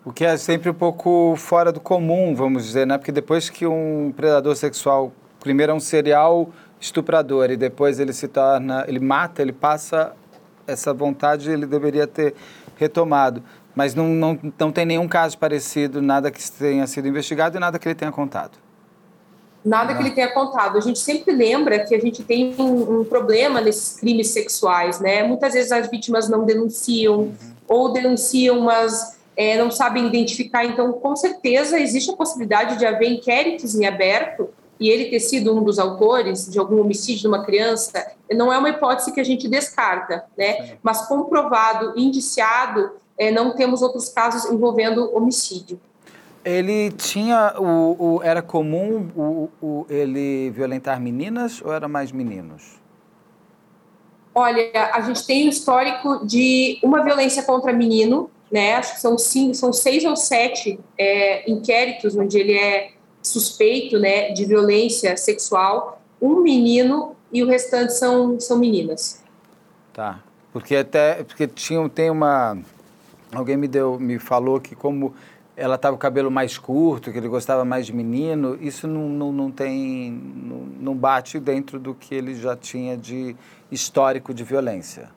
O 0.05 0.11
que 0.11 0.25
é 0.25 0.35
sempre 0.37 0.69
um 0.69 0.73
pouco 0.73 1.33
fora 1.37 1.71
do 1.71 1.79
comum, 1.79 2.35
vamos 2.35 2.65
dizer, 2.65 2.85
né? 2.85 2.97
Porque 2.97 3.11
depois 3.11 3.49
que 3.49 3.65
um 3.65 4.13
predador 4.15 4.55
sexual, 4.55 5.11
primeiro 5.39 5.71
é 5.71 5.75
um 5.75 5.79
serial 5.79 6.49
estuprador 6.79 7.49
e 7.49 7.57
depois 7.57 7.99
ele 7.99 8.11
se 8.11 8.27
torna, 8.27 8.83
ele 8.87 8.99
mata, 8.99 9.41
ele 9.41 9.53
passa 9.53 10.13
essa 10.67 10.93
vontade, 10.93 11.49
ele 11.49 11.65
deveria 11.65 12.05
ter 12.05 12.35
retomado. 12.75 13.41
Mas 13.73 13.95
não, 13.95 14.09
não, 14.09 14.39
não 14.59 14.71
tem 14.71 14.85
nenhum 14.85 15.07
caso 15.07 15.37
parecido, 15.37 16.01
nada 16.01 16.29
que 16.29 16.51
tenha 16.51 16.85
sido 16.85 17.07
investigado 17.07 17.57
e 17.57 17.59
nada 17.59 17.79
que 17.79 17.87
ele 17.87 17.95
tenha 17.95 18.11
contado. 18.11 18.57
Nada 19.63 19.93
que 19.95 20.01
ele 20.01 20.11
tenha 20.11 20.29
contado. 20.29 20.77
A 20.77 20.81
gente 20.81 20.99
sempre 20.99 21.33
lembra 21.33 21.85
que 21.85 21.95
a 21.95 21.99
gente 21.99 22.23
tem 22.23 22.53
um, 22.59 22.99
um 22.99 23.03
problema 23.05 23.61
nesses 23.61 23.97
crimes 23.97 24.29
sexuais, 24.29 24.99
né? 24.99 25.23
Muitas 25.23 25.53
vezes 25.53 25.71
as 25.71 25.89
vítimas 25.89 26.27
não 26.27 26.45
denunciam 26.45 27.19
uhum. 27.19 27.33
ou 27.67 27.93
denunciam, 27.93 28.59
mas 28.59 29.17
é, 29.37 29.57
não 29.57 29.71
sabem 29.71 30.05
identificar. 30.07 30.65
Então, 30.65 30.91
com 30.93 31.15
certeza, 31.15 31.79
existe 31.79 32.11
a 32.11 32.15
possibilidade 32.15 32.77
de 32.77 32.85
haver 32.85 33.09
inquéritos 33.09 33.75
em 33.75 33.85
aberto 33.85 34.49
e 34.79 34.89
ele 34.89 35.05
ter 35.05 35.19
sido 35.19 35.55
um 35.55 35.63
dos 35.63 35.79
autores 35.79 36.49
de 36.51 36.59
algum 36.59 36.81
homicídio 36.81 37.21
de 37.21 37.27
uma 37.27 37.45
criança, 37.45 38.05
não 38.31 38.51
é 38.51 38.57
uma 38.57 38.69
hipótese 38.69 39.13
que 39.13 39.21
a 39.21 39.23
gente 39.23 39.47
descarta, 39.47 40.25
né? 40.37 40.77
Mas 40.81 41.07
comprovado, 41.07 41.93
indiciado, 41.95 42.91
é, 43.17 43.31
não 43.31 43.55
temos 43.55 43.81
outros 43.81 44.09
casos 44.09 44.51
envolvendo 44.51 45.15
homicídio. 45.15 45.79
Ele 46.43 46.91
tinha 46.91 47.55
o, 47.57 48.17
o 48.17 48.23
era 48.23 48.41
comum 48.41 49.09
o, 49.15 49.49
o, 49.61 49.85
ele 49.89 50.49
violentar 50.51 50.99
meninas 50.99 51.61
ou 51.61 51.71
era 51.71 51.87
mais 51.87 52.11
meninos? 52.11 52.81
Olha, 54.35 54.71
a 54.93 55.01
gente 55.01 55.25
tem 55.25 55.45
um 55.45 55.49
histórico 55.49 56.25
de 56.25 56.79
uma 56.83 57.03
violência 57.03 57.43
contra 57.43 57.71
menino, 57.71 58.29
né? 58.51 58.75
Acho 58.75 58.95
que 58.95 59.01
são 59.01 59.17
cinco, 59.17 59.53
são 59.53 59.71
seis 59.71 60.03
ou 60.03 60.15
sete 60.15 60.79
é, 60.97 61.49
inquéritos 61.49 62.15
onde 62.15 62.37
ele 62.37 62.57
é 62.57 62.93
suspeito 63.21 63.97
né, 63.97 64.31
de 64.31 64.45
violência 64.45 65.15
sexual, 65.15 66.01
um 66.21 66.41
menino 66.41 67.15
e 67.31 67.41
o 67.41 67.47
restante 67.47 67.93
são, 67.93 68.39
são 68.39 68.57
meninas. 68.57 69.23
Tá. 69.93 70.19
Porque 70.51 70.75
até 70.75 71.23
porque 71.23 71.47
tinha, 71.47 71.87
tem 71.89 72.11
uma. 72.11 72.57
Alguém 73.33 73.57
me 73.57 73.67
deu, 73.67 73.99
me 73.99 74.19
falou 74.19 74.61
que 74.61 74.75
como 74.75 75.15
ela 75.55 75.75
estava 75.75 75.95
com 75.95 75.99
o 75.99 76.01
cabelo 76.01 76.31
mais 76.31 76.57
curto, 76.57 77.11
que 77.11 77.17
ele 77.17 77.27
gostava 77.27 77.63
mais 77.63 77.85
de 77.85 77.93
menino, 77.93 78.57
isso 78.59 78.87
não, 78.87 79.07
não, 79.07 79.31
não 79.31 79.51
tem. 79.51 80.11
Não, 80.11 80.57
não 80.79 80.95
bate 80.95 81.39
dentro 81.39 81.79
do 81.79 81.93
que 81.93 82.13
ele 82.15 82.35
já 82.35 82.55
tinha 82.55 82.97
de 82.97 83.35
histórico 83.71 84.33
de 84.33 84.43
violência. 84.43 85.09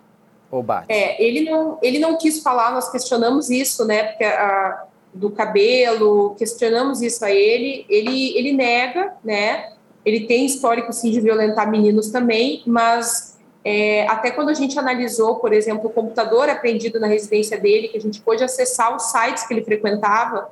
Ou 0.50 0.62
bate? 0.62 0.86
É, 0.88 1.22
ele 1.22 1.50
não, 1.50 1.78
ele 1.82 1.98
não 1.98 2.16
quis 2.18 2.40
falar, 2.40 2.72
nós 2.72 2.90
questionamos 2.90 3.50
isso, 3.50 3.84
né? 3.84 4.04
Porque 4.04 4.24
a, 4.24 4.84
do 5.12 5.30
cabelo, 5.30 6.34
questionamos 6.38 7.00
isso 7.00 7.24
a 7.24 7.30
ele, 7.30 7.86
ele, 7.88 8.36
ele 8.36 8.52
nega, 8.52 9.14
né? 9.24 9.72
Ele 10.04 10.26
tem 10.26 10.46
histórico, 10.46 10.92
sim, 10.92 11.10
de 11.10 11.20
violentar 11.20 11.68
meninos 11.68 12.10
também, 12.10 12.62
mas 12.66 13.35
é, 13.68 14.06
até 14.06 14.30
quando 14.30 14.48
a 14.48 14.54
gente 14.54 14.78
analisou, 14.78 15.40
por 15.40 15.52
exemplo, 15.52 15.90
o 15.90 15.92
computador 15.92 16.48
apreendido 16.48 17.00
na 17.00 17.08
residência 17.08 17.58
dele, 17.58 17.88
que 17.88 17.98
a 17.98 18.00
gente 18.00 18.20
pôde 18.20 18.44
acessar 18.44 18.94
os 18.94 19.10
sites 19.10 19.44
que 19.44 19.52
ele 19.52 19.64
frequentava, 19.64 20.48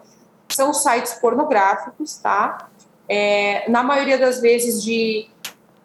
são 0.49 0.75
sites 0.75 1.13
pornográficos, 1.15 2.17
tá? 2.17 2.69
É, 3.09 3.71
na 3.71 3.85
maioria 3.85 4.19
das 4.19 4.41
vezes 4.41 4.83
de 4.83 5.29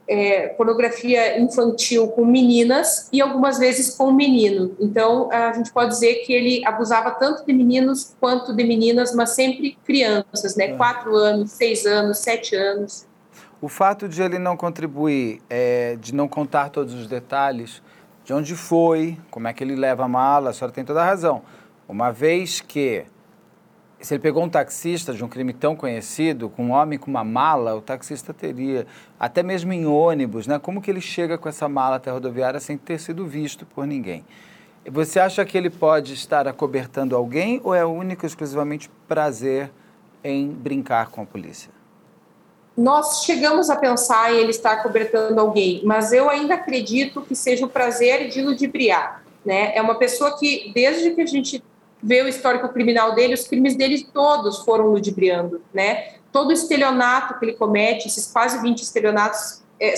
é, 0.08 0.48
pornografia 0.48 1.40
infantil 1.40 2.08
com 2.08 2.26
meninas 2.26 3.08
e 3.14 3.22
algumas 3.22 3.60
vezes 3.60 3.96
com 3.96 4.12
menino. 4.12 4.76
Então, 4.80 5.32
a 5.32 5.54
gente 5.54 5.72
pode 5.72 5.92
dizer 5.92 6.24
que 6.26 6.34
ele 6.34 6.66
abusava 6.66 7.12
tanto 7.12 7.46
de 7.46 7.54
meninos 7.54 8.12
quanto 8.20 8.56
de 8.56 8.64
meninas, 8.64 9.14
mas 9.14 9.30
sempre 9.30 9.78
crianças, 9.86 10.56
né? 10.56 10.72
É. 10.72 10.76
Quatro 10.76 11.16
anos, 11.16 11.52
seis 11.52 11.86
anos, 11.86 12.18
sete 12.18 12.56
anos. 12.56 13.06
O 13.62 13.68
fato 13.68 14.08
de 14.08 14.22
ele 14.22 14.40
não 14.40 14.56
contribuir, 14.56 15.42
é, 15.50 15.98
de 15.98 16.16
não 16.16 16.28
contar 16.28 16.70
todos 16.70 16.94
os 16.94 17.08
detalhes, 17.08 17.82
de 18.24 18.34
onde 18.34 18.56
foi, 18.56 19.18
como 19.30 19.48
é 19.48 19.54
que 19.54 19.64
ele 19.64 19.76
leva 19.76 20.06
a 20.06 20.08
mala, 20.08 20.52
a 20.52 20.54
senhora 20.54 20.74
tem 20.74 20.86
toda 20.86 21.02
a 21.02 21.06
razão. 21.06 21.42
Uma 21.88 22.12
vez 22.12 22.62
que 22.62 23.06
se 24.00 24.14
ele 24.14 24.22
pegou 24.22 24.44
um 24.44 24.50
taxista 24.50 25.14
de 25.14 25.24
um 25.24 25.28
crime 25.28 25.52
tão 25.52 25.76
conhecido, 25.76 26.50
com 26.50 26.68
um 26.68 26.72
homem 26.72 26.98
com 26.98 27.12
uma 27.12 27.24
mala, 27.24 27.76
o 27.76 27.82
taxista 27.82 28.34
teria, 28.34 28.88
até 29.20 29.44
mesmo 29.44 29.74
em 29.74 29.86
ônibus, 29.86 30.48
né? 30.48 30.58
Como 30.58 30.82
que 30.82 30.90
ele 30.90 31.02
chega 31.02 31.38
com 31.38 31.50
essa 31.50 31.68
mala 31.68 31.98
até 31.98 32.10
a 32.10 32.14
rodoviária 32.14 32.60
sem 32.60 32.78
ter 32.78 33.00
sido 33.00 33.26
visto 33.26 33.66
por 33.66 33.86
ninguém? 33.86 34.24
Você 34.90 35.20
acha 35.20 35.44
que 35.44 35.58
ele 35.58 35.70
pode 35.70 36.14
estar 36.14 36.48
acobertando 36.48 37.16
alguém 37.16 37.60
ou 37.64 37.76
é 37.76 37.86
único 37.86 38.26
exclusivamente 38.26 38.90
prazer 39.08 39.70
em 40.24 40.50
brincar 40.50 41.10
com 41.10 41.22
a 41.22 41.26
polícia? 41.26 41.79
Nós 42.80 43.26
chegamos 43.26 43.70
a 43.70 43.76
pensar 43.76 44.34
em 44.34 44.38
ele 44.38 44.52
estar 44.52 44.72
acobertando 44.72 45.38
alguém, 45.38 45.82
mas 45.84 46.14
eu 46.14 46.30
ainda 46.30 46.54
acredito 46.54 47.22
que 47.22 47.36
seja 47.36 47.66
o 47.66 47.70
prazer 47.70 48.30
de 48.30 48.42
ludibriar. 48.42 49.22
Né? 49.44 49.76
É 49.76 49.82
uma 49.82 49.96
pessoa 49.96 50.40
que, 50.40 50.72
desde 50.74 51.12
que 51.12 51.20
a 51.20 51.26
gente 51.26 51.62
vê 52.02 52.22
o 52.22 52.28
histórico 52.30 52.70
criminal 52.70 53.14
dele, 53.14 53.34
os 53.34 53.46
crimes 53.46 53.76
dele 53.76 54.08
todos 54.14 54.60
foram 54.60 54.88
ludibriando, 54.88 55.62
né? 55.74 56.14
Todo 56.32 56.54
estelionato 56.54 57.38
que 57.38 57.44
ele 57.44 57.54
comete, 57.54 58.08
esses 58.08 58.32
quase 58.32 58.62
20 58.62 58.82
estelionatos, 58.82 59.62
é, 59.78 59.94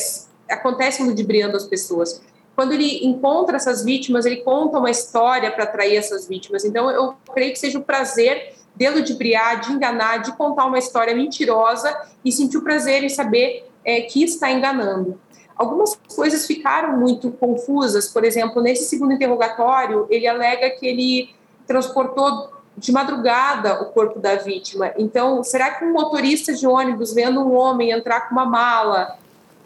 acontecem 0.49 1.05
ludibriando 1.05 1.55
as 1.55 1.67
pessoas. 1.67 2.19
Quando 2.55 2.71
ele 2.71 3.05
encontra 3.05 3.57
essas 3.57 3.85
vítimas, 3.85 4.25
ele 4.25 4.37
conta 4.37 4.79
uma 4.79 4.89
história 4.89 5.51
para 5.51 5.65
atrair 5.65 5.97
essas 5.97 6.27
vítimas. 6.27 6.65
Então, 6.65 6.89
eu 6.89 7.13
creio 7.31 7.51
que 7.51 7.59
seja 7.59 7.77
o 7.77 7.83
prazer 7.83 8.55
de 8.75 8.89
ludibriar, 8.89 9.59
de 9.59 9.71
enganar, 9.71 10.17
de 10.17 10.31
contar 10.33 10.65
uma 10.65 10.79
história 10.79 11.15
mentirosa 11.15 11.95
e 12.23 12.31
sentir 12.31 12.57
o 12.57 12.61
prazer 12.61 13.03
em 13.03 13.09
saber 13.09 13.69
é, 13.83 14.01
que 14.01 14.23
está 14.23 14.51
enganando. 14.51 15.19
Algumas 15.55 15.95
coisas 16.15 16.47
ficaram 16.47 16.97
muito 16.97 17.31
confusas, 17.31 18.07
por 18.07 18.23
exemplo, 18.23 18.61
nesse 18.61 18.85
segundo 18.85 19.13
interrogatório, 19.13 20.07
ele 20.09 20.27
alega 20.27 20.69
que 20.71 20.87
ele 20.87 21.35
transportou 21.67 22.49
de 22.75 22.91
madrugada 22.91 23.81
o 23.81 23.85
corpo 23.85 24.17
da 24.17 24.35
vítima. 24.35 24.91
Então, 24.97 25.43
será 25.43 25.71
que 25.71 25.85
um 25.85 25.91
motorista 25.91 26.53
de 26.53 26.65
ônibus 26.65 27.13
vendo 27.13 27.41
um 27.41 27.53
homem 27.53 27.91
entrar 27.91 28.21
com 28.21 28.33
uma 28.33 28.45
mala 28.45 29.17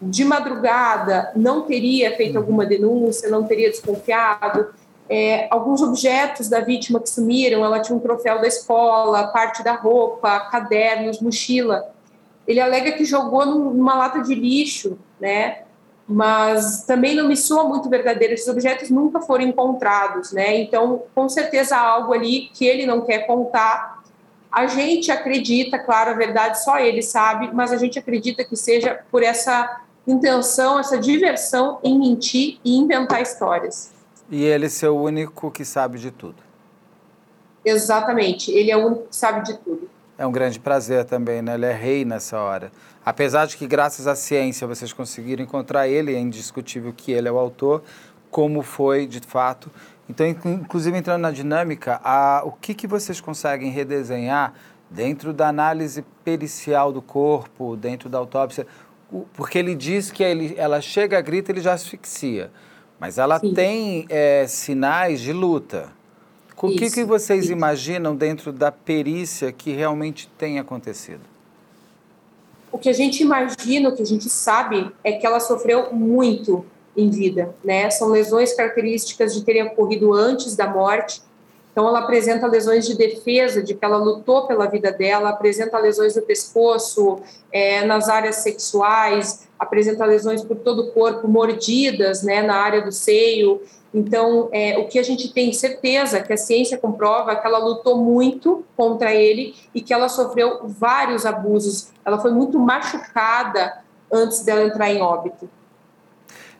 de 0.01 0.25
madrugada 0.25 1.31
não 1.35 1.61
teria 1.61 2.15
feito 2.17 2.37
alguma 2.37 2.65
denúncia, 2.65 3.29
não 3.29 3.43
teria 3.43 3.69
desconfiado? 3.69 4.67
É, 5.09 5.47
alguns 5.51 5.81
objetos 5.81 6.49
da 6.49 6.59
vítima 6.61 6.99
que 6.99 7.09
sumiram, 7.09 7.63
ela 7.63 7.79
tinha 7.79 7.95
um 7.95 7.99
troféu 7.99 8.41
da 8.41 8.47
escola, 8.47 9.27
parte 9.27 9.63
da 9.63 9.73
roupa, 9.73 10.39
cadernos, 10.51 11.21
mochila. 11.21 11.93
Ele 12.47 12.59
alega 12.59 12.91
que 12.93 13.05
jogou 13.05 13.45
numa 13.45 13.95
lata 13.95 14.21
de 14.21 14.33
lixo, 14.33 14.97
né? 15.19 15.65
mas 16.07 16.83
também 16.83 17.15
não 17.15 17.27
me 17.27 17.35
soa 17.35 17.63
muito 17.63 17.89
verdadeiro. 17.89 18.33
Esses 18.33 18.47
objetos 18.47 18.89
nunca 18.89 19.21
foram 19.21 19.43
encontrados, 19.43 20.31
né? 20.31 20.55
Então, 20.59 21.03
com 21.15 21.27
certeza 21.27 21.75
há 21.75 21.81
algo 21.81 22.13
ali 22.13 22.49
que 22.53 22.65
ele 22.65 22.85
não 22.85 23.01
quer 23.01 23.25
contar. 23.25 24.03
A 24.51 24.67
gente 24.67 25.11
acredita, 25.11 25.79
claro, 25.79 26.11
a 26.11 26.13
verdade 26.13 26.63
só 26.63 26.77
ele 26.79 27.01
sabe, 27.01 27.49
mas 27.53 27.71
a 27.71 27.77
gente 27.77 27.97
acredita 27.97 28.43
que 28.43 28.55
seja 28.55 28.99
por 29.11 29.23
essa 29.23 29.81
intenção, 30.07 30.79
essa 30.79 30.97
diversão 30.97 31.79
em 31.83 31.97
mentir 31.97 32.59
e 32.63 32.77
inventar 32.77 33.21
histórias. 33.21 33.94
E 34.29 34.43
ele 34.43 34.69
ser 34.69 34.88
o 34.88 34.99
único 34.99 35.51
que 35.51 35.63
sabe 35.63 35.99
de 35.99 36.11
tudo. 36.11 36.38
Exatamente, 37.63 38.51
ele 38.51 38.71
é 38.71 38.77
o 38.77 38.85
único 38.85 39.07
que 39.07 39.15
sabe 39.15 39.43
de 39.43 39.57
tudo. 39.57 39.89
É 40.17 40.25
um 40.25 40.31
grande 40.31 40.59
prazer 40.59 41.03
também, 41.03 41.41
né? 41.41 41.55
Ele 41.55 41.65
é 41.65 41.73
rei 41.73 42.05
nessa 42.05 42.39
hora. 42.39 42.71
Apesar 43.05 43.45
de 43.47 43.57
que, 43.57 43.67
graças 43.67 44.07
à 44.07 44.15
ciência, 44.15 44.65
vocês 44.65 44.93
conseguiram 44.93 45.43
encontrar 45.43 45.88
ele, 45.88 46.15
é 46.15 46.19
indiscutível 46.19 46.93
que 46.95 47.11
ele 47.11 47.27
é 47.27 47.31
o 47.31 47.38
autor, 47.38 47.83
como 48.31 48.61
foi 48.61 49.07
de 49.07 49.19
fato. 49.19 49.69
Então, 50.07 50.25
inclusive 50.25 50.97
entrando 50.97 51.21
na 51.21 51.31
dinâmica, 51.31 51.99
a, 52.03 52.43
o 52.45 52.51
que, 52.51 52.73
que 52.73 52.88
vocês 52.88 53.19
conseguem 53.19 53.71
redesenhar 53.71 54.53
dentro 54.89 55.33
da 55.33 55.47
análise 55.49 56.03
pericial 56.23 56.93
do 56.93 57.01
corpo, 57.01 57.75
dentro 57.75 58.07
da 58.07 58.17
autópsia? 58.17 58.65
Porque 59.33 59.57
ele 59.57 59.75
diz 59.75 60.11
que 60.11 60.23
ele, 60.23 60.53
ela 60.57 60.79
chega, 60.79 61.19
grita, 61.21 61.51
ele 61.51 61.61
já 61.61 61.73
asfixia. 61.73 62.51
Mas 62.99 63.17
ela 63.17 63.39
Sim. 63.39 63.53
tem 63.53 64.05
é, 64.10 64.45
sinais 64.47 65.19
de 65.19 65.34
luta. 65.34 65.89
O 66.58 66.69
que, 66.69 66.89
que 66.89 67.03
vocês 67.03 67.45
Isso. 67.45 67.53
imaginam 67.53 68.15
dentro 68.15 68.51
da 68.51 68.71
perícia 68.71 69.51
que 69.51 69.71
realmente 69.71 70.29
tem 70.38 70.58
acontecido? 70.58 71.21
O 72.71 72.77
que 72.77 72.89
a 72.89 72.93
gente 72.93 73.21
imagina, 73.21 73.89
o 73.89 73.95
que 73.95 74.01
a 74.01 74.05
gente 74.05 74.29
sabe, 74.29 74.91
é 75.03 75.13
que 75.13 75.25
ela 75.25 75.39
sofreu 75.39 75.93
muito 75.93 76.65
em 76.95 77.10
vida, 77.10 77.53
né? 77.63 77.89
São 77.89 78.10
lesões 78.10 78.53
características 78.53 79.34
de 79.34 79.43
terem 79.43 79.63
ocorrido 79.63 80.13
antes 80.13 80.55
da 80.55 80.67
morte. 80.67 81.21
Então, 81.75 81.89
ela 81.89 81.99
apresenta 81.99 82.47
lesões 82.47 82.88
de 82.88 82.95
defesa, 82.95 83.61
de 83.61 83.73
que 83.73 83.83
ela 83.83 83.97
lutou 83.97 84.47
pela 84.47 84.65
vida 84.65 84.93
dela, 84.93 85.31
apresenta 85.31 85.77
lesões 85.77 86.15
no 86.15 86.21
pescoço, 86.21 87.19
é, 87.51 87.83
nas 87.83 88.07
áreas 88.07 88.38
sexuais, 88.38 89.45
apresenta 89.59 90.05
lesões 90.05 90.41
por 90.41 90.55
todo 90.55 90.83
o 90.83 90.91
corpo, 90.93 91.27
mordidas, 91.27 92.23
né, 92.23 92.41
na 92.41 92.55
área 92.55 92.81
do 92.81 92.93
seio. 92.93 93.61
Então, 93.93 94.47
é, 94.53 94.77
o 94.77 94.88
que 94.88 94.97
a 94.97 95.03
gente 95.03 95.33
tem 95.33 95.51
certeza, 95.51 96.21
que 96.21 96.31
a 96.31 96.38
ciência 96.38 96.77
comprova, 96.77 97.33
é 97.33 97.35
que 97.35 97.45
ela 97.45 97.59
lutou 97.59 97.97
muito 97.97 98.63
contra 98.77 99.13
ele 99.13 99.53
e 99.73 99.81
que 99.81 99.93
ela 99.93 100.07
sofreu 100.07 100.61
vários 100.63 101.25
abusos. 101.25 101.89
Ela 102.05 102.17
foi 102.19 102.31
muito 102.31 102.57
machucada 102.57 103.79
antes 104.09 104.45
dela 104.45 104.63
entrar 104.63 104.93
em 104.93 105.01
óbito. 105.01 105.49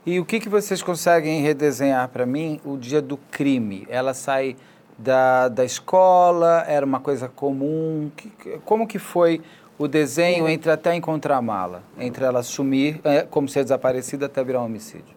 E 0.06 0.20
o 0.20 0.26
que, 0.26 0.42
que 0.42 0.50
vocês 0.50 0.84
conseguem 0.84 1.42
redesenhar 1.42 2.10
para 2.10 2.26
mim 2.26 2.60
o 2.66 2.76
dia 2.76 3.02
do 3.02 3.16
crime? 3.32 3.88
Ela 3.90 4.14
sai 4.14 4.58
da, 4.98 5.48
da 5.48 5.66
escola, 5.66 6.64
era 6.68 6.86
uma 6.86 7.00
coisa 7.00 7.28
comum? 7.28 8.12
Que, 8.16 8.30
como 8.66 8.88
que 8.88 9.00
foi 9.00 9.42
o 9.78 9.88
desenho 9.88 10.48
entre 10.48 10.72
até 10.72 10.96
encontrar 10.96 11.38
a 11.38 11.42
mala? 11.42 11.84
Entre 12.00 12.24
ela 12.24 12.44
sumir, 12.44 13.00
é, 13.04 13.24
como 13.24 13.48
ser 13.48 13.64
desaparecida, 13.64 14.26
até 14.26 14.44
virar 14.44 14.62
um 14.62 14.66
homicídio? 14.66 15.16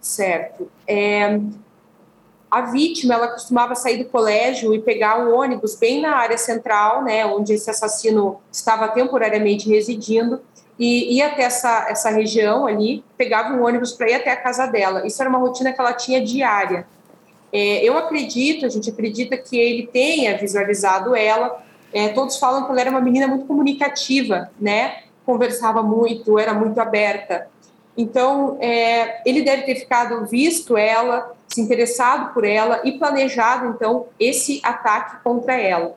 Certo. 0.00 0.70
É, 0.86 1.40
a 2.50 2.62
vítima, 2.62 3.14
ela 3.14 3.28
costumava 3.28 3.74
sair 3.74 4.02
do 4.02 4.08
colégio 4.08 4.72
e 4.72 4.80
pegar 4.80 5.18
um 5.18 5.36
ônibus 5.36 5.74
bem 5.74 6.00
na 6.00 6.16
área 6.16 6.38
central, 6.38 7.02
né, 7.02 7.26
onde 7.26 7.52
esse 7.54 7.68
assassino 7.68 8.40
estava 8.50 8.88
temporariamente 8.88 9.68
residindo, 9.68 10.40
e 10.78 11.16
ia 11.16 11.26
até 11.26 11.42
essa, 11.42 11.86
essa 11.88 12.10
região 12.10 12.66
ali, 12.66 13.02
pegava 13.16 13.54
um 13.54 13.64
ônibus 13.64 13.92
para 13.92 14.10
ir 14.10 14.14
até 14.14 14.30
a 14.30 14.36
casa 14.36 14.66
dela. 14.66 15.06
Isso 15.06 15.20
era 15.20 15.28
uma 15.28 15.38
rotina 15.38 15.72
que 15.72 15.80
ela 15.80 15.92
tinha 15.92 16.22
diária. 16.22 16.86
É, 17.56 17.82
eu 17.82 17.96
acredito, 17.96 18.66
a 18.66 18.68
gente 18.68 18.90
acredita 18.90 19.34
que 19.34 19.56
ele 19.56 19.86
tenha 19.86 20.36
visualizado 20.36 21.16
ela. 21.16 21.64
É, 21.90 22.08
todos 22.08 22.36
falam 22.36 22.66
que 22.66 22.70
ela 22.70 22.82
era 22.82 22.90
uma 22.90 23.00
menina 23.00 23.26
muito 23.26 23.46
comunicativa, 23.46 24.50
né? 24.60 25.04
Conversava 25.24 25.82
muito, 25.82 26.38
era 26.38 26.52
muito 26.52 26.78
aberta. 26.78 27.48
Então, 27.96 28.58
é, 28.60 29.22
ele 29.24 29.40
deve 29.40 29.62
ter 29.62 29.76
ficado 29.76 30.26
visto 30.26 30.76
ela, 30.76 31.34
se 31.48 31.62
interessado 31.62 32.34
por 32.34 32.44
ela 32.44 32.82
e 32.84 32.98
planejado, 32.98 33.68
então, 33.68 34.04
esse 34.20 34.60
ataque 34.62 35.22
contra 35.24 35.58
ela. 35.58 35.96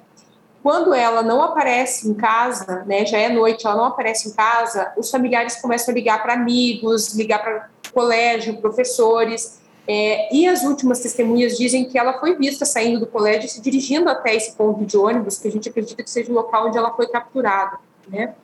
Quando 0.64 0.94
ela 0.94 1.22
não 1.22 1.42
aparece 1.42 2.10
em 2.10 2.14
casa, 2.14 2.86
né, 2.86 3.06
já 3.06 3.18
é 3.18 3.28
noite, 3.28 3.68
ela 3.68 3.76
não 3.76 3.86
aparece 3.86 4.30
em 4.30 4.32
casa, 4.32 4.94
os 4.96 5.12
familiares 5.12 5.58
começam 5.58 5.92
a 5.92 5.96
ligar 5.96 6.24
para 6.24 6.36
amigos, 6.36 7.14
ligar 7.16 7.44
para 7.44 7.68
colégio, 7.92 8.62
professores, 8.62 9.60
é, 9.92 10.32
e 10.32 10.48
as 10.48 10.62
últimas 10.62 11.00
testemunhas 11.00 11.58
dizem 11.58 11.84
que 11.84 11.98
ela 11.98 12.20
foi 12.20 12.36
vista 12.36 12.64
saindo 12.64 13.00
do 13.00 13.08
colégio 13.08 13.48
e 13.48 13.50
se 13.50 13.60
dirigindo 13.60 14.08
até 14.08 14.36
esse 14.36 14.56
ponto 14.56 14.86
de 14.86 14.96
ônibus, 14.96 15.40
que 15.40 15.48
a 15.48 15.52
gente 15.52 15.68
acredita 15.68 16.04
que 16.04 16.12
seja 16.12 16.32
o 16.32 16.36
local 16.36 16.68
onde 16.68 16.78
ela 16.78 16.94
foi 16.94 17.08
capturada, 17.08 17.80
né? 18.08 18.36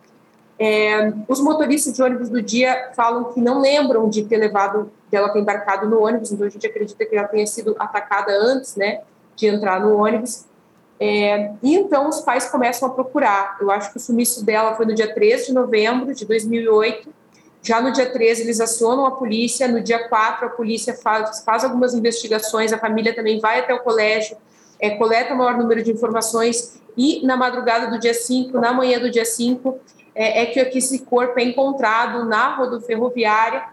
É, 0.58 1.14
os 1.28 1.40
motoristas 1.40 1.94
de 1.94 2.02
ônibus 2.02 2.30
do 2.30 2.42
dia 2.42 2.90
falam 2.96 3.26
que 3.26 3.40
não 3.40 3.62
lembram 3.62 4.10
de 4.10 4.24
ter 4.24 4.38
levado, 4.38 4.92
dela 5.12 5.30
ter 5.30 5.38
embarcado 5.38 5.88
no 5.88 6.02
ônibus, 6.02 6.32
então 6.32 6.48
a 6.48 6.50
gente 6.50 6.66
acredita 6.66 7.06
que 7.06 7.16
ela 7.16 7.28
tenha 7.28 7.46
sido 7.46 7.76
atacada 7.78 8.32
antes, 8.36 8.76
né, 8.76 9.02
de 9.36 9.46
entrar 9.46 9.80
no 9.80 9.98
ônibus. 9.98 10.46
É, 11.00 11.52
e 11.62 11.76
então 11.76 12.10
os 12.10 12.22
pais 12.22 12.50
começam 12.50 12.90
a 12.90 12.92
procurar. 12.92 13.58
Eu 13.62 13.70
acho 13.70 13.92
que 13.92 13.98
o 13.98 14.00
sumiço 14.00 14.44
dela 14.44 14.74
foi 14.74 14.88
no 14.88 14.96
dia 14.96 15.14
13 15.14 15.46
de 15.46 15.54
novembro 15.54 16.12
de 16.12 16.26
2008. 16.26 17.08
Já 17.66 17.82
no 17.82 17.92
dia 17.92 18.06
13 18.06 18.44
eles 18.44 18.62
acionam 18.62 19.08
a 19.08 19.12
polícia, 19.12 19.68
no 19.68 19.82
dia 19.82 20.08
4 20.08 20.46
a 20.46 20.50
polícia 20.52 20.94
faz, 20.94 21.44
faz 21.44 21.64
algumas 21.64 21.96
investigações, 21.96 22.72
a 22.72 22.78
família 22.78 23.12
também 23.16 23.40
vai 23.40 23.60
até 23.60 23.74
o 23.74 23.80
colégio, 23.80 24.38
é, 24.80 24.92
coleta 24.92 25.34
o 25.34 25.38
maior 25.38 25.58
número 25.58 25.82
de 25.82 25.92
informações 25.92 26.80
e 26.96 27.26
na 27.26 27.36
madrugada 27.36 27.88
do 27.88 28.00
dia 28.00 28.14
5, 28.14 28.60
na 28.60 28.72
manhã 28.72 29.00
do 29.00 29.10
dia 29.10 29.26
5, 29.26 29.80
é, 30.14 30.44
é 30.44 30.46
que, 30.46 30.78
esse 30.78 31.00
corpo 31.00 31.40
é 31.40 31.44
encontrado 31.44 32.24
na 32.26 32.56
rodoferroviária. 32.56 33.64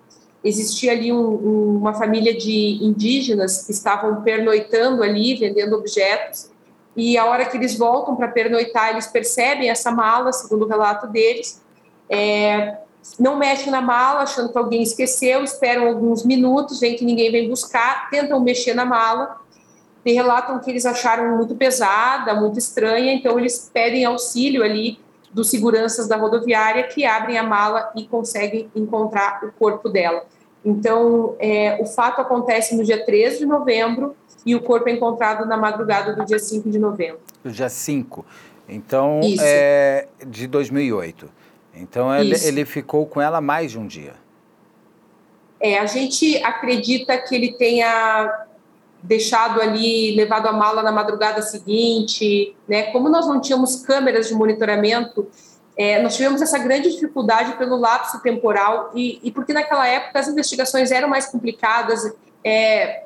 Existia 0.43 0.93
ali 0.93 1.13
um, 1.13 1.21
um, 1.21 1.77
uma 1.77 1.93
família 1.93 2.35
de 2.35 2.79
indígenas 2.83 3.67
que 3.67 3.73
estavam 3.73 4.23
pernoitando 4.23 5.03
ali, 5.03 5.37
vendendo 5.37 5.77
objetos, 5.77 6.51
e 6.97 7.19
a 7.19 7.27
hora 7.27 7.45
que 7.45 7.59
eles 7.59 7.77
voltam 7.77 8.17
para 8.17 8.29
pernoitar, 8.29 8.91
eles 8.91 9.07
percebem 9.07 9.69
essa 9.69 9.91
mala, 9.91 10.33
segundo 10.33 10.65
o 10.65 10.69
relato 10.69 11.07
deles, 11.09 11.63
é, 12.09 12.79
não 13.19 13.37
mexem 13.37 13.71
na 13.71 13.81
mala, 13.81 14.21
achando 14.21 14.51
que 14.51 14.59
alguém 14.59 14.83
esqueceu, 14.83 15.43
esperam 15.43 15.89
alguns 15.89 16.25
minutos, 16.25 16.81
veem 16.81 16.97
que 16.97 17.05
ninguém 17.05 17.31
vem 17.31 17.49
buscar, 17.49 18.09
tentam 18.11 18.41
mexer 18.41 18.75
na 18.75 18.85
mala, 18.85 19.41
e 20.05 20.13
relatam 20.13 20.59
que 20.59 20.71
eles 20.71 20.85
acharam 20.85 21.37
muito 21.37 21.55
pesada, 21.55 22.35
muito 22.35 22.59
estranha, 22.59 23.13
então 23.13 23.39
eles 23.39 23.71
pedem 23.73 24.05
auxílio 24.05 24.63
ali 24.63 24.99
dos 25.33 25.49
seguranças 25.49 26.09
da 26.09 26.17
rodoviária 26.17 26.83
que 26.85 27.05
abrem 27.05 27.39
a 27.39 27.43
mala 27.43 27.91
e 27.97 28.05
conseguem 28.05 28.69
encontrar 28.75 29.43
o 29.45 29.53
corpo 29.53 29.89
dela. 29.89 30.25
Então, 30.65 31.35
é, 31.39 31.79
o 31.81 31.87
fato 31.87 32.21
acontece 32.21 32.77
no 32.77 32.85
dia 32.85 33.05
13 33.05 33.39
de 33.39 33.47
novembro, 33.47 34.15
e 34.45 34.55
o 34.55 34.61
corpo 34.61 34.89
é 34.89 34.93
encontrado 34.93 35.47
na 35.47 35.57
madrugada 35.57 36.15
do 36.15 36.25
dia 36.25 36.39
5 36.39 36.69
de 36.69 36.79
novembro. 36.79 37.21
Do 37.43 37.51
dia 37.51 37.69
5. 37.69 38.25
Então, 38.69 39.21
Isso. 39.23 39.43
é 39.45 40.09
de 40.27 40.47
2008. 40.47 41.29
Então, 41.75 42.15
ele, 42.15 42.37
ele 42.45 42.65
ficou 42.65 43.07
com 43.07 43.21
ela 43.21 43.41
mais 43.41 43.71
de 43.71 43.79
um 43.79 43.87
dia. 43.87 44.15
É, 45.61 45.79
a 45.79 45.87
gente 45.87 46.43
acredita 46.43 47.17
que 47.17 47.35
ele 47.35 47.53
tenha 47.53 48.47
deixado 49.03 49.61
ali, 49.61 50.15
levado 50.15 50.47
a 50.47 50.53
mala 50.53 50.83
na 50.83 50.93
madrugada 50.93 51.43
seguinte, 51.43 52.55
né? 52.69 52.85
Como 52.93 53.09
nós 53.09 53.27
não 53.27 53.41
tínhamos 53.41 53.77
câmeras 53.77 54.29
de 54.29 54.35
monitoramento, 54.35 55.29
é, 55.77 56.03
nós 56.03 56.15
tivemos 56.15 56.43
essa 56.43 56.59
grande 56.59 56.91
dificuldade 56.91 57.57
pelo 57.57 57.77
lapso 57.77 58.21
temporal 58.21 58.91
e, 58.95 59.19
e, 59.23 59.31
porque 59.33 59.53
naquela 59.53 59.87
época 59.87 60.19
as 60.19 60.29
investigações 60.29 60.91
eram 60.91 61.09
mais 61.09 61.27
complicadas, 61.27 62.13
é, 62.45 63.05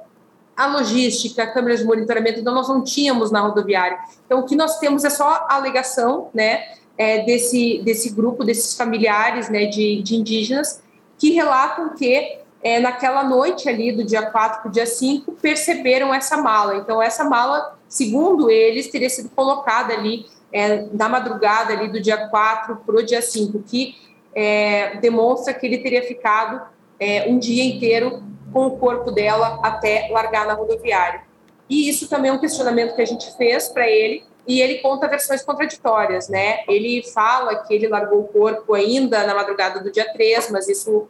a 0.56 0.66
logística, 0.66 1.46
câmeras 1.46 1.80
de 1.80 1.84
monitoramento, 1.84 2.40
então 2.40 2.54
nós 2.54 2.68
não 2.68 2.82
tínhamos 2.82 3.30
na 3.30 3.40
rodoviária. 3.40 3.98
Então, 4.24 4.40
o 4.40 4.44
que 4.44 4.56
nós 4.56 4.78
temos 4.78 5.04
é 5.04 5.10
só 5.10 5.46
a 5.48 5.54
alegação 5.54 6.30
né, 6.32 6.74
é, 6.98 7.22
desse, 7.24 7.80
desse 7.84 8.10
grupo, 8.10 8.44
desses 8.44 8.76
familiares 8.76 9.48
né, 9.48 9.66
de, 9.66 10.02
de 10.02 10.16
indígenas, 10.16 10.82
que 11.18 11.30
relatam 11.30 11.94
que 11.94 12.38
é, 12.62 12.80
naquela 12.80 13.22
noite 13.22 13.68
ali, 13.68 13.92
do 13.92 14.04
dia 14.04 14.22
4 14.22 14.62
para 14.62 14.68
o 14.68 14.72
dia 14.72 14.86
5, 14.86 15.32
perceberam 15.34 16.12
essa 16.12 16.36
mala. 16.36 16.76
Então, 16.76 17.00
essa 17.02 17.24
mala, 17.24 17.78
segundo 17.88 18.50
eles, 18.50 18.88
teria 18.88 19.08
sido 19.08 19.28
colocada 19.30 19.94
ali 19.94 20.26
é, 20.52 20.86
na 20.92 21.08
madrugada 21.08 21.72
ali 21.72 21.88
do 21.88 22.00
dia 22.00 22.28
4 22.28 22.76
para 22.84 22.96
o 22.96 23.02
dia 23.02 23.22
5, 23.22 23.62
que 23.62 23.94
é, 24.34 24.96
demonstra 24.96 25.54
que 25.54 25.66
ele 25.66 25.78
teria 25.78 26.02
ficado 26.02 26.62
é, 26.98 27.28
um 27.28 27.38
dia 27.38 27.64
inteiro 27.64 28.22
com 28.52 28.66
o 28.66 28.78
corpo 28.78 29.10
dela 29.10 29.60
até 29.62 30.08
largar 30.10 30.46
na 30.46 30.54
rodoviária. 30.54 31.22
E 31.68 31.88
isso 31.88 32.08
também 32.08 32.30
é 32.30 32.34
um 32.34 32.38
questionamento 32.38 32.94
que 32.94 33.02
a 33.02 33.06
gente 33.06 33.36
fez 33.36 33.68
para 33.68 33.88
ele, 33.88 34.24
e 34.46 34.60
ele 34.60 34.78
conta 34.78 35.08
versões 35.08 35.42
contraditórias, 35.42 36.28
né? 36.28 36.60
Ele 36.68 37.02
fala 37.12 37.56
que 37.56 37.74
ele 37.74 37.88
largou 37.88 38.20
o 38.20 38.28
corpo 38.28 38.74
ainda 38.74 39.26
na 39.26 39.34
madrugada 39.34 39.80
do 39.80 39.90
dia 39.90 40.12
3, 40.12 40.50
mas 40.50 40.68
isso 40.68 41.08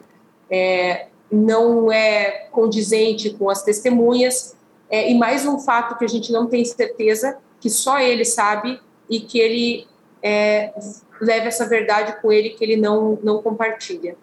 é, 0.49 1.07
não 1.31 1.91
é 1.91 2.47
condizente 2.51 3.29
com 3.31 3.49
as 3.49 3.63
testemunhas. 3.63 4.55
É, 4.89 5.11
e 5.11 5.15
mais 5.15 5.45
um 5.45 5.59
fato 5.59 5.97
que 5.97 6.05
a 6.05 6.07
gente 6.07 6.31
não 6.31 6.47
tem 6.47 6.63
certeza, 6.65 7.37
que 7.59 7.69
só 7.69 7.99
ele 7.99 8.25
sabe, 8.25 8.79
e 9.09 9.19
que 9.19 9.39
ele 9.39 9.87
é, 10.21 10.73
leva 11.21 11.47
essa 11.47 11.65
verdade 11.65 12.21
com 12.21 12.31
ele, 12.31 12.51
que 12.51 12.63
ele 12.63 12.77
não, 12.77 13.19
não 13.23 13.41
compartilha. 13.41 14.15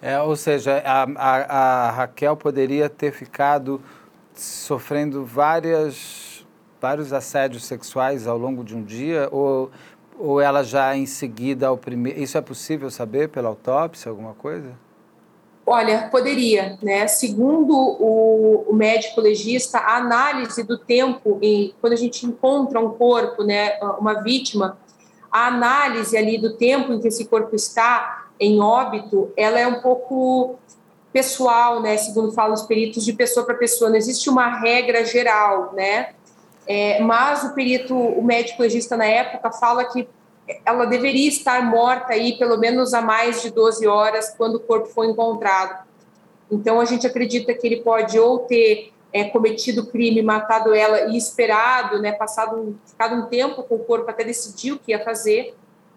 É, 0.00 0.20
ou 0.20 0.36
seja, 0.36 0.82
a, 0.84 1.02
a, 1.02 1.86
a, 1.86 1.90
Raquel 1.90 2.36
poderia 2.36 2.88
ter 2.88 3.12
ficado 3.12 3.80
sofrendo 4.34 5.24
várias, 5.24 6.35
vários 6.80 7.12
assédios 7.12 7.64
sexuais 7.64 8.26
ao 8.26 8.36
longo 8.36 8.62
de 8.62 8.74
um 8.74 8.82
dia, 8.82 9.28
ou, 9.32 9.70
ou 10.18 10.40
ela 10.40 10.62
já 10.62 10.96
em 10.96 11.06
seguida 11.06 11.68
ao 11.68 11.76
primeiro. 11.76 12.20
Isso 12.20 12.36
é 12.36 12.40
possível 12.40 12.90
saber 12.90 13.28
pela 13.28 13.48
autópsia, 13.48 14.10
alguma 14.10 14.34
coisa? 14.34 14.72
Olha, 15.68 16.08
poderia, 16.10 16.78
né? 16.80 17.08
Segundo 17.08 17.74
o, 17.74 18.66
o, 18.68 18.72
médico 18.72 19.20
legista, 19.20 19.78
a 19.78 19.96
análise 19.96 20.62
do 20.62 20.78
tempo 20.78 21.38
em 21.42 21.74
quando 21.80 21.92
a 21.92 21.96
gente 21.96 22.24
encontra 22.24 22.78
um 22.78 22.90
corpo, 22.90 23.42
né, 23.42 23.76
uma 23.98 24.22
vítima, 24.22 24.78
a 25.28 25.48
análise 25.48 26.16
ali 26.16 26.38
do 26.38 26.56
tempo 26.56 26.92
em 26.92 27.00
que 27.00 27.08
esse 27.08 27.24
corpo 27.24 27.56
está 27.56 28.28
em 28.38 28.60
óbito, 28.60 29.32
ela 29.36 29.58
é 29.58 29.66
um 29.66 29.80
pouco 29.80 30.56
pessoal, 31.12 31.80
né? 31.82 31.96
Segundo 31.96 32.30
falam 32.32 32.54
os 32.54 32.62
peritos, 32.62 33.04
de 33.04 33.12
pessoa 33.12 33.44
para 33.44 33.54
pessoa. 33.54 33.90
Não 33.90 33.96
existe 33.96 34.28
uma 34.28 34.60
regra 34.60 35.04
geral, 35.04 35.72
né? 35.74 36.10
É, 36.66 37.00
mas 37.00 37.44
o 37.44 37.54
perito, 37.54 37.94
o 37.94 38.22
médico 38.22 38.62
legista 38.62 38.96
na 38.96 39.04
época, 39.04 39.52
fala 39.52 39.84
que 39.84 40.08
ela 40.64 40.84
deveria 40.84 41.28
estar 41.28 41.62
morta 41.64 42.12
aí 42.12 42.38
pelo 42.38 42.56
menos 42.58 42.94
há 42.94 43.00
mais 43.00 43.42
de 43.42 43.50
12 43.50 43.86
horas 43.86 44.34
quando 44.36 44.56
o 44.56 44.60
corpo 44.60 44.88
foi 44.88 45.08
encontrado. 45.08 45.84
Então 46.50 46.80
a 46.80 46.84
gente 46.84 47.06
acredita 47.06 47.52
que 47.54 47.66
ele 47.66 47.82
pode 47.82 48.18
ou 48.18 48.40
ter 48.40 48.92
é, 49.12 49.24
cometido 49.24 49.86
crime, 49.86 50.22
matado 50.22 50.74
ela 50.74 51.06
e 51.12 51.16
esperado, 51.16 52.00
né, 52.00 52.12
passado 52.12 52.56
um, 52.56 52.74
ficado 52.86 53.14
um 53.16 53.26
tempo 53.26 53.62
com 53.62 53.76
o 53.76 53.84
corpo 53.84 54.10
até 54.10 54.22
decidir 54.24 54.72
o 54.72 54.78
que 54.78 54.92
ia 54.92 55.02
fazer, 55.02 55.54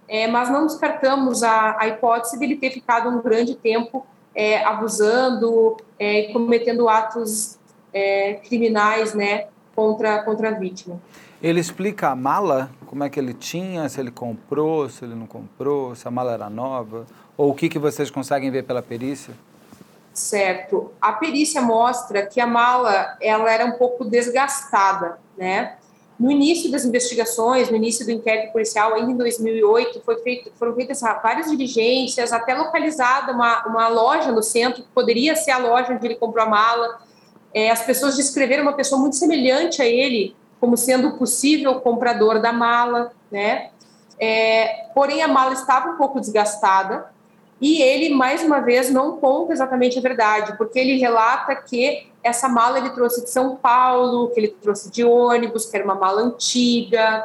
é, 0.08 0.28
mas 0.28 0.50
não 0.50 0.66
descartamos 0.66 1.44
a, 1.44 1.76
a, 1.80 1.88
hipótese 1.88 2.40
dele 2.40 2.56
ter 2.56 2.72
ficado 2.72 3.10
um 3.10 3.22
grande 3.22 3.56
tempo 3.56 4.06
é, 4.34 4.64
abusando 4.64 5.78
é, 6.00 6.32
cometendo 6.32 6.88
atos 6.88 7.60
é, 7.94 8.36
criminais, 8.36 9.14
né, 9.14 9.48
contra 9.80 10.22
contra 10.24 10.50
a 10.50 10.52
vítima. 10.52 11.00
Ele 11.42 11.62
explica 11.62 12.10
a 12.10 12.16
mala, 12.16 12.70
como 12.86 13.02
é 13.02 13.10
que 13.10 13.18
ele 13.18 13.34
tinha, 13.34 13.88
se 13.88 13.98
ele 13.98 14.12
comprou, 14.12 14.90
se 14.90 15.06
ele 15.06 15.16
não 15.16 15.26
comprou, 15.26 15.96
se 15.96 16.06
a 16.06 16.12
mala 16.12 16.34
era 16.34 16.50
nova, 16.50 17.06
ou 17.38 17.52
o 17.52 17.56
que, 17.56 17.70
que 17.70 17.80
vocês 17.80 18.12
conseguem 18.12 18.52
ver 18.52 18.64
pela 18.64 18.82
perícia? 18.82 19.34
Certo. 20.14 20.92
A 21.00 21.14
perícia 21.14 21.62
mostra 21.62 22.26
que 22.26 22.42
a 22.42 22.48
mala 22.48 23.16
ela 23.22 23.50
era 23.50 23.66
um 23.66 23.72
pouco 23.72 24.04
desgastada, 24.04 25.18
né? 25.38 25.78
No 26.20 26.30
início 26.30 26.70
das 26.70 26.84
investigações, 26.84 27.70
no 27.70 27.78
início 27.78 28.06
do 28.06 28.12
inquérito 28.12 28.52
policial, 28.52 28.94
ainda 28.94 29.10
em 29.10 29.16
2008, 29.16 30.02
foi 30.02 30.18
feito, 30.18 30.52
foram 30.60 30.76
feitas 30.76 31.00
várias 31.00 31.50
diligências, 31.50 32.34
até 32.34 32.54
localizada 32.54 33.32
uma, 33.32 33.66
uma 33.66 33.88
loja 33.88 34.30
no 34.30 34.44
centro, 34.44 34.84
que 34.84 34.90
poderia 34.90 35.38
ser 35.38 35.52
a 35.52 35.58
loja 35.58 35.94
onde 35.94 36.06
ele 36.06 36.16
comprou 36.16 36.44
a 36.44 36.50
mala. 36.50 37.00
É, 37.54 37.72
as 37.72 37.82
pessoas 37.82 38.16
descreveram 38.16 38.64
uma 38.64 38.74
pessoa 38.74 39.00
muito 39.00 39.16
semelhante 39.16 39.82
a 39.82 39.86
ele 39.86 40.36
como 40.60 40.76
sendo 40.76 41.10
o 41.10 41.18
possível 41.18 41.80
comprador 41.80 42.42
da 42.42 42.52
mala, 42.52 43.12
né? 43.32 43.70
É, 44.20 44.88
porém, 44.94 45.22
a 45.22 45.28
mala 45.28 45.54
estava 45.54 45.92
um 45.92 45.98
pouco 45.98 46.20
desgastada 46.20 47.10
e 47.62 47.82
ele, 47.82 48.14
mais 48.14 48.44
uma 48.44 48.60
vez, 48.60 48.92
não 48.92 49.18
conta 49.18 49.54
exatamente 49.54 49.98
a 49.98 50.02
verdade, 50.02 50.58
porque 50.58 50.80
ele 50.80 50.98
relata 50.98 51.56
que 51.56 52.10
essa 52.24 52.48
mala 52.50 52.78
ele 52.78 52.90
trouxe 52.90 53.24
de 53.24 53.30
São 53.30 53.56
Paulo, 53.56 54.30
que 54.30 54.40
ele 54.40 54.50
trouxe 54.50 54.92
de 54.92 55.04
ônibus, 55.04 55.66
que 55.66 55.76
era 55.76 55.86
uma 55.86 55.96
mala 55.96 56.22
antiga. 56.22 57.24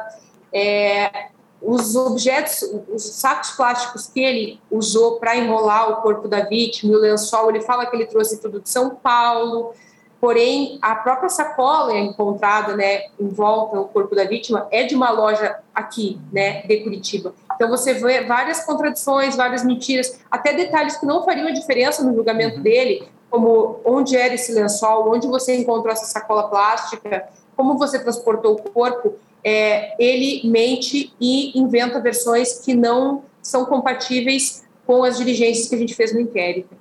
É, 0.53 1.29
os 1.61 1.95
objetos, 1.95 2.63
os 2.93 3.03
sacos 3.03 3.51
plásticos 3.51 4.07
que 4.07 4.19
ele 4.19 4.61
usou 4.69 5.19
para 5.19 5.35
enrolar 5.35 5.89
o 5.89 6.01
corpo 6.01 6.27
da 6.27 6.41
vítima 6.41 6.95
o 6.95 6.99
lençol, 6.99 7.49
ele 7.49 7.61
fala 7.61 7.85
que 7.85 7.95
ele 7.95 8.05
trouxe 8.05 8.39
tudo 8.39 8.61
de 8.61 8.69
São 8.69 8.91
Paulo. 8.95 9.73
Porém, 10.19 10.79
a 10.81 10.95
própria 10.95 11.29
sacola 11.29 11.95
encontrada, 11.97 12.75
né, 12.75 13.03
em 13.19 13.27
volta 13.27 13.77
ao 13.77 13.85
corpo 13.85 14.15
da 14.15 14.23
vítima 14.23 14.67
é 14.71 14.83
de 14.83 14.95
uma 14.95 15.11
loja 15.11 15.57
aqui, 15.73 16.19
né, 16.31 16.61
de 16.63 16.77
Curitiba. 16.77 17.33
Então 17.55 17.69
você 17.69 17.93
vê 17.93 18.23
várias 18.23 18.65
contradições, 18.65 19.35
várias 19.35 19.63
mentiras, 19.63 20.19
até 20.29 20.53
detalhes 20.53 20.97
que 20.97 21.05
não 21.05 21.23
fariam 21.23 21.47
a 21.47 21.51
diferença 21.51 22.03
no 22.03 22.13
julgamento 22.13 22.57
uhum. 22.57 22.63
dele, 22.63 23.07
como 23.29 23.79
onde 23.83 24.15
era 24.15 24.33
esse 24.33 24.51
lençol, 24.53 25.11
onde 25.13 25.27
você 25.27 25.55
encontrou 25.55 25.91
essa 25.91 26.05
sacola 26.05 26.49
plástica, 26.49 27.27
como 27.55 27.77
você 27.77 27.99
transportou 27.99 28.53
o 28.53 28.61
corpo. 28.71 29.13
É, 29.43 29.93
ele 30.03 30.41
mente 30.49 31.13
e 31.21 31.57
inventa 31.57 31.99
versões 31.99 32.59
que 32.59 32.73
não 32.73 33.23
são 33.41 33.65
compatíveis 33.65 34.65
com 34.87 35.03
as 35.03 35.17
diligências 35.17 35.67
que 35.67 35.75
a 35.75 35.77
gente 35.77 35.93
fez 35.93 36.13
no 36.13 36.19
inquérito. 36.19 36.75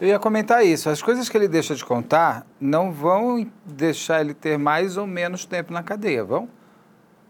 Eu 0.00 0.08
ia 0.08 0.18
comentar 0.18 0.64
isso. 0.64 0.88
As 0.88 1.02
coisas 1.02 1.28
que 1.28 1.36
ele 1.36 1.46
deixa 1.46 1.74
de 1.74 1.84
contar 1.84 2.46
não 2.58 2.90
vão 2.90 3.46
deixar 3.66 4.22
ele 4.22 4.32
ter 4.32 4.58
mais 4.58 4.96
ou 4.96 5.06
menos 5.06 5.44
tempo 5.44 5.72
na 5.72 5.82
cadeia, 5.82 6.24
vão? 6.24 6.48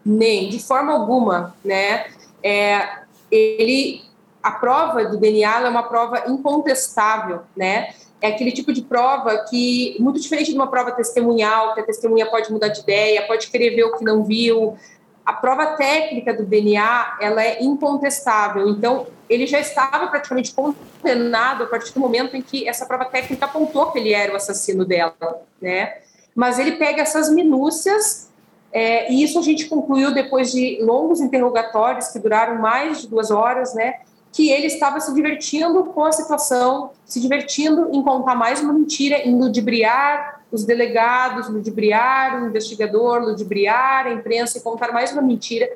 Nem, 0.05 0.49
de 0.49 0.63
forma 0.63 0.93
alguma, 0.93 1.55
né? 1.65 2.07
É, 2.43 3.01
ele, 3.31 4.03
a 4.41 4.53
prova 4.53 5.05
do 5.05 5.19
DNA 5.19 5.63
é 5.63 5.69
uma 5.69 5.83
prova 5.83 6.25
incontestável, 6.29 7.41
né? 7.57 7.93
É 8.23 8.29
aquele 8.29 8.53
tipo 8.53 8.73
de 8.73 8.83
prova 8.83 9.47
que, 9.51 9.97
muito 9.99 10.21
diferente 10.21 10.51
de 10.51 10.57
uma 10.57 10.69
prova 10.69 10.93
testemunhal, 10.93 11.75
que 11.75 11.81
a 11.81 11.85
testemunha 11.85 12.27
pode 12.27 12.53
mudar 12.53 12.69
de 12.69 12.81
ideia, 12.81 13.27
pode 13.27 13.49
querer 13.49 13.75
ver 13.75 13.85
o 13.85 13.97
que 13.97 14.05
não 14.05 14.23
viu, 14.23 14.77
a 15.25 15.33
prova 15.33 15.77
técnica 15.77 16.35
do 16.35 16.45
DNA 16.45 17.19
ela 17.21 17.43
é 17.43 17.63
incontestável. 17.63 18.69
Então, 18.69 19.07
ele 19.29 19.47
já 19.47 19.61
estava 19.61 20.09
praticamente 20.09 20.53
condenado 20.53 21.65
a 21.65 21.67
partir 21.67 21.93
do 21.93 22.01
momento 22.01 22.37
em 22.37 22.43
que 22.43 22.69
essa 22.69 22.85
prova 22.87 23.05
técnica 23.05 23.45
apontou 23.45 23.93
que 23.93 23.99
ele 23.99 24.13
era 24.13 24.33
o 24.33 24.37
assassino 24.37 24.85
dela, 24.85 25.15
né? 25.61 25.99
Mas 26.35 26.59
ele 26.59 26.73
pega 26.73 27.03
essas 27.03 27.31
minúcias 27.31 28.31
é, 28.73 29.13
e 29.13 29.23
isso 29.23 29.39
a 29.39 29.43
gente 29.43 29.67
concluiu 29.67 30.13
depois 30.13 30.53
de 30.53 30.79
longos 30.83 31.21
interrogatórios 31.21 32.09
que 32.09 32.19
duraram 32.19 32.61
mais 32.61 33.03
de 33.03 33.09
duas 33.09 33.31
horas, 33.31 33.75
né? 33.75 34.01
Que 34.33 34.51
ele 34.51 34.67
estava 34.67 35.01
se 35.01 35.13
divertindo 35.13 35.85
com 35.85 36.05
a 36.05 36.13
situação, 36.13 36.91
se 37.05 37.21
divertindo 37.21 37.91
em 37.93 38.03
contar 38.03 38.35
mais 38.35 38.61
uma 38.61 38.73
mentira, 38.73 39.19
em 39.19 39.37
ludibriar 39.37 40.41
os 40.53 40.65
delegados 40.65 41.49
ludibriar 41.49 42.43
o 42.43 42.47
investigador, 42.47 43.23
ludibriar 43.23 44.07
a 44.07 44.13
imprensa 44.13 44.59
e 44.59 44.61
contar 44.61 44.93
mais 44.93 45.13
uma 45.13 45.23
mentira, 45.23 45.71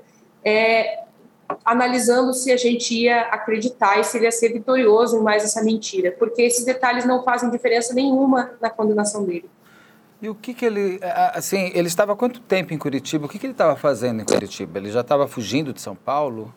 é, 0.44 1.04
analisando 1.64 2.32
se 2.34 2.50
a 2.50 2.56
gente 2.56 2.94
ia 2.94 3.22
acreditar 3.22 3.98
e 4.00 4.04
se 4.04 4.16
ele 4.16 4.24
ia 4.24 4.32
ser 4.32 4.52
vitorioso 4.52 5.18
em 5.18 5.22
mais 5.22 5.44
essa 5.44 5.62
mentira, 5.62 6.10
porque 6.18 6.42
esses 6.42 6.64
detalhes 6.64 7.04
não 7.04 7.22
fazem 7.22 7.50
diferença 7.50 7.94
nenhuma 7.94 8.52
na 8.60 8.70
condenação 8.70 9.24
dele. 9.24 9.48
E 10.22 10.28
o 10.28 10.34
que 10.34 10.54
que 10.54 10.64
ele, 10.64 10.98
assim, 11.34 11.70
ele 11.74 11.86
estava 11.86 12.14
há 12.14 12.16
quanto 12.16 12.40
tempo 12.40 12.72
em 12.72 12.78
Curitiba? 12.78 13.26
O 13.26 13.28
que 13.28 13.38
que 13.38 13.44
ele 13.44 13.52
estava 13.52 13.76
fazendo 13.76 14.22
em 14.22 14.24
Curitiba? 14.24 14.78
Ele 14.78 14.90
já 14.90 15.02
estava 15.02 15.28
fugindo 15.28 15.72
de 15.72 15.82
São 15.82 15.94
Paulo? 15.94 16.52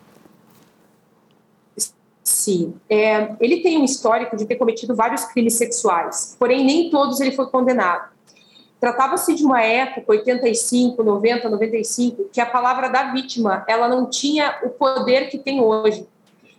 Sim, 2.27 2.73
é, 2.89 3.37
ele 3.39 3.61
tem 3.61 3.77
um 3.77 3.85
histórico 3.85 4.35
de 4.35 4.45
ter 4.45 4.57
cometido 4.57 4.93
vários 4.93 5.23
crimes 5.23 5.53
sexuais, 5.53 6.35
porém 6.37 6.65
nem 6.65 6.89
todos 6.89 7.21
ele 7.21 7.31
foi 7.31 7.47
condenado. 7.47 8.09
Tratava-se 8.81 9.33
de 9.33 9.45
uma 9.45 9.63
época, 9.63 10.11
85, 10.11 11.01
90, 11.01 11.47
95, 11.47 12.25
que 12.29 12.41
a 12.41 12.45
palavra 12.45 12.89
da 12.89 13.13
vítima 13.13 13.63
ela 13.65 13.87
não 13.87 14.09
tinha 14.09 14.59
o 14.61 14.71
poder 14.71 15.29
que 15.29 15.37
tem 15.37 15.61
hoje. 15.61 16.05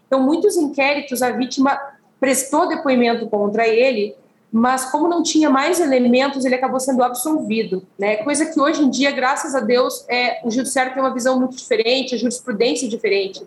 Então, 0.07 0.23
muitos 0.23 0.57
inquéritos 0.57 1.21
a 1.21 1.33
vítima 1.33 1.79
prestou 2.19 2.67
depoimento 2.67 3.29
contra 3.29 3.69
ele, 3.69 4.17
mas 4.51 4.91
como 4.91 5.07
não 5.07 5.23
tinha 5.23 5.51
mais 5.51 5.81
elementos, 5.81 6.47
ele 6.47 6.55
acabou 6.55 6.81
sendo 6.81 7.03
absolvido, 7.03 7.87
né? 7.99 8.17
Coisa 8.25 8.47
que 8.47 8.59
hoje 8.59 8.83
em 8.83 8.89
dia, 8.89 9.11
graças 9.11 9.55
a 9.55 9.61
Deus, 9.61 10.07
é, 10.09 10.41
o 10.47 10.51
judiciário 10.51 10.95
tem 10.95 11.03
uma 11.03 11.13
visão 11.13 11.39
muito 11.39 11.55
diferente, 11.59 12.15
a 12.15 12.19
jurisprudência 12.19 12.87
é 12.87 12.89
diferente. 12.89 13.47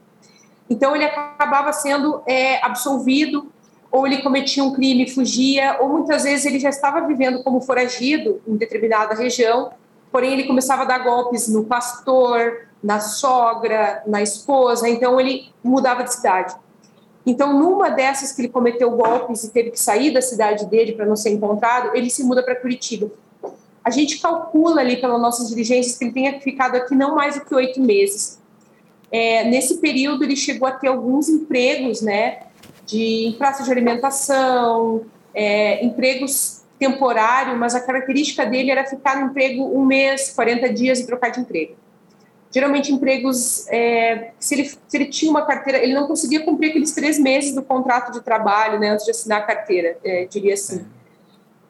Então, 0.72 0.96
ele 0.96 1.04
acabava 1.04 1.74
sendo 1.74 2.24
é, 2.26 2.64
absolvido, 2.64 3.52
ou 3.92 4.08
ele 4.08 4.22
cometia 4.22 4.64
um 4.64 4.72
crime 4.72 5.04
e 5.04 5.10
fugia, 5.10 5.76
ou 5.82 5.90
muitas 5.90 6.24
vezes 6.24 6.46
ele 6.46 6.60
já 6.60 6.70
estava 6.70 7.06
vivendo 7.06 7.44
como 7.44 7.60
foragido 7.60 8.42
em 8.48 8.56
determinada 8.56 9.14
região, 9.14 9.72
porém 10.10 10.32
ele 10.32 10.46
começava 10.46 10.84
a 10.84 10.86
dar 10.86 11.00
golpes 11.00 11.50
no 11.50 11.66
pastor, 11.66 12.70
na 12.82 13.02
sogra, 13.02 14.02
na 14.08 14.22
esposa, 14.22 14.88
então 14.88 15.20
ele 15.20 15.52
mudava 15.62 16.06
de 16.06 16.14
cidade. 16.14 16.56
Então, 17.26 17.52
numa 17.52 17.90
dessas 17.90 18.32
que 18.32 18.42
ele 18.42 18.50
cometeu 18.50 18.92
golpes 18.92 19.44
e 19.44 19.52
teve 19.52 19.72
que 19.72 19.80
sair 19.80 20.12
da 20.12 20.22
cidade 20.22 20.68
dele 20.68 20.94
para 20.94 21.06
não 21.06 21.18
ser 21.18 21.32
encontrado, 21.32 21.94
ele 21.94 22.10
se 22.10 22.24
muda 22.24 22.42
para 22.42 22.56
Curitiba. 22.56 23.12
A 23.84 23.90
gente 23.90 24.20
calcula 24.20 24.80
ali 24.80 25.02
pelas 25.02 25.20
nossas 25.20 25.50
diligências 25.50 25.98
que 25.98 26.06
ele 26.06 26.14
tenha 26.14 26.40
ficado 26.40 26.76
aqui 26.76 26.96
não 26.96 27.14
mais 27.14 27.36
do 27.36 27.44
que 27.44 27.54
oito 27.54 27.82
meses. 27.82 28.41
É, 29.12 29.44
nesse 29.44 29.78
período, 29.78 30.24
ele 30.24 30.36
chegou 30.36 30.68
a 30.68 30.72
ter 30.72 30.88
alguns 30.88 31.28
empregos, 31.28 32.02
né, 32.02 32.44
de 32.86 33.36
praça 33.38 33.64
de 33.64 33.72
alimentação, 33.72 35.06
é, 35.34 35.84
empregos 35.86 36.62
temporários, 36.80 37.58
mas 37.58 37.76
a 37.76 37.82
característica 37.82 38.46
dele 38.46 38.72
era 38.72 38.86
ficar 38.86 39.20
no 39.20 39.28
emprego 39.28 39.64
um 39.78 39.86
mês, 39.86 40.32
40 40.34 40.74
dias 40.74 41.00
e 41.00 41.06
trocar 41.06 41.30
de 41.30 41.40
emprego. 41.40 41.76
geralmente 42.54 42.92
empregos, 42.92 43.66
é, 43.70 44.32
se, 44.38 44.56
ele, 44.56 44.66
se 44.66 44.98
ele 44.98 45.06
tinha 45.06 45.32
uma 45.32 45.46
carteira, 45.46 45.78
ele 45.82 45.94
não 45.94 46.06
conseguia 46.06 46.44
cumprir 46.44 46.72
aqueles 46.72 46.92
três 46.92 47.18
meses 47.18 47.54
do 47.56 47.62
contrato 47.62 48.12
de 48.12 48.20
trabalho, 48.22 48.78
né, 48.78 48.90
antes 48.90 49.06
de 49.06 49.12
assinar 49.12 49.40
a 49.40 49.44
carteira, 49.44 49.98
é, 50.04 50.26
diria 50.26 50.54
assim. 50.54 50.86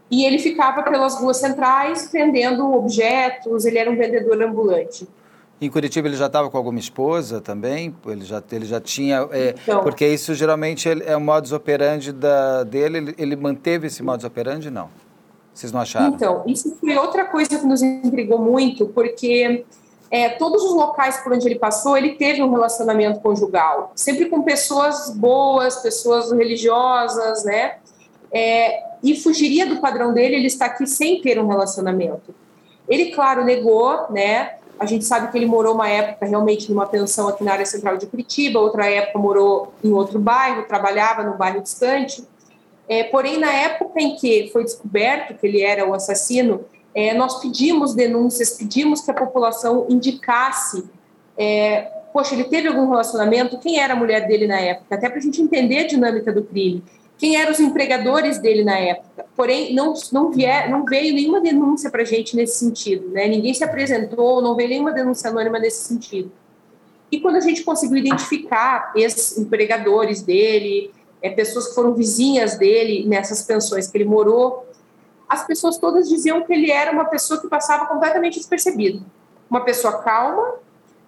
E 0.10 0.26
ele 0.26 0.40
ficava 0.40 0.82
pelas 0.82 1.20
ruas 1.20 1.38
centrais 1.38 2.10
vendendo 2.12 2.74
objetos, 2.74 3.64
ele 3.66 3.78
era 3.78 3.92
um 3.92 3.96
vendedor 3.96 4.42
ambulante. 4.42 5.08
Em 5.62 5.70
Curitiba 5.70 6.08
ele 6.08 6.18
já 6.18 6.26
estava 6.26 6.50
com 6.50 6.58
alguma 6.58 6.80
esposa 6.80 7.40
também? 7.40 7.96
Ele 8.08 8.26
já, 8.26 8.42
ele 8.52 8.66
já 8.66 8.82
tinha. 8.82 9.28
É, 9.32 9.54
então, 9.62 9.84
porque 9.84 10.08
isso 10.08 10.34
geralmente 10.34 10.90
é 10.90 11.16
o 11.16 11.22
modus 11.22 11.52
operandi 11.52 12.12
da, 12.12 12.64
dele. 12.64 12.98
Ele, 12.98 13.16
ele, 13.16 13.36
manteve 13.36 13.86
esse 13.86 14.02
modus 14.02 14.26
operandi? 14.26 14.72
Não. 14.72 14.90
Vocês 15.54 15.72
não 15.72 15.80
acharam? 15.80 16.16
Então, 16.16 16.44
isso 16.48 16.76
foi 16.80 16.98
outra 16.98 17.26
coisa 17.26 17.60
que 17.60 17.66
nos 17.66 17.84
intrigou 17.84 18.40
muito, 18.40 18.88
porque 18.88 19.64
é, 20.10 20.30
todos 20.30 20.64
os 20.64 20.74
locais 20.74 21.18
por 21.18 21.32
onde 21.32 21.48
ele 21.48 21.60
passou, 21.60 21.96
ele 21.96 22.16
teve 22.16 22.42
um 22.42 22.50
relacionamento 22.50 23.20
conjugal, 23.20 23.92
sempre 23.96 24.26
com 24.26 24.42
pessoas 24.42 25.12
boas, 25.16 25.76
pessoas 25.78 26.32
religiosas, 26.32 27.44
né? 27.44 27.76
É, 28.32 28.84
e 29.04 29.16
fugiria 29.16 29.68
do 29.68 29.80
padrão 29.80 30.12
dele 30.12 30.38
ele 30.38 30.48
está 30.48 30.66
aqui 30.66 30.88
sem 30.88 31.22
ter 31.22 31.40
um 31.40 31.48
relacionamento. 31.48 32.34
Ele, 32.90 33.12
claro, 33.12 33.46
negou, 33.46 34.08
né? 34.10 34.56
A 34.82 34.88
gente 34.88 35.06
sabe 35.06 35.32
que 35.32 35.38
ele 35.38 35.46
morou 35.46 35.76
uma 35.76 35.88
época 35.88 36.26
realmente 36.26 36.68
numa 36.68 36.88
pensão 36.88 37.28
aqui 37.28 37.44
na 37.44 37.52
área 37.52 37.68
central 37.68 37.98
de 37.98 38.08
Curitiba, 38.08 38.60
outra 38.60 38.90
época 38.90 39.20
morou 39.20 39.72
em 39.84 39.92
outro 39.92 40.18
bairro, 40.18 40.64
trabalhava 40.64 41.22
num 41.22 41.38
bairro 41.38 41.62
distante. 41.62 42.28
É, 42.90 43.04
porém, 43.04 43.38
na 43.38 43.52
época 43.52 44.02
em 44.02 44.16
que 44.16 44.50
foi 44.52 44.64
descoberto 44.64 45.38
que 45.38 45.46
ele 45.46 45.62
era 45.62 45.88
o 45.88 45.94
assassino, 45.94 46.62
é, 46.96 47.14
nós 47.14 47.40
pedimos 47.40 47.94
denúncias, 47.94 48.58
pedimos 48.58 49.02
que 49.02 49.12
a 49.12 49.14
população 49.14 49.86
indicasse. 49.88 50.84
É, 51.38 51.82
poxa, 52.12 52.34
ele 52.34 52.46
teve 52.46 52.68
algum 52.68 52.90
relacionamento? 52.90 53.60
Quem 53.60 53.80
era 53.80 53.94
a 53.94 53.96
mulher 53.96 54.26
dele 54.26 54.48
na 54.48 54.60
época? 54.60 54.96
Até 54.96 55.08
para 55.08 55.20
a 55.20 55.22
gente 55.22 55.40
entender 55.44 55.78
a 55.78 55.88
dinâmica 55.88 56.34
do 56.34 56.42
crime 56.42 56.84
quem 57.22 57.36
eram 57.36 57.52
os 57.52 57.60
empregadores 57.60 58.40
dele 58.40 58.64
na 58.64 58.80
época. 58.80 59.28
Porém, 59.36 59.76
não, 59.76 59.94
não, 60.12 60.32
vier, 60.32 60.68
não 60.72 60.84
veio 60.84 61.14
nenhuma 61.14 61.40
denúncia 61.40 61.92
para 61.92 62.02
a 62.02 62.06
gente 62.06 62.36
nesse 62.36 62.58
sentido, 62.58 63.10
né? 63.10 63.28
Ninguém 63.28 63.54
se 63.54 63.64
apresentou, 63.64 64.42
não 64.42 64.56
veio 64.56 64.70
nenhuma 64.70 64.92
denúncia 64.92 65.30
anônima 65.30 65.60
nesse 65.60 65.84
sentido. 65.84 66.32
E 67.12 67.20
quando 67.20 67.36
a 67.36 67.40
gente 67.40 67.64
conseguiu 67.64 67.98
identificar 67.98 68.92
esses 68.96 69.38
empregadores 69.38 70.24
dele, 70.24 70.92
é, 71.22 71.30
pessoas 71.30 71.68
que 71.68 71.76
foram 71.76 71.94
vizinhas 71.94 72.58
dele 72.58 73.06
nessas 73.08 73.44
pensões 73.44 73.86
que 73.86 73.96
ele 73.96 74.06
morou, 74.06 74.68
as 75.30 75.46
pessoas 75.46 75.78
todas 75.78 76.10
diziam 76.10 76.42
que 76.42 76.52
ele 76.52 76.72
era 76.72 76.92
uma 76.92 77.06
pessoa 77.06 77.40
que 77.40 77.48
passava 77.48 77.86
completamente 77.86 78.40
despercebido. 78.40 79.06
Uma 79.48 79.62
pessoa 79.64 80.00
calma, 80.00 80.56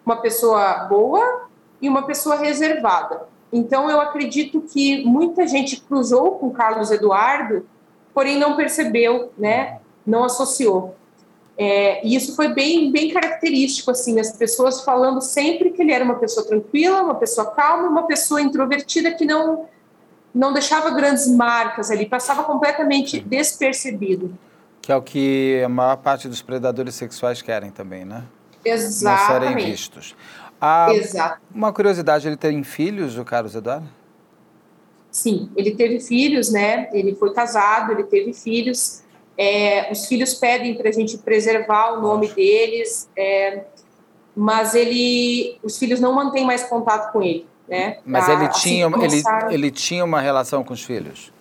uma 0.05 0.17
pessoa 0.17 0.75
boa 0.83 1.47
e 1.81 1.89
uma 1.89 2.03
pessoa 2.03 2.35
reservada. 2.35 3.32
Então, 3.53 3.89
eu 3.89 4.01
acredito 4.01 4.59
que 4.61 5.05
muita 5.05 5.47
gente 5.47 5.79
cruzou 5.79 6.39
com 6.39 6.49
Carlos 6.49 6.89
Eduardo, 6.89 7.65
porém 8.13 8.39
não 8.39 8.55
percebeu, 8.55 9.31
né? 9.37 9.79
Não 10.05 10.23
associou. 10.23 10.95
É, 11.55 12.05
e 12.05 12.15
isso 12.15 12.35
foi 12.35 12.47
bem, 12.47 12.91
bem 12.91 13.11
característico, 13.11 13.91
assim, 13.91 14.19
as 14.19 14.35
pessoas 14.35 14.81
falando 14.81 15.21
sempre 15.21 15.69
que 15.69 15.83
ele 15.83 15.91
era 15.91 16.03
uma 16.03 16.15
pessoa 16.15 16.45
tranquila, 16.45 17.03
uma 17.03 17.15
pessoa 17.15 17.51
calma, 17.51 17.87
uma 17.87 18.07
pessoa 18.07 18.41
introvertida 18.41 19.11
que 19.11 19.23
não 19.23 19.67
não 20.33 20.51
deixava 20.51 20.89
grandes 20.89 21.27
marcas 21.27 21.91
ali, 21.91 22.07
passava 22.07 22.43
completamente 22.43 23.19
despercebido. 23.19 24.35
Que 24.81 24.91
é 24.91 24.95
o 24.95 25.01
que 25.01 25.61
a 25.63 25.69
maior 25.69 25.95
parte 25.97 26.27
dos 26.27 26.41
predadores 26.41 26.95
sexuais 26.95 27.39
querem 27.39 27.69
também, 27.69 28.03
né? 28.03 28.23
Exatamente. 28.65 29.43
Não 29.43 29.51
serem 29.51 29.71
vistos. 29.71 30.15
Ah, 30.65 30.93
Exato. 30.93 31.41
Uma 31.53 31.73
curiosidade, 31.73 32.25
ele 32.25 32.37
tem 32.37 32.63
filhos, 32.63 33.17
o 33.17 33.25
Carlos 33.25 33.53
Eduardo? 33.53 33.85
Sim, 35.11 35.49
ele 35.57 35.71
teve 35.71 35.99
filhos, 35.99 36.53
né? 36.53 36.87
Ele 36.93 37.13
foi 37.15 37.33
casado, 37.33 37.91
ele 37.91 38.03
teve 38.03 38.31
filhos. 38.31 39.03
É, 39.37 39.91
os 39.91 40.05
filhos 40.05 40.35
pedem 40.35 40.73
para 40.75 40.87
a 40.87 40.91
gente 40.93 41.17
preservar 41.17 41.97
o 41.97 42.01
nome 42.01 42.29
deles, 42.29 43.09
é, 43.13 43.65
mas 44.33 44.73
ele, 44.73 45.59
os 45.61 45.77
filhos 45.77 45.99
não 45.99 46.13
mantêm 46.13 46.45
mais 46.45 46.63
contato 46.63 47.11
com 47.11 47.21
ele, 47.21 47.45
né? 47.67 47.97
Mas 48.05 48.29
ele 48.29 48.45
assim 48.45 48.69
tinha, 48.69 48.89
começaram... 48.89 49.47
ele, 49.47 49.55
ele 49.55 49.71
tinha 49.71 50.05
uma 50.05 50.21
relação 50.21 50.63
com 50.63 50.73
os 50.73 50.81
filhos? 50.81 51.33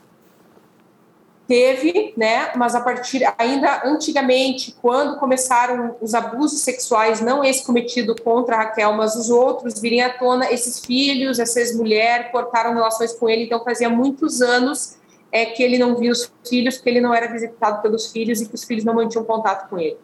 Teve, 1.52 2.14
né? 2.16 2.50
Mas 2.56 2.74
a 2.74 2.80
partir 2.80 3.22
ainda 3.36 3.82
antigamente, 3.84 4.74
quando 4.80 5.18
começaram 5.18 5.96
os 6.00 6.14
abusos 6.14 6.60
sexuais, 6.60 7.20
não 7.20 7.44
esse 7.44 7.62
cometido 7.62 8.16
contra 8.22 8.56
Raquel, 8.56 8.94
mas 8.94 9.14
os 9.14 9.28
outros 9.28 9.78
virem 9.78 10.00
à 10.00 10.08
tona, 10.08 10.50
esses 10.50 10.78
filhos, 10.78 11.38
essas 11.38 11.76
mulheres 11.76 12.32
cortaram 12.32 12.72
relações 12.72 13.12
com 13.12 13.28
ele, 13.28 13.44
então 13.44 13.62
fazia 13.62 13.90
muitos 13.90 14.40
anos 14.40 14.96
é 15.30 15.44
que 15.44 15.62
ele 15.62 15.76
não 15.76 15.94
via 15.94 16.10
os 16.10 16.32
filhos, 16.48 16.78
que 16.78 16.88
ele 16.88 17.02
não 17.02 17.12
era 17.12 17.30
visitado 17.30 17.82
pelos 17.82 18.10
filhos 18.10 18.40
e 18.40 18.48
que 18.48 18.54
os 18.54 18.64
filhos 18.64 18.82
não 18.82 18.94
mantinham 18.94 19.22
contato 19.22 19.68
com 19.68 19.78
ele. 19.78 19.98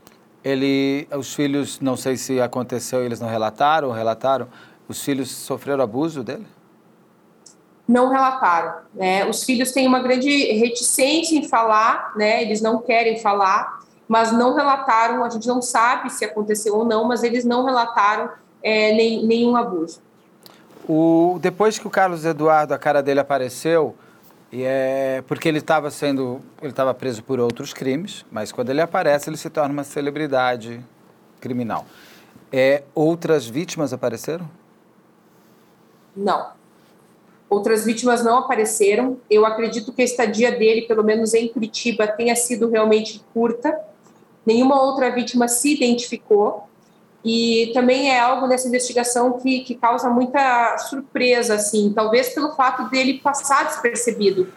Ele, 0.45 1.09
os 1.17 1.35
filhos, 1.35 1.81
não 1.81 1.97
sei 1.97 2.19
se 2.19 2.43
aconteceu, 2.43 3.03
eles 3.03 3.21
não 3.21 3.29
relataram, 3.29 3.91
relataram, 3.91 4.49
os 4.87 5.03
filhos 5.03 5.31
sofreram 5.31 5.83
abuso 5.83 6.23
dele? 6.23 6.47
Não 7.89 8.11
relataram. 8.11 8.83
Né? 8.95 9.25
Os 9.25 9.43
filhos 9.43 9.73
têm 9.73 9.89
uma 9.89 10.01
grande 10.01 10.29
reticência 10.53 11.37
em 11.39 11.49
falar, 11.49 12.13
né? 12.15 12.43
eles 12.43 12.61
não 12.61 12.83
querem 12.83 13.19
falar, 13.19 13.81
mas 14.07 14.31
não 14.31 14.55
relataram, 14.55 15.25
a 15.25 15.31
gente 15.31 15.49
não 15.49 15.63
sabe 15.63 16.11
se 16.11 16.25
aconteceu 16.25 16.77
ou 16.77 16.85
não, 16.85 17.05
mas 17.05 17.23
eles 17.23 17.47
não 17.47 17.65
relataram 17.65 18.31
é, 18.63 18.93
nem, 18.93 19.25
nenhum 19.27 19.57
abuso. 19.57 20.01
O, 20.87 21.39
depois 21.41 21.79
que 21.79 21.87
o 21.87 21.91
Carlos 21.91 22.25
Eduardo, 22.25 22.75
a 22.75 22.79
cara 22.79 23.03
dele 23.03 23.21
apareceu, 23.21 23.95
e 24.51 24.63
é 24.65 25.23
porque 25.27 25.49
ele 25.49 25.59
estava 25.59 25.91
sendo, 25.91 26.41
ele 26.61 26.71
estava 26.71 26.95
preso 26.95 27.23
por 27.23 27.39
outros 27.39 27.75
crimes, 27.75 28.25
mas 28.31 28.51
quando 28.51 28.71
ele 28.71 28.81
aparece 28.81 29.29
ele 29.29 29.37
se 29.37 29.51
torna 29.51 29.73
uma 29.73 29.85
celebridade 29.85 30.83
criminal. 31.41 31.85
É, 32.51 32.83
outras 32.95 33.47
vítimas 33.47 33.93
apareceram? 33.93 34.49
Não. 36.17 36.59
Outras 37.51 37.85
vítimas 37.85 38.23
não 38.23 38.39
apareceram. 38.39 39.19
Eu 39.31 39.47
acredito 39.47 39.93
que 39.93 40.03
a 40.03 40.05
estadia 40.05 40.53
dele, 40.53 40.83
pelo 40.83 41.03
menos 41.03 41.33
em 41.33 41.49
Curitiba, 41.49 42.07
tenha 42.07 42.37
sido 42.37 42.69
realmente 42.69 43.25
curta. 43.33 43.79
Nenhuma 44.45 44.83
outra 44.83 45.11
vítima 45.11 45.49
se 45.49 45.75
identificou. 45.75 46.65
E 47.25 47.71
também 47.75 48.11
é 48.11 48.21
algo 48.21 48.47
nessa 48.47 48.69
investigação 48.69 49.39
que, 49.39 49.61
que 49.61 49.75
causa 49.75 50.09
muita 50.09 50.79
surpresa, 50.79 51.55
assim, 51.55 51.93
talvez 51.93 52.29
pelo 52.31 52.55
fato 52.55 52.89
dele 52.91 53.19
passar 53.19 53.65
despercebido. 53.65 54.49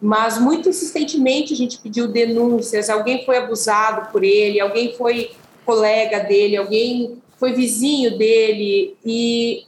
Mas 0.00 0.38
muito 0.38 0.68
insistentemente 0.68 1.54
a 1.54 1.56
gente 1.56 1.78
pediu 1.78 2.08
denúncias. 2.08 2.90
Alguém 2.90 3.24
foi 3.24 3.38
abusado 3.38 4.10
por 4.10 4.24
ele, 4.24 4.60
alguém 4.60 4.94
foi 4.94 5.30
colega 5.64 6.20
dele, 6.20 6.56
alguém 6.56 7.22
foi 7.38 7.52
vizinho 7.52 8.18
dele. 8.18 8.96
E 9.04 9.64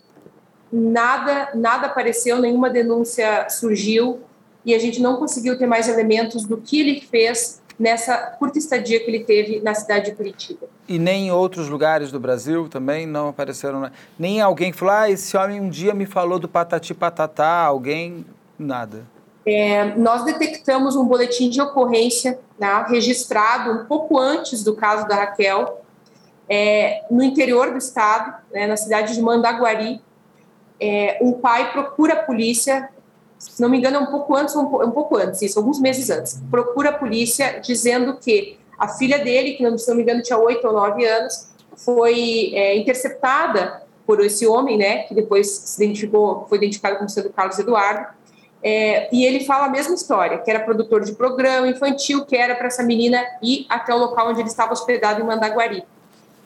nada, 0.74 1.50
nada 1.54 1.86
apareceu, 1.86 2.38
nenhuma 2.38 2.68
denúncia 2.68 3.48
surgiu 3.48 4.20
e 4.64 4.74
a 4.74 4.78
gente 4.78 5.00
não 5.00 5.16
conseguiu 5.16 5.56
ter 5.56 5.66
mais 5.66 5.88
elementos 5.88 6.44
do 6.44 6.56
que 6.56 6.80
ele 6.80 7.00
fez 7.00 7.62
nessa 7.78 8.16
curta 8.16 8.58
estadia 8.58 8.98
que 8.98 9.10
ele 9.10 9.24
teve 9.24 9.60
na 9.60 9.74
cidade 9.74 10.10
de 10.10 10.16
Curitiba. 10.16 10.66
E 10.88 10.98
nem 10.98 11.28
em 11.28 11.30
outros 11.30 11.68
lugares 11.68 12.10
do 12.10 12.18
Brasil 12.18 12.68
também 12.68 13.06
não 13.06 13.28
apareceram, 13.28 13.80
né? 13.80 13.92
nem 14.18 14.40
alguém 14.40 14.72
que 14.72 14.78
falou, 14.78 14.94
ah, 14.94 15.10
esse 15.10 15.36
homem 15.36 15.60
um 15.60 15.68
dia 15.68 15.94
me 15.94 16.06
falou 16.06 16.38
do 16.38 16.48
patati 16.48 16.92
patatá, 16.92 17.62
alguém, 17.62 18.24
nada. 18.58 19.04
É, 19.46 19.94
nós 19.96 20.24
detectamos 20.24 20.96
um 20.96 21.04
boletim 21.04 21.50
de 21.50 21.60
ocorrência 21.60 22.38
né, 22.58 22.84
registrado 22.88 23.70
um 23.70 23.84
pouco 23.84 24.18
antes 24.18 24.64
do 24.64 24.74
caso 24.74 25.06
da 25.06 25.16
Raquel, 25.16 25.82
é, 26.48 27.04
no 27.10 27.22
interior 27.22 27.70
do 27.70 27.78
estado, 27.78 28.34
né, 28.52 28.66
na 28.66 28.76
cidade 28.76 29.14
de 29.14 29.20
Mandaguari, 29.20 30.00
é, 30.80 31.18
um 31.20 31.32
pai 31.32 31.72
procura 31.72 32.14
a 32.14 32.22
polícia, 32.22 32.88
se 33.38 33.60
não 33.60 33.68
me 33.68 33.78
engano, 33.78 33.96
é 33.96 34.00
um 34.00 34.06
pouco 34.06 34.34
antes, 34.34 34.54
um, 34.54 34.62
um 34.62 34.90
pouco 34.90 35.16
antes, 35.16 35.42
isso, 35.42 35.58
alguns 35.58 35.80
meses 35.80 36.10
antes, 36.10 36.42
procura 36.50 36.90
a 36.90 36.92
polícia 36.92 37.60
dizendo 37.60 38.16
que 38.16 38.58
a 38.78 38.88
filha 38.88 39.18
dele, 39.18 39.52
que 39.52 39.78
se 39.78 39.88
não 39.88 39.96
me 39.96 40.02
engano 40.02 40.22
tinha 40.22 40.38
oito 40.38 40.66
ou 40.66 40.72
nove 40.72 41.04
anos, 41.06 41.48
foi 41.76 42.52
é, 42.54 42.76
interceptada 42.76 43.82
por 44.06 44.20
esse 44.20 44.46
homem, 44.46 44.76
né, 44.76 45.04
que 45.04 45.14
depois 45.14 45.50
se 45.50 45.82
identificou, 45.82 46.46
foi 46.48 46.58
identificado 46.58 46.96
como 46.96 47.08
sendo 47.08 47.30
Carlos 47.30 47.58
Eduardo, 47.58 48.06
é, 48.62 49.14
e 49.14 49.26
ele 49.26 49.44
fala 49.44 49.66
a 49.66 49.68
mesma 49.68 49.94
história, 49.94 50.38
que 50.38 50.50
era 50.50 50.60
produtor 50.60 51.04
de 51.04 51.12
programa 51.12 51.68
infantil, 51.68 52.24
que 52.24 52.34
era 52.34 52.54
para 52.54 52.68
essa 52.68 52.82
menina 52.82 53.22
ir 53.42 53.66
até 53.68 53.94
o 53.94 53.98
local 53.98 54.30
onde 54.30 54.40
ele 54.40 54.48
estava 54.48 54.72
hospedado 54.72 55.20
em 55.20 55.24
Mandaguari. 55.24 55.84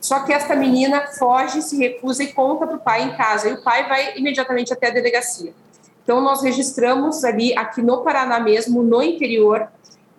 Só 0.00 0.20
que 0.20 0.32
esta 0.32 0.54
menina 0.54 1.06
foge, 1.18 1.62
se 1.62 1.76
recusa 1.76 2.22
e 2.22 2.32
conta 2.32 2.66
para 2.66 2.76
o 2.76 2.80
pai 2.80 3.02
em 3.02 3.16
casa. 3.16 3.48
E 3.48 3.52
o 3.54 3.62
pai 3.62 3.88
vai 3.88 4.16
imediatamente 4.16 4.72
até 4.72 4.88
a 4.88 4.90
delegacia. 4.90 5.52
Então, 6.02 6.20
nós 6.20 6.42
registramos 6.42 7.24
ali, 7.24 7.56
aqui 7.56 7.82
no 7.82 8.02
Paraná 8.02 8.40
mesmo, 8.40 8.82
no 8.82 9.02
interior, 9.02 9.68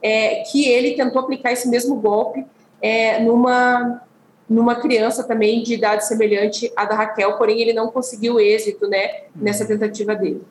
é, 0.02 0.44
que 0.44 0.68
ele 0.68 0.96
tentou 0.96 1.22
aplicar 1.22 1.52
esse 1.52 1.68
mesmo 1.68 1.96
golpe 1.96 2.46
é, 2.82 3.20
numa, 3.22 4.02
numa 4.48 4.76
criança 4.76 5.24
também 5.24 5.64
de 5.64 5.74
idade 5.74 6.06
semelhante 6.06 6.72
à 6.76 6.86
da 6.86 6.96
Raquel, 6.96 7.38
porém 7.38 7.60
ele 7.62 7.74
não 7.74 7.90
conseguiu 7.90 8.40
êxito 8.40 8.88
né, 8.88 9.24
nessa 9.36 9.66
tentativa 9.66 10.16
dele. 10.16 10.44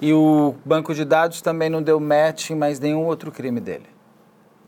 E 0.00 0.12
o 0.12 0.54
banco 0.64 0.94
de 0.94 1.04
dados 1.04 1.40
também 1.40 1.70
não 1.70 1.82
deu 1.82 1.98
match 1.98 2.50
em 2.50 2.54
mais 2.54 2.78
nenhum 2.78 3.06
outro 3.06 3.32
crime 3.32 3.60
dele? 3.60 3.86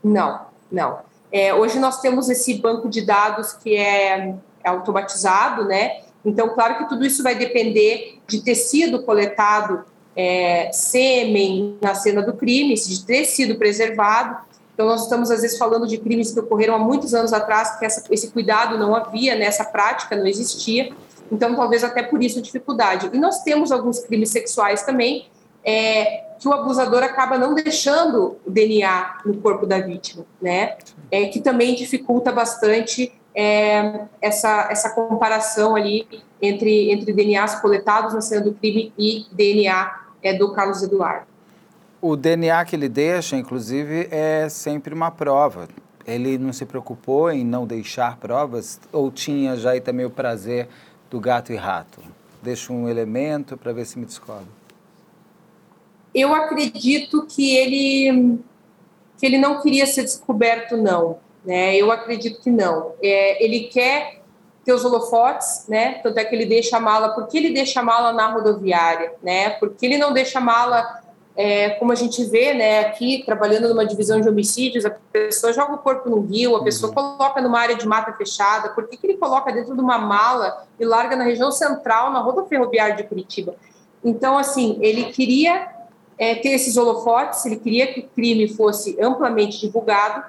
Não, 0.03 0.41
não. 0.71 0.99
É, 1.31 1.53
hoje 1.53 1.79
nós 1.79 1.99
temos 1.99 2.29
esse 2.29 2.55
banco 2.55 2.89
de 2.89 3.05
dados 3.05 3.53
que 3.53 3.75
é, 3.75 4.35
é 4.63 4.69
automatizado, 4.69 5.65
né? 5.65 6.01
Então, 6.23 6.49
claro 6.49 6.77
que 6.77 6.89
tudo 6.89 7.05
isso 7.05 7.23
vai 7.23 7.35
depender 7.35 8.19
de 8.27 8.41
ter 8.41 8.55
sido 8.55 9.03
coletado 9.03 9.85
é, 10.15 10.69
sêmen 10.73 11.77
na 11.81 11.93
cena 11.95 12.21
do 12.21 12.33
crime, 12.33 12.73
de 12.73 13.05
ter 13.05 13.25
sido 13.25 13.55
preservado. 13.55 14.37
Então, 14.73 14.85
nós 14.85 15.03
estamos, 15.03 15.31
às 15.31 15.41
vezes, 15.41 15.57
falando 15.57 15.87
de 15.87 15.97
crimes 15.97 16.31
que 16.31 16.39
ocorreram 16.39 16.75
há 16.75 16.79
muitos 16.79 17.13
anos 17.13 17.33
atrás, 17.33 17.77
que 17.77 17.85
essa, 17.85 18.03
esse 18.11 18.29
cuidado 18.31 18.77
não 18.77 18.95
havia, 18.95 19.35
nessa 19.35 19.63
né? 19.63 19.69
prática 19.69 20.15
não 20.15 20.27
existia. 20.27 20.91
Então, 21.31 21.55
talvez 21.55 21.83
até 21.83 22.03
por 22.03 22.21
isso 22.23 22.39
a 22.39 22.41
dificuldade. 22.41 23.09
E 23.13 23.17
nós 23.17 23.41
temos 23.43 23.71
alguns 23.71 23.99
crimes 23.99 24.29
sexuais 24.29 24.83
também, 24.83 25.27
é, 25.63 26.25
que 26.39 26.47
o 26.47 26.53
abusador 26.53 27.03
acaba 27.03 27.37
não 27.37 27.53
deixando 27.53 28.37
o 28.45 28.49
DNA 28.49 29.19
no 29.25 29.37
corpo 29.37 29.65
da 29.65 29.79
vítima, 29.79 30.25
né? 30.41 30.77
É, 31.09 31.25
que 31.25 31.39
também 31.39 31.75
dificulta 31.75 32.31
bastante 32.31 33.11
é, 33.35 34.05
essa, 34.21 34.67
essa 34.71 34.89
comparação 34.91 35.75
ali 35.75 36.07
entre, 36.41 36.91
entre 36.91 37.13
DNAs 37.13 37.61
coletados 37.61 38.13
na 38.13 38.21
cena 38.21 38.41
do 38.41 38.53
crime 38.53 38.93
e 38.97 39.25
DNA 39.31 39.99
é, 40.23 40.33
do 40.33 40.51
Carlos 40.53 40.81
Eduardo. 40.81 41.25
O 42.01 42.15
DNA 42.15 42.63
que 42.65 42.75
ele 42.75 42.89
deixa, 42.89 43.35
inclusive, 43.35 44.07
é 44.11 44.47
sempre 44.49 44.93
uma 44.93 45.11
prova. 45.11 45.67
Ele 46.05 46.37
não 46.37 46.53
se 46.53 46.65
preocupou 46.65 47.31
em 47.31 47.43
não 47.43 47.65
deixar 47.65 48.17
provas 48.17 48.79
ou 48.91 49.11
tinha 49.11 49.55
já 49.55 49.71
aí 49.71 49.81
também 49.81 50.05
o 50.05 50.09
prazer 50.09 50.67
do 51.09 51.19
gato 51.19 51.51
e 51.51 51.55
rato? 51.55 51.99
Deixa 52.41 52.71
um 52.71 52.87
elemento 52.87 53.57
para 53.57 53.73
ver 53.73 53.85
se 53.85 53.99
me 53.99 54.05
descobre. 54.05 54.56
Eu 56.13 56.33
acredito 56.33 57.25
que 57.25 57.55
ele 57.55 58.39
que 59.17 59.25
ele 59.25 59.37
não 59.37 59.61
queria 59.61 59.87
ser 59.87 60.03
descoberto, 60.03 60.77
não. 60.77 61.17
Né? 61.43 61.75
Eu 61.75 61.91
acredito 61.91 62.39
que 62.39 62.51
não. 62.51 62.93
É, 63.01 63.43
ele 63.43 63.61
quer 63.61 64.21
ter 64.63 64.73
os 64.73 64.85
holofotes, 64.85 65.65
né? 65.67 65.93
Tanto 66.03 66.19
é 66.19 66.25
que 66.25 66.35
ele 66.35 66.45
deixa 66.45 66.77
a 66.77 66.79
mala. 66.79 67.09
Por 67.09 67.27
que 67.27 67.37
ele 67.37 67.51
deixa 67.51 67.79
a 67.79 67.83
mala 67.83 68.11
na 68.11 68.31
rodoviária, 68.31 69.13
né? 69.23 69.51
Porque 69.51 69.85
ele 69.85 69.97
não 69.97 70.13
deixa 70.13 70.39
a 70.39 70.41
mala 70.41 71.01
é, 71.37 71.69
como 71.71 71.91
a 71.91 71.95
gente 71.95 72.23
vê, 72.25 72.51
né, 72.55 72.79
aqui 72.79 73.21
trabalhando 73.23 73.69
numa 73.69 73.85
divisão 73.85 74.19
de 74.19 74.27
homicídios, 74.27 74.85
a 74.85 74.89
pessoa 74.89 75.53
joga 75.53 75.75
o 75.75 75.77
corpo 75.77 76.09
no 76.09 76.21
rio, 76.21 76.55
a 76.55 76.63
pessoa 76.63 76.89
uhum. 76.89 76.95
coloca 76.95 77.39
numa 77.39 77.59
área 77.59 77.75
de 77.75 77.87
mata 77.87 78.11
fechada, 78.13 78.69
por 78.69 78.87
que, 78.87 78.97
que 78.97 79.05
ele 79.05 79.17
coloca 79.17 79.51
dentro 79.51 79.75
de 79.75 79.79
uma 79.79 79.99
mala 79.99 80.65
e 80.79 80.83
larga 80.83 81.15
na 81.15 81.23
região 81.23 81.51
central, 81.51 82.11
na 82.11 82.19
roda 82.21 82.43
ferroviária 82.45 82.95
de 82.95 83.03
Curitiba? 83.03 83.53
Então, 84.03 84.35
assim, 84.35 84.79
ele 84.81 85.11
queria 85.11 85.76
é, 86.17 86.35
ter 86.35 86.49
esses 86.49 86.75
holofotes, 86.77 87.45
ele 87.45 87.57
queria 87.57 87.93
que 87.93 87.99
o 88.01 88.07
crime 88.15 88.47
fosse 88.47 88.97
amplamente 88.99 89.59
divulgado, 89.59 90.25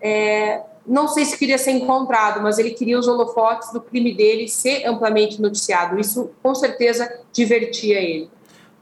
é, 0.00 0.62
não 0.86 1.06
sei 1.06 1.24
se 1.24 1.38
queria 1.38 1.58
ser 1.58 1.70
encontrado, 1.72 2.42
mas 2.42 2.58
ele 2.58 2.70
queria 2.70 2.98
os 2.98 3.06
holofotes 3.06 3.72
do 3.72 3.80
crime 3.80 4.12
dele 4.14 4.48
ser 4.48 4.84
amplamente 4.84 5.40
noticiado. 5.40 5.98
Isso, 5.98 6.30
com 6.42 6.54
certeza, 6.54 7.20
divertia 7.32 8.00
ele. 8.00 8.28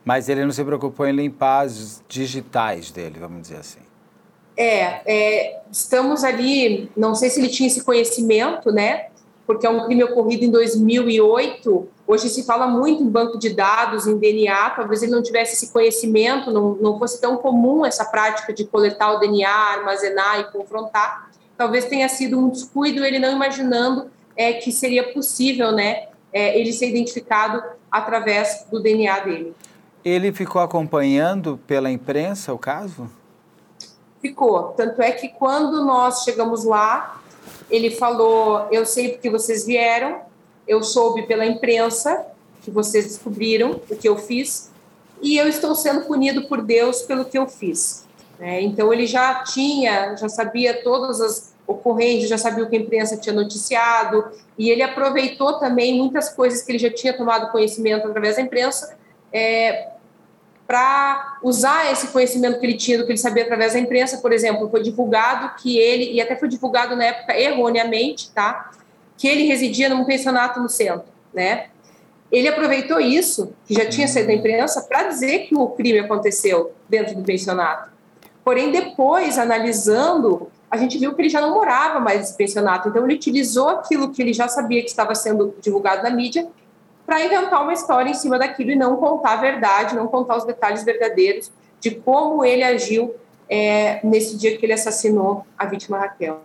Mas 0.02 0.28
ele 0.28 0.44
não 0.44 0.52
se 0.52 0.64
preocupou 0.64 1.06
em 1.06 1.12
limpar 1.12 1.66
as 1.66 2.02
digitais 2.08 2.90
dele, 2.90 3.18
vamos 3.18 3.42
dizer 3.42 3.58
assim. 3.58 3.80
É, 4.56 5.02
é, 5.06 5.60
estamos 5.70 6.24
ali, 6.24 6.90
não 6.96 7.14
sei 7.14 7.30
se 7.30 7.40
ele 7.40 7.48
tinha 7.48 7.66
esse 7.66 7.84
conhecimento, 7.84 8.72
né? 8.72 9.06
Porque 9.50 9.66
é 9.66 9.70
um 9.70 9.84
crime 9.84 10.04
ocorrido 10.04 10.44
em 10.44 10.50
2008. 10.52 11.88
Hoje 12.06 12.28
se 12.28 12.44
fala 12.44 12.68
muito 12.68 13.02
em 13.02 13.08
banco 13.08 13.36
de 13.36 13.50
dados, 13.50 14.06
em 14.06 14.16
DNA. 14.16 14.70
Talvez 14.70 15.02
ele 15.02 15.10
não 15.10 15.24
tivesse 15.24 15.54
esse 15.54 15.72
conhecimento, 15.72 16.52
não, 16.52 16.76
não 16.76 16.96
fosse 17.00 17.20
tão 17.20 17.36
comum 17.36 17.84
essa 17.84 18.04
prática 18.04 18.52
de 18.52 18.64
coletar 18.64 19.10
o 19.10 19.18
DNA, 19.18 19.50
armazenar 19.50 20.38
e 20.38 20.44
confrontar. 20.52 21.32
Talvez 21.58 21.86
tenha 21.86 22.08
sido 22.08 22.38
um 22.38 22.48
descuido, 22.48 23.04
ele 23.04 23.18
não 23.18 23.32
imaginando 23.32 24.08
é, 24.36 24.52
que 24.52 24.70
seria 24.70 25.12
possível, 25.12 25.72
né? 25.72 26.06
É, 26.32 26.56
ele 26.56 26.72
ser 26.72 26.88
identificado 26.88 27.60
através 27.90 28.66
do 28.70 28.80
DNA 28.80 29.18
dele. 29.18 29.52
Ele 30.04 30.30
ficou 30.30 30.62
acompanhando 30.62 31.58
pela 31.66 31.90
imprensa 31.90 32.54
o 32.54 32.58
caso? 32.58 33.10
Ficou. 34.22 34.74
Tanto 34.76 35.02
é 35.02 35.10
que 35.10 35.28
quando 35.28 35.84
nós 35.84 36.22
chegamos 36.22 36.64
lá, 36.64 37.19
ele 37.70 37.90
falou: 37.90 38.66
Eu 38.70 38.84
sei 38.84 39.10
porque 39.10 39.30
vocês 39.30 39.64
vieram, 39.66 40.20
eu 40.66 40.82
soube 40.82 41.22
pela 41.22 41.46
imprensa 41.46 42.26
que 42.62 42.70
vocês 42.70 43.06
descobriram 43.06 43.80
o 43.88 43.96
que 43.96 44.08
eu 44.08 44.16
fiz, 44.16 44.70
e 45.22 45.36
eu 45.36 45.48
estou 45.48 45.74
sendo 45.74 46.02
punido 46.02 46.46
por 46.46 46.62
Deus 46.62 47.02
pelo 47.02 47.24
que 47.24 47.38
eu 47.38 47.46
fiz. 47.46 48.06
É, 48.38 48.60
então 48.60 48.92
ele 48.92 49.06
já 49.06 49.42
tinha, 49.44 50.16
já 50.16 50.28
sabia 50.28 50.82
todas 50.82 51.20
as 51.20 51.54
ocorrências, 51.66 52.28
já 52.28 52.38
sabia 52.38 52.64
o 52.64 52.68
que 52.68 52.76
a 52.76 52.80
imprensa 52.80 53.16
tinha 53.16 53.34
noticiado, 53.34 54.24
e 54.58 54.70
ele 54.70 54.82
aproveitou 54.82 55.58
também 55.58 55.96
muitas 55.96 56.30
coisas 56.30 56.62
que 56.62 56.72
ele 56.72 56.78
já 56.78 56.90
tinha 56.90 57.12
tomado 57.12 57.52
conhecimento 57.52 58.06
através 58.06 58.36
da 58.36 58.42
imprensa 58.42 58.96
é, 59.32 59.90
para 60.70 61.38
usar 61.42 61.90
esse 61.90 62.06
conhecimento 62.06 62.60
que 62.60 62.64
ele 62.64 62.76
tinha, 62.76 62.96
do 62.96 63.04
que 63.04 63.10
ele 63.10 63.18
sabia 63.18 63.42
através 63.42 63.72
da 63.72 63.80
imprensa, 63.80 64.18
por 64.18 64.32
exemplo, 64.32 64.70
foi 64.70 64.80
divulgado 64.80 65.60
que 65.60 65.76
ele, 65.76 66.12
e 66.12 66.20
até 66.20 66.36
foi 66.36 66.46
divulgado 66.46 66.94
na 66.94 67.06
época 67.06 67.36
erroneamente, 67.36 68.30
tá? 68.30 68.70
Que 69.18 69.26
ele 69.26 69.48
residia 69.48 69.88
num 69.88 70.04
pensionato 70.04 70.60
no 70.60 70.68
centro, 70.68 71.08
né? 71.34 71.70
Ele 72.30 72.46
aproveitou 72.46 73.00
isso, 73.00 73.52
que 73.66 73.74
já 73.74 73.86
tinha 73.86 74.06
saído 74.06 74.28
da 74.28 74.34
imprensa, 74.34 74.82
para 74.82 75.08
dizer 75.08 75.48
que 75.48 75.56
o 75.56 75.66
crime 75.70 75.98
aconteceu 75.98 76.72
dentro 76.88 77.16
do 77.16 77.24
pensionato. 77.24 77.90
Porém, 78.44 78.70
depois, 78.70 79.40
analisando, 79.40 80.52
a 80.70 80.76
gente 80.76 80.96
viu 80.98 81.16
que 81.16 81.22
ele 81.22 81.28
já 81.28 81.40
não 81.40 81.52
morava 81.52 81.98
mais 81.98 82.20
nesse 82.20 82.36
pensionato. 82.36 82.88
Então, 82.88 83.04
ele 83.04 83.14
utilizou 83.14 83.70
aquilo 83.70 84.12
que 84.12 84.22
ele 84.22 84.32
já 84.32 84.46
sabia 84.46 84.82
que 84.82 84.88
estava 84.88 85.16
sendo 85.16 85.52
divulgado 85.60 86.04
na 86.04 86.10
mídia 86.10 86.46
para 87.10 87.24
inventar 87.24 87.60
uma 87.60 87.72
história 87.72 88.08
em 88.08 88.14
cima 88.14 88.38
daquilo 88.38 88.70
e 88.70 88.76
não 88.76 88.96
contar 88.96 89.32
a 89.32 89.36
verdade, 89.36 89.96
não 89.96 90.06
contar 90.06 90.36
os 90.36 90.44
detalhes 90.44 90.84
verdadeiros 90.84 91.50
de 91.80 91.90
como 91.90 92.44
ele 92.44 92.62
agiu 92.62 93.16
é, 93.48 93.98
nesse 94.06 94.36
dia 94.36 94.56
que 94.56 94.64
ele 94.64 94.74
assassinou 94.74 95.44
a 95.58 95.66
vítima 95.66 95.98
Raquel. 95.98 96.40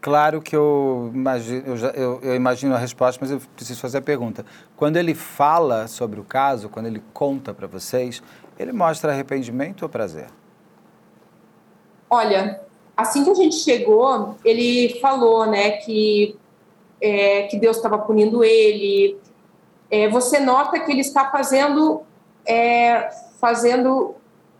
Claro 0.00 0.42
que 0.42 0.56
eu 0.56 1.12
imagino, 1.14 1.62
eu, 1.64 1.76
já, 1.76 1.90
eu, 1.90 2.18
eu, 2.24 2.34
imagino 2.34 2.74
a 2.74 2.78
resposta, 2.78 3.20
mas 3.20 3.30
eu 3.30 3.40
preciso 3.54 3.80
fazer 3.80 3.98
a 3.98 4.02
pergunta. 4.02 4.44
Quando 4.76 4.96
ele 4.96 5.14
fala 5.14 5.86
sobre 5.86 6.18
o 6.18 6.24
caso, 6.24 6.68
quando 6.68 6.86
ele 6.86 7.00
conta 7.14 7.54
para 7.54 7.68
vocês, 7.68 8.20
ele 8.58 8.72
mostra 8.72 9.12
arrependimento 9.12 9.82
ou 9.82 9.88
prazer? 9.88 10.26
Olha, 12.10 12.62
assim 12.96 13.22
que 13.22 13.30
a 13.30 13.34
gente 13.34 13.54
chegou, 13.54 14.34
ele 14.44 14.98
falou, 15.00 15.46
né, 15.46 15.70
que 15.70 16.36
é, 17.00 17.44
que 17.44 17.56
Deus 17.56 17.76
estava 17.76 17.96
punindo 17.96 18.42
ele, 18.42 19.16
é, 19.90 20.08
você 20.08 20.38
nota 20.40 20.78
que 20.80 20.90
ele 20.92 21.00
está 21.00 21.30
fazendo, 21.30 22.02
é, 22.46 23.08
fazendo, 23.40 24.14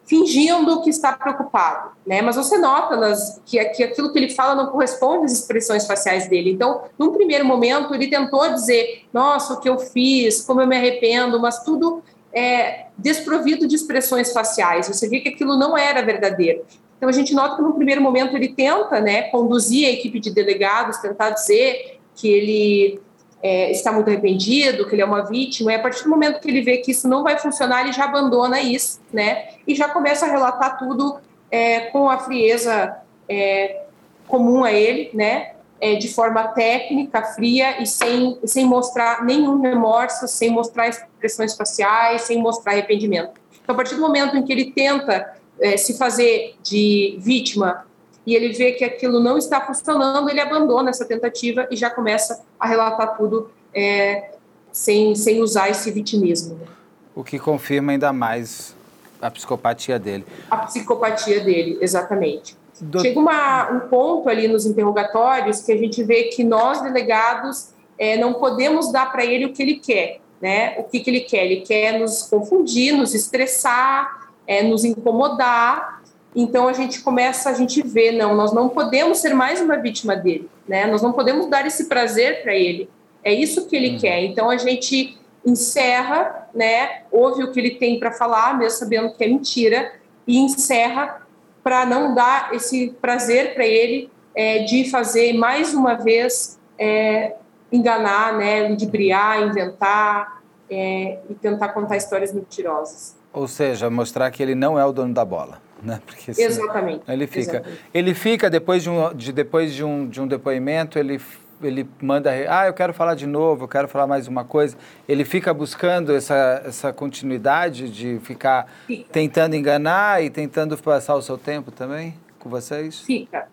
fingindo 0.07 0.81
que 0.83 0.91
está 0.91 1.13
preocupado, 1.13 1.91
né? 2.07 2.23
Mas 2.23 2.37
você 2.37 2.57
nota 2.59 2.97
nas, 2.97 3.41
que, 3.45 3.63
que 3.67 3.83
aquilo 3.83 4.13
que 4.13 4.19
ele 4.19 4.31
fala 4.31 4.55
não 4.55 4.71
corresponde 4.71 5.27
às 5.27 5.33
expressões 5.33 5.87
faciais 5.87 6.29
dele. 6.29 6.51
Então, 6.53 6.83
num 6.99 7.13
primeiro 7.13 7.45
momento, 7.45 7.95
ele 7.95 8.09
tentou 8.09 8.49
dizer: 8.53 9.07
Nossa, 9.13 9.55
o 9.55 9.61
que 9.61 9.69
eu 9.69 9.79
fiz, 9.79 10.43
como 10.43 10.61
eu 10.61 10.67
me 10.67 10.77
arrependo, 10.77 11.39
mas 11.41 11.63
tudo 11.63 12.03
é, 12.33 12.87
desprovido 12.97 13.67
de 13.67 13.75
expressões 13.75 14.33
faciais. 14.33 14.89
Você 14.89 15.09
vê 15.09 15.21
que 15.21 15.29
aquilo 15.29 15.57
não 15.59 15.77
era 15.77 16.03
verdadeiro. 16.03 16.65
Então 16.97 17.09
a 17.09 17.13
gente 17.13 17.33
nota 17.33 17.57
que 17.57 17.63
no 17.63 17.75
primeiro 17.75 18.03
momento 18.03 18.37
ele 18.37 18.49
tenta, 18.49 19.01
né, 19.01 19.23
conduzir 19.31 19.87
a 19.87 19.91
equipe 19.91 20.19
de 20.19 20.33
delegados, 20.33 20.99
tentar 20.99 21.31
dizer 21.31 22.01
que 22.15 22.29
ele 22.29 23.01
é, 23.43 23.71
está 23.71 23.93
muito 23.93 24.09
arrependido, 24.09 24.87
que 24.87 24.95
ele 24.95 25.03
é 25.03 25.05
uma 25.05 25.23
vítima, 25.23 25.73
e 25.73 25.77
a 25.77 25.79
partir 25.79 26.03
do 26.03 26.11
momento 26.11 26.41
que 26.41 26.49
ele 26.49 26.61
vê 26.61 26.79
que 26.79 26.91
isso 26.91 27.09
não 27.09 27.23
vai 27.23 27.39
funcionar, 27.39 27.83
ele 27.83 27.93
já 27.93 28.05
abandona 28.05 28.61
isso, 28.61 29.01
né? 29.13 29.49
E 29.67 29.75
já 29.75 29.89
começa 29.89 30.27
a 30.27 30.29
relatar 30.29 30.79
tudo 30.79 31.19
é, 31.51 31.81
com 31.81 32.11
a 32.11 32.19
frieza 32.19 32.97
é, 33.29 33.83
comum 34.27 34.65
a 34.65 34.73
ele, 34.73 35.11
né? 35.15 35.53
É, 35.81 35.95
de 35.95 36.09
forma 36.09 36.43
técnica, 36.49 37.23
fria 37.23 37.81
e 37.81 37.87
sem, 37.87 38.37
sem 38.45 38.65
mostrar 38.65 39.25
nenhum 39.25 39.61
remorso, 39.61 40.27
sem 40.27 40.51
mostrar 40.51 40.89
expressões 40.89 41.55
faciais, 41.55 42.23
sem 42.23 42.43
mostrar 42.43 42.73
arrependimento. 42.73 43.41
Então, 43.63 43.75
a 43.75 43.77
partir 43.77 43.95
do 43.95 44.01
momento 44.01 44.37
em 44.37 44.43
que 44.43 44.51
ele 44.51 44.73
tenta 44.73 45.37
é, 45.61 45.77
se 45.77 45.97
fazer 45.97 46.57
de 46.63 47.17
vítima 47.21 47.87
e 48.29 48.37
ele 48.37 48.53
vê 48.53 48.73
que 48.73 48.85
aquilo 48.85 49.21
não 49.21 49.39
está 49.39 49.59
funcionando, 49.59 50.29
ele 50.29 50.39
abandona 50.39 50.91
essa 50.91 51.07
tentativa 51.07 51.67
e 51.71 51.77
já 51.77 51.89
começa 51.89 52.45
a 52.61 52.69
relatar 52.69 53.17
tudo 53.17 53.51
é, 53.73 54.33
sem, 54.71 55.15
sem 55.15 55.41
usar 55.41 55.71
esse 55.71 55.91
vitimismo. 55.91 56.57
Né? 56.57 56.67
O 57.15 57.25
que 57.25 57.39
confirma 57.39 57.93
ainda 57.93 58.13
mais 58.13 58.77
a 59.23 59.31
psicopatia 59.31 59.99
dele. 59.99 60.27
A 60.51 60.59
psicopatia 60.59 61.41
dele, 61.43 61.79
exatamente. 61.81 62.55
Do... 62.79 63.01
Chega 63.01 63.19
uma, 63.19 63.73
um 63.73 63.81
ponto 63.89 64.29
ali 64.29 64.47
nos 64.47 64.67
interrogatórios 64.67 65.63
que 65.63 65.73
a 65.73 65.77
gente 65.79 66.03
vê 66.03 66.25
que 66.25 66.45
nós, 66.45 66.83
delegados, 66.83 67.71
é, 67.97 68.19
não 68.19 68.35
podemos 68.35 68.93
dar 68.93 69.11
para 69.11 69.25
ele 69.25 69.47
o 69.47 69.55
que 69.55 69.63
ele 69.63 69.77
quer. 69.77 70.21
Né? 70.39 70.75
O 70.79 70.85
que, 70.85 71.01
que 71.01 71.09
ele 71.09 71.21
quer? 71.21 71.47
Ele 71.47 71.63
quer 71.63 71.99
nos 71.99 72.25
confundir, 72.25 72.95
nos 72.95 73.15
estressar, 73.15 74.29
é, 74.47 74.63
nos 74.63 74.85
incomodar. 74.85 75.98
Então 76.35 76.69
a 76.69 76.73
gente 76.73 77.01
começa, 77.01 77.51
a 77.51 77.55
gente 77.55 77.83
vê, 77.83 78.13
não, 78.13 78.35
nós 78.35 78.53
não 78.53 78.69
podemos 78.69 79.19
ser 79.19 79.35
mais 79.35 79.61
uma 79.61 79.77
vítima 79.77 80.15
dele, 80.15 80.49
né? 80.69 80.87
Nós 80.87 81.03
não 81.03 81.13
podemos 81.13 81.47
dar 81.47 81.67
esse 81.67 81.87
prazer 81.87 82.43
para 82.43 82.55
ele. 82.55 82.89
É 83.25 83.33
isso 83.33 83.67
que 83.67 83.75
ele 83.75 83.95
uhum. 83.95 83.99
quer. 83.99 84.25
Então 84.25 84.51
a 84.51 84.57
gente 84.57 85.19
encerra, 85.45 86.49
né? 86.55 87.03
Ouve 87.11 87.43
o 87.43 87.53
que 87.53 87.59
ele 87.59 87.71
tem 87.71 87.99
para 87.99 88.13
falar, 88.13 88.57
mesmo 88.59 88.79
sabendo 88.79 89.13
que 89.15 89.25
é 89.25 89.29
mentira, 89.29 89.93
e 90.27 90.39
encerra 90.39 91.27
para 91.63 91.85
não 91.85 92.15
dar 92.15 92.55
esse 92.55 92.91
prazer 93.01 93.55
para 93.55 93.67
ele 93.67 94.11
é, 94.35 94.61
de 94.61 94.91
fazer 94.91 95.33
mais 95.33 95.75
uma 95.75 95.95
vez 95.95 96.59
é, 96.79 97.35
enganar, 97.73 98.37
né, 98.39 98.69
ludibriar, 98.69 99.43
inventar 99.43 100.43
é, 100.71 101.19
e 101.29 101.35
tentar 101.35 101.71
contar 101.71 101.97
histórias 101.97 102.33
mentirosas. 102.33 103.17
Ou 103.33 103.47
seja, 103.49 103.91
mostrar 103.91 104.31
que 104.31 104.43
ele 104.43 104.55
não 104.55 104.79
é 104.79 104.85
o 104.85 104.93
dono 104.93 105.13
da 105.13 105.25
bola. 105.25 105.61
Né? 105.83 106.01
Porque, 106.05 106.31
Exatamente. 106.31 107.03
Ele 107.09 107.27
fica, 107.27 107.41
Exatamente. 107.57 107.81
ele 107.95 108.15
fica 108.15 108.51
depois, 108.51 108.83
de 108.83 108.91
um, 108.91 109.15
de, 109.15 109.33
depois 109.33 109.73
de, 109.73 109.85
um, 109.85 110.09
de 110.09 110.21
um 110.21 110.27
depoimento, 110.27 110.99
ele 110.99 111.21
ele 111.63 111.89
manda, 112.01 112.31
ah, 112.49 112.67
eu 112.67 112.73
quero 112.73 112.95
falar 112.95 113.15
de 113.15 113.27
novo, 113.27 113.65
eu 113.65 113.69
quero 113.69 113.89
falar 113.89 114.07
mais 114.07 114.29
uma 114.29 114.45
coisa. 114.45 114.77
Ele 115.09 115.25
fica 115.25 115.53
buscando 115.53 116.15
essa, 116.15 116.63
essa 116.65 116.93
continuidade 116.93 117.91
de 117.91 118.21
ficar 118.21 118.69
fica. 118.87 119.11
tentando 119.11 119.57
enganar 119.57 120.23
e 120.23 120.31
tentando 120.31 120.77
passar 120.79 121.17
o 121.17 121.23
seu 121.23 121.37
tempo 121.37 121.71
também 121.71 122.15
com 122.39 122.49
vocês? 122.49 123.01
Fica. 123.01 123.49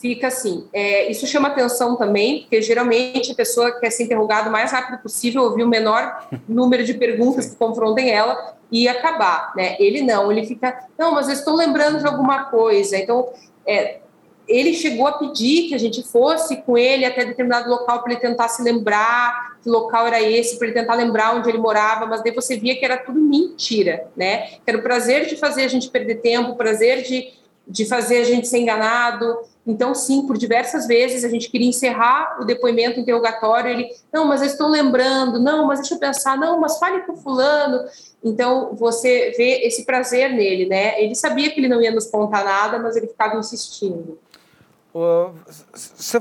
Fica 0.00 0.26
assim. 0.26 0.68
É, 0.72 1.10
isso 1.10 1.26
chama 1.26 1.48
atenção 1.48 1.96
também, 1.96 2.42
porque 2.42 2.60
geralmente 2.60 3.32
a 3.32 3.34
pessoa 3.34 3.72
quer 3.72 3.90
ser 3.90 4.04
interrogada 4.04 4.48
o 4.48 4.52
mais 4.52 4.70
rápido 4.70 4.98
possível, 4.98 5.42
ouvir 5.42 5.62
o 5.62 5.68
menor 5.68 6.28
número 6.48 6.84
de 6.84 6.94
perguntas 6.94 7.46
que 7.46 7.56
confrontem 7.56 8.10
ela 8.10 8.56
e 8.70 8.86
acabar. 8.86 9.52
Né? 9.56 9.76
Ele 9.78 10.02
não, 10.02 10.30
ele 10.30 10.46
fica, 10.46 10.86
não, 10.98 11.12
mas 11.12 11.28
eu 11.28 11.34
estou 11.34 11.54
lembrando 11.54 11.98
de 11.98 12.06
alguma 12.06 12.44
coisa. 12.44 12.98
Então, 12.98 13.28
é, 13.66 14.00
ele 14.46 14.74
chegou 14.74 15.06
a 15.06 15.12
pedir 15.12 15.68
que 15.68 15.74
a 15.74 15.78
gente 15.78 16.02
fosse 16.02 16.56
com 16.58 16.76
ele 16.76 17.04
até 17.04 17.24
determinado 17.24 17.68
local 17.68 18.02
para 18.02 18.12
ele 18.12 18.20
tentar 18.20 18.48
se 18.48 18.62
lembrar 18.62 19.56
que 19.62 19.68
local 19.68 20.06
era 20.06 20.22
esse, 20.22 20.58
para 20.58 20.68
ele 20.68 20.78
tentar 20.78 20.94
lembrar 20.94 21.34
onde 21.34 21.48
ele 21.48 21.58
morava, 21.58 22.06
mas 22.06 22.22
daí 22.22 22.32
você 22.32 22.56
via 22.56 22.76
que 22.76 22.84
era 22.84 22.96
tudo 22.96 23.18
mentira, 23.18 24.06
né? 24.16 24.50
Era 24.64 24.78
o 24.78 24.82
prazer 24.82 25.26
de 25.26 25.36
fazer 25.36 25.64
a 25.64 25.68
gente 25.68 25.90
perder 25.90 26.16
tempo, 26.16 26.52
o 26.52 26.56
prazer 26.56 27.02
de, 27.02 27.32
de 27.66 27.84
fazer 27.84 28.18
a 28.18 28.24
gente 28.24 28.46
ser 28.46 28.58
enganado. 28.58 29.38
Então, 29.66 29.94
sim, 29.94 30.26
por 30.26 30.38
diversas 30.38 30.86
vezes 30.86 31.24
a 31.24 31.28
gente 31.28 31.50
queria 31.50 31.68
encerrar 31.68 32.38
o 32.40 32.44
depoimento 32.44 33.00
interrogatório. 33.00 33.70
Ele, 33.70 33.88
não, 34.12 34.24
mas 34.24 34.40
eu 34.40 34.46
estou 34.46 34.68
lembrando, 34.68 35.40
não, 35.40 35.66
mas 35.66 35.80
deixa 35.80 35.94
eu 35.94 35.98
pensar, 35.98 36.38
não, 36.38 36.60
mas 36.60 36.78
fale 36.78 37.00
com 37.00 37.16
fulano. 37.16 37.84
Então, 38.22 38.74
você 38.74 39.32
vê 39.36 39.66
esse 39.66 39.84
prazer 39.84 40.32
nele, 40.32 40.66
né? 40.68 41.02
Ele 41.02 41.14
sabia 41.14 41.50
que 41.50 41.58
ele 41.58 41.68
não 41.68 41.82
ia 41.82 41.90
nos 41.90 42.06
contar 42.06 42.44
nada, 42.44 42.78
mas 42.78 42.96
ele 42.96 43.08
ficava 43.08 43.36
insistindo. 43.36 44.18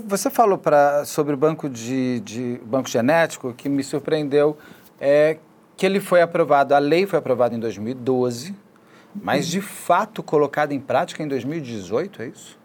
Você 0.07 0.29
falou 0.29 0.57
pra, 0.57 1.05
sobre 1.05 1.33
o 1.33 1.37
banco, 1.37 1.69
de, 1.69 2.19
de, 2.19 2.59
banco 2.65 2.89
genético 2.89 3.53
que 3.53 3.69
me 3.69 3.81
surpreendeu 3.81 4.57
é 4.99 5.37
que 5.77 5.85
ele 5.85 6.01
foi 6.01 6.21
aprovado, 6.21 6.75
a 6.75 6.79
lei 6.79 7.05
foi 7.05 7.17
aprovada 7.17 7.55
em 7.55 7.59
2012, 7.59 8.53
mas 9.21 9.47
de 9.47 9.61
fato 9.61 10.21
colocada 10.21 10.73
em 10.73 10.79
prática 10.79 11.23
em 11.23 11.27
2018, 11.27 12.21
é 12.21 12.27
isso? 12.27 12.59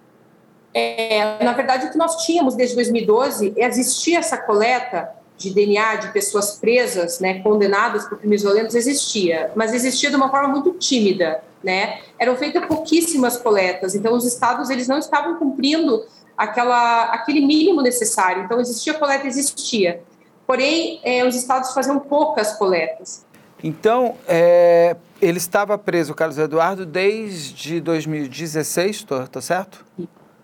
É, 0.73 1.45
na 1.45 1.53
verdade, 1.53 1.87
o 1.87 1.91
que 1.91 1.99
nós 1.99 2.25
tínhamos 2.25 2.55
desde 2.55 2.75
2012 2.77 3.55
existia 3.57 4.19
essa 4.19 4.37
coleta 4.37 5.11
de 5.37 5.53
DNA 5.53 5.97
de 5.97 6.13
pessoas 6.13 6.59
presas, 6.59 7.19
né, 7.19 7.41
condenadas 7.41 8.07
por 8.07 8.19
crimes 8.19 8.43
violentos, 8.43 8.75
existia, 8.75 9.51
mas 9.57 9.73
existia 9.73 10.11
de 10.11 10.17
uma 10.17 10.29
forma 10.31 10.49
muito 10.49 10.73
tímida 10.75 11.43
né? 11.63 12.01
Eram 12.19 12.37
feitas 12.37 12.65
pouquíssimas 12.67 13.37
coletas, 13.37 13.95
então 13.95 14.15
os 14.15 14.25
estados 14.25 14.71
eles 14.71 14.89
não 14.89 14.99
estavam 14.99 15.37
cumprindo 15.37 16.05
aquela, 16.37 17.05
aquele 17.05 17.41
mínimo 17.41 17.83
necessário. 17.83 18.45
Então 18.45 18.61
existia 18.61 18.95
coleta, 18.95 19.27
existia. 19.27 20.03
Porém, 20.47 21.01
é, 21.05 21.25
os 21.25 21.35
estados 21.37 21.73
faziam 21.73 21.99
poucas 21.99 22.55
coletas. 22.55 23.25
Então, 23.63 24.17
é, 24.27 24.97
ele 25.21 25.39
estava 25.39 25.77
preso, 25.77 26.15
Carlos 26.15 26.39
Eduardo, 26.39 26.87
desde 26.87 27.81
2016, 27.81 28.97
estou 28.97 29.43
certo? 29.43 29.85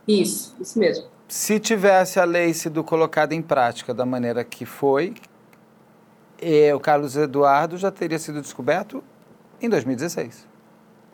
Isso, 0.07 0.55
isso 0.61 0.79
mesmo. 0.79 1.07
Se 1.29 1.59
tivesse 1.59 2.21
a 2.21 2.25
lei 2.25 2.55
sido 2.55 2.85
colocada 2.85 3.35
em 3.35 3.43
prática 3.43 3.93
da 3.93 4.07
maneira 4.07 4.45
que 4.45 4.65
foi, 4.65 5.15
é, 6.41 6.75
o 6.75 6.79
Carlos 6.79 7.17
Eduardo 7.17 7.77
já 7.77 7.91
teria 7.91 8.19
sido 8.19 8.41
descoberto 8.41 9.03
em 9.61 9.69
2016. 9.69 10.47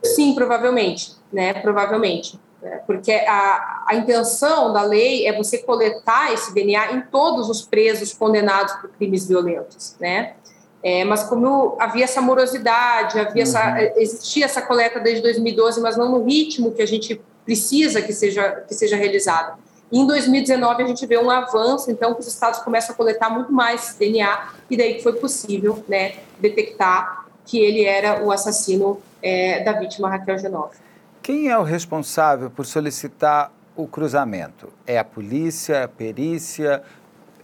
Sim, 0.05 0.35
provavelmente, 0.35 1.13
né? 1.33 1.55
Provavelmente. 1.55 2.39
Né? 2.61 2.83
Porque 2.87 3.13
a, 3.13 3.85
a 3.87 3.95
intenção 3.95 4.73
da 4.73 4.83
lei 4.83 5.27
é 5.27 5.37
você 5.37 5.59
coletar 5.59 6.33
esse 6.33 6.53
DNA 6.53 6.93
em 6.93 7.03
todos 7.03 7.49
os 7.49 7.63
presos 7.63 8.13
condenados 8.13 8.75
por 8.75 8.91
crimes 8.91 9.27
violentos, 9.27 9.97
né? 10.01 10.35
É, 10.83 11.05
mas 11.05 11.23
como 11.23 11.77
havia 11.79 12.05
essa 12.05 12.21
morosidade, 12.21 13.19
havia 13.19 13.45
uhum. 13.45 13.49
essa, 13.49 13.93
existia 13.97 14.45
essa 14.45 14.61
coleta 14.61 14.99
desde 14.99 15.23
2012, 15.23 15.81
mas 15.81 15.97
não 15.97 16.11
no 16.11 16.25
ritmo 16.25 16.73
que 16.73 16.83
a 16.83 16.87
gente 16.87 17.21
precisa 17.45 18.03
que 18.03 18.13
seja, 18.13 18.65
que 18.67 18.75
seja 18.75 18.97
realizada. 18.97 19.55
Em 19.93 20.07
2019 20.07 20.83
a 20.83 20.87
gente 20.87 21.05
vê 21.07 21.19
um 21.19 21.31
avanço, 21.31 21.91
então 21.91 22.15
que 22.15 22.21
os 22.21 22.27
estados 22.27 22.61
começam 22.61 22.95
a 22.95 22.97
coletar 22.97 23.29
muito 23.29 23.53
mais 23.53 23.95
DNA 23.99 24.49
e 24.71 24.77
daí 24.77 24.95
que 24.95 25.03
foi 25.03 25.13
possível, 25.13 25.85
né, 25.87 26.15
detectar 26.41 27.27
que 27.45 27.59
ele 27.59 27.85
era 27.85 28.25
o 28.25 28.33
assassino 28.33 29.01
é, 29.23 29.63
da 29.63 29.73
vítima 29.73 30.09
Raquel 30.09 30.39
Genoff. 30.39 30.77
Quem 31.23 31.49
é 31.49 31.59
o 31.59 31.63
responsável 31.63 32.51
por 32.51 32.65
solicitar 32.65 33.53
o 33.77 33.87
cruzamento? 33.87 34.73
É 34.87 34.99
a 34.99 35.05
polícia, 35.05 35.85
a 35.85 35.89
perícia, 35.89 36.83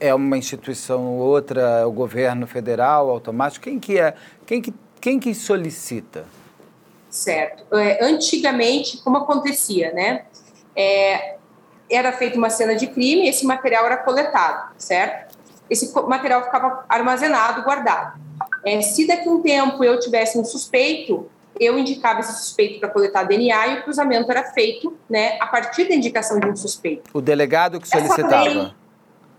é 0.01 0.15
uma 0.15 0.37
instituição 0.37 1.07
ou 1.07 1.19
outra, 1.19 1.61
é 1.81 1.85
o 1.85 1.93
governo 1.93 2.47
federal 2.47 3.11
automático? 3.11 3.65
Quem 3.65 3.79
que 3.79 3.99
é? 3.99 4.15
Quem 4.47 4.63
que, 4.63 4.73
quem 5.01 5.19
que 5.19 5.35
solicita? 5.35 6.25
Certo. 7.11 7.65
É, 7.77 8.05
antigamente, 8.05 8.99
como 8.99 9.17
acontecia, 9.17 9.93
né? 9.93 10.25
É, 10.77 11.37
era 11.91 12.13
feita 12.13 12.37
uma 12.37 12.51
cena 12.51 12.75
de 12.75 12.87
crime, 12.87 13.29
esse 13.29 13.47
material 13.47 13.87
era 13.87 13.97
coletado, 13.97 14.73
certo? 14.77 15.37
Esse 15.71 15.93
material 16.03 16.45
ficava 16.45 16.85
armazenado, 16.89 17.63
guardado. 17.63 18.19
É, 18.65 18.81
se 18.81 19.07
daqui 19.07 19.29
a 19.29 19.33
um 19.33 19.43
tempo 19.43 19.83
eu 19.83 19.99
tivesse 19.99 20.39
um 20.39 20.45
suspeito, 20.45 21.29
eu 21.59 21.79
indicava 21.79 22.21
esse 22.21 22.33
suspeito 22.39 22.79
para 22.79 22.89
coletar 22.89 23.25
DNA 23.25 23.67
e 23.69 23.79
o 23.79 23.83
cruzamento 23.83 24.31
era 24.31 24.45
feito 24.45 24.97
né, 25.09 25.37
a 25.41 25.47
partir 25.47 25.89
da 25.89 25.95
indicação 25.95 26.39
de 26.39 26.47
um 26.47 26.57
suspeito. 26.57 27.11
O 27.13 27.21
delegado 27.21 27.81
que 27.81 27.89
solicitava? 27.89 28.75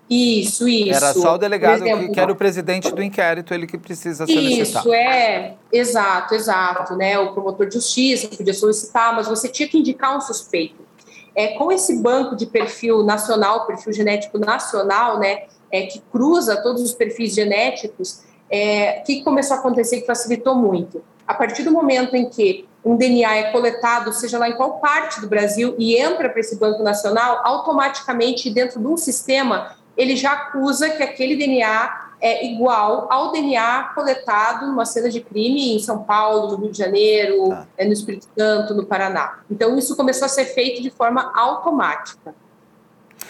Isso, 0.10 0.68
isso. 0.68 0.96
Era 0.96 1.14
só 1.14 1.36
o 1.36 1.38
delegado 1.38 1.84
exemplo, 1.84 2.08
que, 2.08 2.14
que, 2.14 2.20
era 2.20 2.32
o 2.32 2.36
presidente 2.36 2.92
do 2.92 3.04
inquérito, 3.04 3.54
ele 3.54 3.68
que 3.68 3.78
precisa 3.78 4.26
solicitar. 4.26 4.82
Isso, 4.82 4.94
é, 4.94 5.56
exato, 5.72 6.34
exato. 6.34 6.96
Né? 6.96 7.20
O 7.20 7.34
promotor 7.34 7.68
de 7.68 7.76
justiça 7.76 8.28
podia 8.28 8.54
solicitar, 8.54 9.16
mas 9.16 9.28
você 9.28 9.48
tinha 9.48 9.70
que 9.70 9.78
indicar 9.78 10.18
um 10.18 10.22
suspeito. 10.22 10.88
É, 11.36 11.50
com 11.50 11.72
esse 11.72 12.02
banco 12.02 12.36
de 12.36 12.48
perfil 12.48 13.04
nacional, 13.04 13.68
perfil 13.68 13.94
genético 13.94 14.40
nacional, 14.40 15.20
né, 15.20 15.44
é, 15.72 15.84
que 15.84 16.02
cruza 16.12 16.62
todos 16.62 16.82
os 16.82 16.92
perfis 16.92 17.36
genéticos, 17.36 18.22
é, 18.50 19.00
o 19.00 19.04
que 19.04 19.24
começou 19.24 19.56
a 19.56 19.60
acontecer 19.60 20.02
que 20.02 20.08
facilitou 20.08 20.56
muito? 20.56 21.04
a 21.30 21.34
partir 21.36 21.62
do 21.62 21.72
momento 21.72 22.16
em 22.16 22.28
que 22.28 22.68
um 22.84 22.96
DNA 22.96 23.36
é 23.36 23.52
coletado, 23.52 24.12
seja 24.12 24.40
lá 24.40 24.50
em 24.50 24.56
qual 24.56 24.80
parte 24.80 25.22
do 25.22 25.28
Brasil, 25.28 25.76
e 25.78 25.96
entra 25.96 26.28
para 26.28 26.40
esse 26.40 26.58
Banco 26.58 26.82
Nacional, 26.82 27.42
automaticamente, 27.44 28.50
dentro 28.50 28.80
de 28.80 28.88
um 28.88 28.98
sistema, 28.98 29.76
ele 30.00 30.16
já 30.16 30.32
acusa 30.32 30.90
que 30.90 31.04
aquele 31.04 31.36
DNA 31.36 32.08
é 32.22 32.46
igual 32.46 33.08
ao 33.12 33.34
DNA 33.34 33.92
coletado 33.94 34.66
numa 34.66 34.86
cena 34.86 35.10
de 35.10 35.20
crime 35.20 35.76
em 35.76 35.80
São 35.80 36.04
Paulo, 36.04 36.52
no 36.52 36.64
Rio 36.64 36.72
de 36.72 36.78
Janeiro, 36.78 37.50
tá. 37.50 37.68
no 37.84 37.92
Espírito 37.92 38.26
Santo, 38.38 38.74
no 38.74 38.86
Paraná. 38.86 39.40
Então, 39.52 39.78
isso 39.78 39.98
começou 39.98 40.26
a 40.26 40.30
ser 40.30 40.46
feito 40.46 40.82
de 40.82 40.90
forma 40.90 41.34
automática 41.36 42.34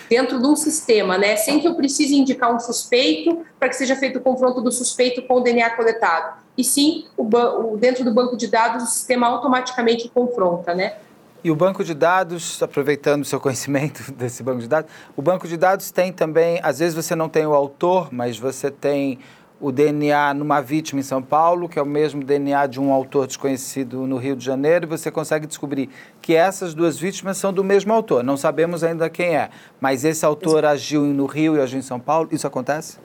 dentro 0.08 0.40
de 0.40 0.46
um 0.46 0.56
sistema, 0.56 1.18
né, 1.18 1.36
sem 1.36 1.60
que 1.60 1.68
eu 1.68 1.76
precise 1.76 2.16
indicar 2.16 2.54
um 2.54 2.60
suspeito 2.60 3.46
para 3.60 3.70
que 3.70 3.76
seja 3.76 3.96
feito 3.96 4.18
o 4.20 4.22
confronto 4.22 4.62
do 4.62 4.72
suspeito 4.72 5.24
com 5.24 5.36
o 5.36 5.40
DNA 5.40 5.72
coletado. 5.72 6.38
E 6.56 6.64
sim, 6.64 7.06
o, 7.18 7.78
dentro 7.78 8.04
do 8.04 8.14
banco 8.14 8.38
de 8.38 8.48
dados, 8.48 8.84
o 8.84 8.88
sistema 8.88 9.28
automaticamente 9.28 10.10
confronta, 10.10 10.74
né? 10.74 10.96
E 11.44 11.50
o 11.50 11.56
banco 11.56 11.84
de 11.84 11.94
dados, 11.94 12.62
aproveitando 12.62 13.22
o 13.22 13.26
seu 13.26 13.40
conhecimento 13.40 14.12
desse 14.14 14.44
banco 14.44 14.60
de 14.60 14.68
dados, 14.68 14.92
o 15.16 15.22
banco 15.22 15.48
de 15.48 15.56
dados 15.56 15.90
tem 15.90 16.12
também, 16.12 16.60
às 16.62 16.80
vezes 16.80 16.94
você 16.94 17.16
não 17.16 17.30
tem 17.30 17.46
o 17.46 17.54
autor, 17.54 18.10
mas 18.12 18.38
você 18.38 18.70
tem 18.70 19.20
o 19.62 19.72
DNA 19.72 20.34
numa 20.34 20.62
vítima 20.62 21.00
em 21.00 21.04
São 21.04 21.22
Paulo, 21.22 21.68
que 21.68 21.78
é 21.78 21.82
o 21.82 21.86
mesmo 21.86 22.24
DNA 22.24 22.66
de 22.68 22.80
um 22.80 22.92
autor 22.94 23.28
desconhecido 23.28 24.08
no 24.08 24.18
Rio 24.18 24.36
de 24.36 24.44
Janeiro, 24.44 24.86
e 24.86 24.88
você 24.88 25.12
consegue 25.12 25.46
descobrir 25.46 25.90
que 26.22 26.34
essas 26.34 26.74
duas 26.74 26.98
vítimas 26.98 27.38
são 27.38 27.52
do 27.52 27.64
mesmo 27.64 27.94
autor. 27.94 28.24
Não 28.24 28.38
sabemos 28.38 28.84
ainda 28.84 29.10
quem 29.10 29.36
é, 29.36 29.50
mas 29.80 30.06
esse 30.06 30.26
autor 30.26 30.66
agiu 30.66 31.02
no 31.04 31.26
Rio 31.26 31.58
e 31.58 31.62
agiu 31.62 31.80
em 31.80 31.82
São 31.82 32.00
Paulo. 32.00 32.30
Isso 32.32 32.48
acontece? 32.48 32.98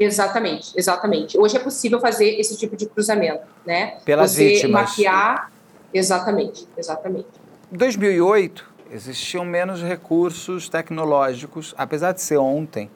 Exatamente, 0.00 0.72
exatamente. 0.76 1.38
Hoje 1.38 1.56
é 1.56 1.60
possível 1.60 2.00
fazer 2.00 2.38
esse 2.38 2.56
tipo 2.56 2.76
de 2.76 2.86
cruzamento, 2.86 3.44
né? 3.66 3.98
Pelas 4.04 4.32
você 4.32 4.48
vítimas. 4.48 4.90
mapear, 4.90 5.50
exatamente, 5.92 6.68
exatamente. 6.76 7.28
Em 7.72 7.76
2008, 7.76 8.64
existiam 8.90 9.44
menos 9.44 9.82
recursos 9.82 10.68
tecnológicos, 10.68 11.74
apesar 11.76 12.12
de 12.12 12.22
ser 12.22 12.38
ontem, 12.38 12.90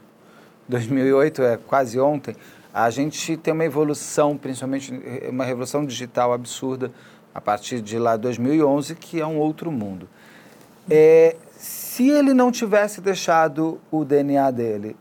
2008 0.69 1.43
é 1.43 1.57
quase 1.57 2.01
ontem, 2.01 2.35
a 2.73 2.89
gente 2.89 3.37
tem 3.37 3.53
uma 3.53 3.65
evolução, 3.65 4.37
principalmente 4.37 4.93
uma 5.29 5.45
revolução 5.45 5.85
digital 5.85 6.33
absurda 6.33 6.91
a 7.35 7.41
partir 7.41 7.81
de 7.81 7.99
lá 7.99 8.17
2011, 8.17 8.95
que 8.95 9.21
é 9.21 9.27
um 9.27 9.39
outro 9.39 9.71
mundo. 9.71 10.09
É, 10.91 11.37
se 11.57 12.09
ele 12.09 12.33
não 12.33 12.51
tivesse 12.51 13.01
deixado 13.01 13.81
o 13.91 14.05
DNA 14.05 14.51
dele, 14.51 14.97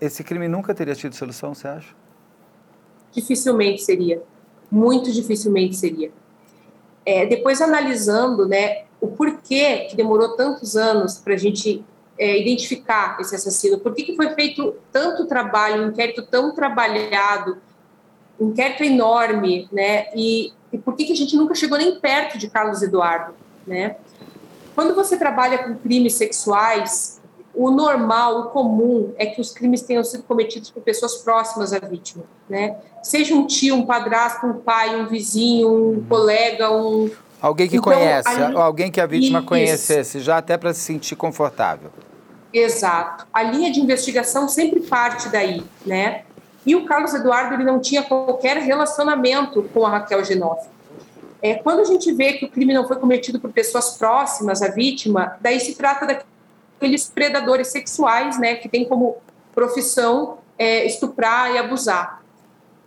esse 0.00 0.22
crime 0.22 0.46
nunca 0.46 0.74
teria 0.74 0.94
tido 0.94 1.14
solução, 1.14 1.54
você 1.54 1.68
acha? 1.68 1.94
Dificilmente 3.12 3.82
seria, 3.82 4.22
muito 4.70 5.10
dificilmente 5.10 5.74
seria. 5.74 6.12
É, 7.06 7.24
depois 7.24 7.62
analisando, 7.62 8.46
né, 8.46 8.82
o 9.00 9.06
porquê 9.06 9.86
que 9.88 9.96
demorou 9.96 10.36
tantos 10.36 10.76
anos 10.76 11.18
para 11.18 11.34
a 11.34 11.36
gente 11.36 11.84
é, 12.18 12.40
identificar 12.40 13.16
esse 13.20 13.34
assassino, 13.34 13.78
por 13.78 13.94
que, 13.94 14.02
que 14.02 14.16
foi 14.16 14.30
feito 14.30 14.74
tanto 14.90 15.26
trabalho, 15.26 15.84
um 15.84 15.88
inquérito 15.88 16.22
tão 16.22 16.54
trabalhado, 16.54 17.58
um 18.40 18.48
inquérito 18.48 18.82
enorme, 18.82 19.68
né? 19.72 20.06
E, 20.14 20.52
e 20.72 20.78
por 20.78 20.94
que, 20.96 21.04
que 21.04 21.12
a 21.12 21.16
gente 21.16 21.36
nunca 21.36 21.54
chegou 21.54 21.78
nem 21.78 21.98
perto 22.00 22.38
de 22.38 22.48
Carlos 22.48 22.82
Eduardo, 22.82 23.34
né? 23.66 23.96
Quando 24.74 24.94
você 24.94 25.16
trabalha 25.16 25.58
com 25.58 25.74
crimes 25.74 26.14
sexuais, 26.14 27.15
o 27.56 27.70
normal, 27.70 28.40
o 28.40 28.44
comum 28.50 29.14
é 29.16 29.26
que 29.26 29.40
os 29.40 29.50
crimes 29.50 29.82
tenham 29.82 30.04
sido 30.04 30.22
cometidos 30.24 30.70
por 30.70 30.82
pessoas 30.82 31.16
próximas 31.16 31.72
à 31.72 31.78
vítima, 31.78 32.24
né? 32.48 32.76
Seja 33.02 33.34
um 33.34 33.46
tio, 33.46 33.74
um 33.76 33.86
padrasto, 33.86 34.46
um 34.46 34.54
pai, 34.54 35.00
um 35.00 35.06
vizinho, 35.06 35.68
um 35.68 35.72
uhum. 35.72 36.06
colega, 36.08 36.70
um 36.70 37.10
Alguém 37.40 37.68
que 37.68 37.76
então, 37.76 37.92
conhece, 37.92 38.28
ali, 38.28 38.56
alguém 38.56 38.90
que 38.90 39.00
a 39.00 39.06
vítima 39.06 39.38
isso. 39.38 39.48
conhecesse, 39.48 40.20
já 40.20 40.38
até 40.38 40.56
para 40.56 40.72
se 40.72 40.80
sentir 40.80 41.16
confortável. 41.16 41.90
Exato. 42.52 43.26
A 43.32 43.42
linha 43.42 43.70
de 43.70 43.80
investigação 43.80 44.48
sempre 44.48 44.80
parte 44.80 45.28
daí, 45.28 45.62
né? 45.84 46.22
E 46.64 46.74
o 46.74 46.84
Carlos 46.86 47.14
Eduardo 47.14 47.54
ele 47.54 47.64
não 47.64 47.78
tinha 47.78 48.02
qualquer 48.02 48.56
relacionamento 48.56 49.62
com 49.72 49.84
a 49.86 49.90
Raquel 49.90 50.24
Genoff. 50.24 50.66
É, 51.42 51.54
quando 51.54 51.80
a 51.80 51.84
gente 51.84 52.10
vê 52.12 52.32
que 52.32 52.46
o 52.46 52.48
crime 52.48 52.72
não 52.72 52.88
foi 52.88 52.96
cometido 52.96 53.38
por 53.38 53.52
pessoas 53.52 53.96
próximas 53.96 54.62
à 54.62 54.68
vítima, 54.68 55.36
daí 55.40 55.60
se 55.60 55.74
trata 55.74 56.06
daqueles 56.78 57.08
predadores 57.08 57.68
sexuais, 57.68 58.38
né, 58.38 58.56
que 58.56 58.68
tem 58.68 58.84
como 58.84 59.16
profissão 59.54 60.38
é, 60.58 60.84
estuprar 60.86 61.52
e 61.52 61.58
abusar. 61.58 62.22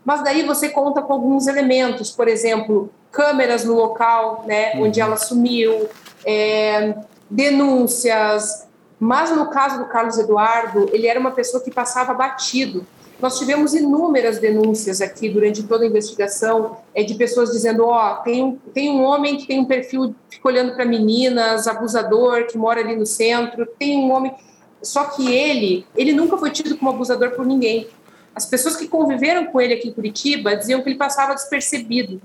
Mas 0.05 0.23
daí 0.23 0.43
você 0.43 0.69
conta 0.69 1.01
com 1.01 1.13
alguns 1.13 1.47
elementos, 1.47 2.11
por 2.11 2.27
exemplo, 2.27 2.91
câmeras 3.11 3.63
no 3.65 3.75
local, 3.75 4.45
né, 4.47 4.73
uhum. 4.73 4.83
onde 4.83 5.01
ela 5.01 5.17
sumiu, 5.17 5.89
é, 6.25 6.95
denúncias, 7.29 8.67
mas 8.99 9.31
no 9.31 9.49
caso 9.49 9.79
do 9.79 9.85
Carlos 9.85 10.17
Eduardo, 10.17 10.89
ele 10.91 11.07
era 11.07 11.19
uma 11.19 11.31
pessoa 11.31 11.63
que 11.63 11.71
passava 11.71 12.13
batido. 12.13 12.85
Nós 13.21 13.37
tivemos 13.37 13.73
inúmeras 13.73 14.39
denúncias 14.39 15.01
aqui 15.01 15.27
durante 15.29 15.63
toda 15.63 15.83
a 15.83 15.87
investigação 15.87 16.77
é, 16.95 17.03
de 17.03 17.15
pessoas 17.15 17.51
dizendo: 17.51 17.85
ó, 17.85 18.13
oh, 18.13 18.23
tem, 18.23 18.43
um, 18.43 18.55
tem 18.73 18.89
um 18.89 19.03
homem 19.03 19.37
que 19.37 19.45
tem 19.45 19.59
um 19.59 19.65
perfil, 19.65 20.15
fica 20.29 20.47
olhando 20.47 20.73
para 20.73 20.85
meninas, 20.85 21.67
abusador, 21.67 22.47
que 22.47 22.57
mora 22.57 22.79
ali 22.79 22.95
no 22.95 23.05
centro, 23.05 23.65
tem 23.77 23.97
um 23.97 24.11
homem. 24.11 24.33
Só 24.81 25.05
que 25.05 25.33
ele, 25.33 25.85
ele 25.95 26.13
nunca 26.13 26.37
foi 26.37 26.51
tido 26.51 26.77
como 26.77 26.91
abusador 26.91 27.31
por 27.31 27.45
ninguém. 27.45 27.89
As 28.33 28.45
pessoas 28.45 28.77
que 28.77 28.87
conviveram 28.87 29.47
com 29.47 29.59
ele 29.59 29.73
aqui 29.73 29.89
em 29.89 29.93
Curitiba 29.93 30.55
diziam 30.55 30.81
que 30.81 30.87
ele 30.87 30.97
passava 30.97 31.33
despercebido. 31.33 32.21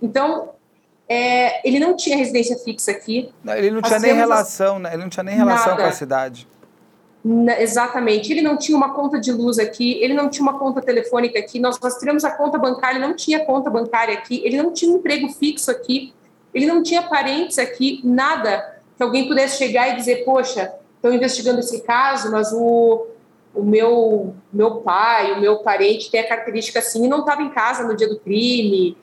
Então, 0.00 0.50
é, 1.06 1.66
ele 1.68 1.78
não 1.78 1.94
tinha 1.94 2.16
residência 2.16 2.56
fixa 2.56 2.90
aqui. 2.90 3.30
Não, 3.44 3.54
ele 3.54 3.70
não 3.70 3.82
tinha 3.82 3.98
nem 3.98 4.14
relação, 4.14 4.78
né? 4.78 4.94
Ele 4.94 5.02
não 5.02 5.10
tinha 5.10 5.24
nem 5.24 5.34
relação 5.34 5.72
Nada. 5.72 5.82
com 5.82 5.88
a 5.88 5.92
cidade. 5.92 6.48
Exatamente. 7.58 8.32
Ele 8.32 8.40
não 8.40 8.56
tinha 8.56 8.76
uma 8.76 8.94
conta 8.94 9.20
de 9.20 9.30
luz 9.30 9.58
aqui, 9.58 9.98
ele 10.02 10.14
não 10.14 10.30
tinha 10.30 10.42
uma 10.42 10.58
conta 10.58 10.80
telefônica 10.80 11.38
aqui. 11.38 11.58
Nós, 11.58 11.78
tivemos 11.98 12.24
a 12.24 12.30
conta 12.30 12.58
bancária, 12.58 12.96
ele 12.96 13.06
não 13.06 13.14
tinha 13.14 13.44
conta 13.44 13.68
bancária 13.68 14.14
aqui, 14.14 14.40
ele 14.44 14.56
não 14.56 14.72
tinha 14.72 14.92
um 14.92 14.96
emprego 14.96 15.28
fixo 15.28 15.70
aqui, 15.70 16.14
ele 16.54 16.64
não 16.64 16.82
tinha 16.82 17.02
parentes 17.02 17.58
aqui, 17.58 18.00
nada 18.02 18.80
que 18.96 19.02
alguém 19.02 19.28
pudesse 19.28 19.58
chegar 19.58 19.90
e 19.90 19.96
dizer, 19.96 20.24
poxa, 20.24 20.72
estão 20.96 21.12
investigando 21.12 21.60
esse 21.60 21.82
caso, 21.82 22.32
mas 22.32 22.50
o, 22.52 23.06
o 23.54 23.62
meu, 23.62 24.34
meu 24.52 24.76
pai, 24.76 25.32
o 25.32 25.40
meu 25.40 25.58
parente 25.58 26.10
tem 26.10 26.20
a 26.20 26.28
característica 26.28 26.78
assim 26.78 27.04
e 27.04 27.08
não 27.08 27.20
estava 27.20 27.42
em 27.42 27.50
casa 27.50 27.84
no 27.86 27.94
dia 27.94 28.08
do 28.08 28.18
crime 28.18 28.96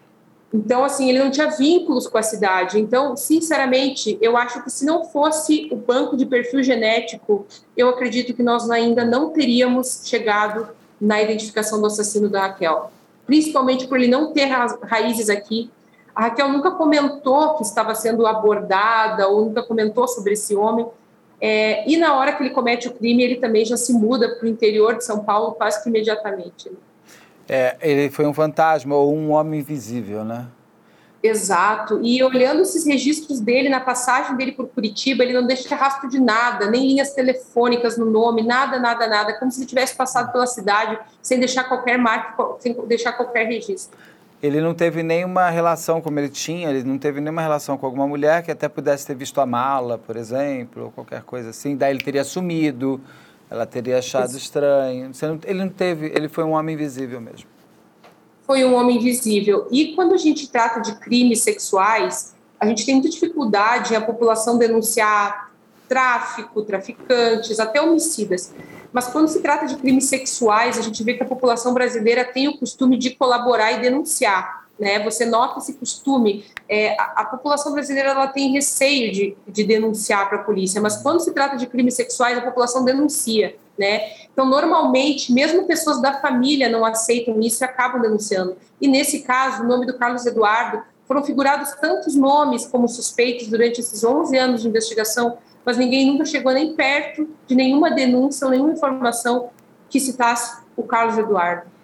então, 0.56 0.86
assim, 0.86 1.10
ele 1.10 1.20
não 1.20 1.30
tinha 1.30 1.50
vínculos 1.50 2.08
com 2.08 2.18
a 2.18 2.24
cidade. 2.24 2.80
Então, 2.80 3.18
sinceramente, 3.18 4.18
eu 4.22 4.38
acho 4.38 4.64
que 4.64 4.70
se 4.70 4.86
não 4.86 5.04
fosse 5.04 5.68
o 5.70 5.76
banco 5.76 6.16
de 6.16 6.26
perfil 6.26 6.64
genético, 6.64 7.46
eu 7.76 7.90
acredito 7.90 8.34
que 8.34 8.42
nós 8.42 8.70
ainda 8.70 9.04
não 9.04 9.32
teríamos 9.32 10.04
chegado 10.06 10.70
na 11.00 11.22
identificação 11.22 11.82
do 11.82 11.88
assassino 11.88 12.30
da 12.30 12.44
Raquel. 12.44 12.90
Principalmente 13.26 13.86
por 13.86 14.00
ele 14.00 14.08
não 14.08 14.32
ter 14.32 14.46
raízes 14.46 15.30
aqui. 15.30 15.70
A 16.16 16.24
Raquel 16.24 16.48
nunca 16.48 16.72
comentou 16.72 17.56
que 17.56 17.64
estava 17.64 17.94
sendo 17.94 18.26
abordada 18.26 19.28
ou 19.28 19.44
nunca 19.44 19.62
comentou 19.62 20.08
sobre 20.08 20.34
esse 20.34 20.56
homem. 20.56 20.88
É, 21.42 21.84
e 21.86 21.98
na 21.98 22.16
hora 22.16 22.32
que 22.32 22.44
ele 22.44 22.52
comete 22.52 22.88
o 22.88 22.94
crime, 22.94 23.22
ele 23.22 23.36
também 23.36 23.66
já 23.66 23.76
se 23.76 23.92
muda 23.92 24.30
para 24.36 24.46
o 24.46 24.48
interior 24.48 24.96
de 24.96 25.04
São 25.04 25.20
Paulo 25.26 25.52
quase 25.52 25.84
que 25.84 25.90
imediatamente. 25.90 26.72
É, 27.48 27.78
ele 27.82 28.10
foi 28.10 28.26
um 28.26 28.34
fantasma 28.34 28.96
ou 28.96 29.16
um 29.16 29.32
homem 29.32 29.60
invisível, 29.60 30.24
né? 30.24 30.48
Exato. 31.28 32.00
E 32.04 32.24
olhando 32.24 32.62
esses 32.62 32.86
registros 32.86 33.40
dele, 33.40 33.68
na 33.68 33.80
passagem 33.80 34.36
dele 34.36 34.52
por 34.52 34.68
Curitiba, 34.68 35.24
ele 35.24 35.34
não 35.34 35.46
deixa 35.46 35.76
rastro 35.76 36.08
de 36.08 36.20
nada, 36.20 36.70
nem 36.70 36.88
linhas 36.88 37.14
telefônicas 37.14 37.98
no 37.98 38.06
nome, 38.06 38.44
nada, 38.44 38.80
nada, 38.80 39.08
nada, 39.08 39.34
como 39.34 39.52
se 39.52 39.60
ele 39.60 39.68
tivesse 39.68 39.96
passado 39.96 40.32
pela 40.32 40.46
cidade 40.46 41.00
sem 41.22 41.40
deixar 41.40 41.64
qualquer 41.64 41.98
marca, 41.98 42.44
sem 42.60 42.74
deixar 42.88 43.14
qualquer 43.14 43.48
registro. 43.48 43.98
Ele 44.44 44.62
não 44.62 44.76
teve 44.76 45.02
nenhuma 45.02 45.50
relação 45.50 46.00
como 46.00 46.20
ele 46.20 46.30
tinha, 46.30 46.70
ele 46.70 46.84
não 46.84 47.00
teve 47.00 47.20
nenhuma 47.20 47.42
relação 47.42 47.78
com 47.78 47.86
alguma 47.88 48.08
mulher 48.08 48.44
que 48.44 48.52
até 48.52 48.70
pudesse 48.70 49.08
ter 49.08 49.16
visto 49.16 49.42
a 49.42 49.46
mala, 49.46 49.98
por 49.98 50.16
exemplo, 50.16 50.86
ou 50.86 50.92
qualquer 50.92 51.24
coisa 51.24 51.50
assim. 51.50 51.76
Daí 51.76 51.92
ele 51.92 52.04
teria 52.04 52.24
sumido. 52.24 53.02
Ela 53.56 53.66
teria 53.66 54.00
achado 54.00 54.28
Isso. 54.28 54.38
estranho. 54.38 55.12
Ele 55.46 55.60
não 55.60 55.70
teve, 55.70 56.08
ele 56.08 56.28
foi 56.28 56.44
um 56.44 56.52
homem 56.52 56.76
invisível 56.76 57.22
mesmo. 57.22 57.48
Foi 58.46 58.66
um 58.66 58.76
homem 58.76 58.98
invisível. 58.98 59.66
E 59.72 59.96
quando 59.96 60.14
a 60.14 60.18
gente 60.18 60.50
trata 60.50 60.82
de 60.82 60.94
crimes 61.00 61.42
sexuais, 61.42 62.36
a 62.60 62.66
gente 62.66 62.86
tem 62.86 62.96
muita 62.96 63.10
dificuldade 63.10 63.96
a 63.96 64.02
população 64.02 64.58
denunciar 64.58 65.54
tráfico, 65.88 66.64
traficantes, 66.64 67.58
até 67.58 67.82
homicidas. 67.82 68.54
Mas 68.92 69.08
quando 69.08 69.30
se 69.30 69.40
trata 69.42 69.66
de 69.66 69.78
crimes 69.78 70.04
sexuais, 70.06 70.78
a 70.78 70.82
gente 70.82 71.02
vê 71.02 71.14
que 71.14 71.24
a 71.24 71.26
população 71.26 71.74
brasileira 71.74 72.26
tem 72.26 72.50
o 72.50 72.58
costume 72.58 72.98
de 72.98 73.12
colaborar 73.12 73.72
e 73.72 73.80
denunciar 73.80 74.66
né? 74.80 75.00
Você 75.04 75.26
nota 75.26 75.60
esse 75.60 75.74
costume. 75.74 76.46
É, 76.68 77.00
a, 77.00 77.22
a, 77.22 77.26
população 77.26 77.74
brasileira 77.74 78.10
ela 78.10 78.28
tem 78.28 78.52
receio 78.52 79.12
de, 79.12 79.38
de 79.48 79.64
denunciar 79.64 80.28
para 80.28 80.40
a 80.40 80.44
polícia, 80.44 80.82
mas 80.82 80.98
quando 80.98 81.20
se 81.20 81.32
trata 81.32 81.58
de 81.58 81.68
crimes 81.68 81.94
sexuais, 81.94 82.38
a 82.38 82.42
população 82.42 82.84
denuncia, 82.84 83.56
né? 83.78 84.02
Então, 84.32 84.46
normalmente, 84.46 85.32
mesmo 85.32 85.68
pessoas 85.68 86.02
da 86.02 86.20
família 86.20 86.68
não 86.68 86.84
aceitam 86.84 87.40
isso 87.40 87.64
e 87.64 87.66
acabam 87.66 88.02
denunciando. 88.02 88.58
E 88.82 88.88
nesse 88.88 89.20
caso, 89.20 89.64
o 89.64 89.68
nome 89.68 89.86
do 89.86 89.98
Carlos 89.98 90.26
Eduardo 90.26 90.82
foram 91.08 91.24
figurados 91.24 91.72
tantos 91.76 92.16
nomes 92.16 92.66
como 92.66 92.88
suspeitos 92.88 93.48
durante 93.48 93.80
esses 93.80 94.04
11 94.04 94.38
anos 94.38 94.62
de 94.62 94.68
investigação, 94.68 95.38
mas 95.64 95.78
ninguém 95.78 96.08
nunca 96.08 96.26
chegou 96.26 96.52
nem 96.52 96.76
perto 96.76 97.30
de 97.46 97.56
nenhuma 97.56 97.92
denúncia 97.92 98.50
nenhuma 98.50 98.72
informação 98.72 99.50
que 99.90 100.00
citasse 100.00 100.64
o 100.76 100.84
Carlos 100.84 101.18
Eduardo. 101.18 101.75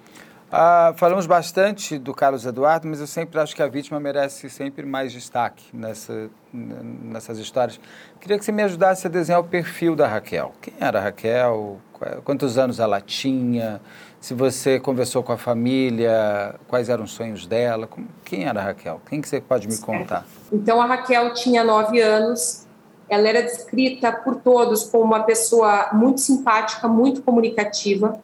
Ah, 0.53 0.93
falamos 0.97 1.25
bastante 1.25 1.97
do 1.97 2.13
Carlos 2.13 2.45
Eduardo, 2.45 2.85
mas 2.85 2.99
eu 2.99 3.07
sempre 3.07 3.39
acho 3.39 3.55
que 3.55 3.63
a 3.63 3.67
vítima 3.67 4.01
merece 4.01 4.49
sempre 4.49 4.85
mais 4.85 5.13
destaque 5.13 5.63
nessa, 5.73 6.29
nessas 6.51 7.37
histórias. 7.39 7.79
Queria 8.19 8.37
que 8.37 8.43
você 8.43 8.51
me 8.51 8.61
ajudasse 8.61 9.07
a 9.07 9.09
desenhar 9.09 9.39
o 9.39 9.45
perfil 9.45 9.95
da 9.95 10.05
Raquel. 10.05 10.51
Quem 10.61 10.73
era 10.77 10.99
a 10.99 11.03
Raquel? 11.03 11.79
Quantos 12.25 12.57
anos 12.57 12.81
ela 12.81 12.99
tinha? 12.99 13.79
Se 14.19 14.33
você 14.33 14.77
conversou 14.77 15.23
com 15.23 15.31
a 15.31 15.37
família, 15.37 16.55
quais 16.67 16.89
eram 16.89 17.05
os 17.05 17.11
sonhos 17.11 17.45
dela? 17.45 17.87
Quem 18.25 18.43
era 18.43 18.59
a 18.59 18.63
Raquel? 18.63 18.99
Quem 19.07 19.21
que 19.21 19.29
você 19.29 19.39
pode 19.39 19.69
me 19.69 19.77
contar? 19.77 20.25
Então, 20.51 20.81
a 20.81 20.85
Raquel 20.85 21.33
tinha 21.33 21.63
nove 21.63 22.01
anos. 22.01 22.67
Ela 23.07 23.29
era 23.29 23.41
descrita 23.41 24.11
por 24.11 24.35
todos 24.35 24.83
como 24.83 25.05
uma 25.05 25.23
pessoa 25.23 25.91
muito 25.93 26.19
simpática, 26.19 26.89
muito 26.89 27.21
comunicativa 27.21 28.19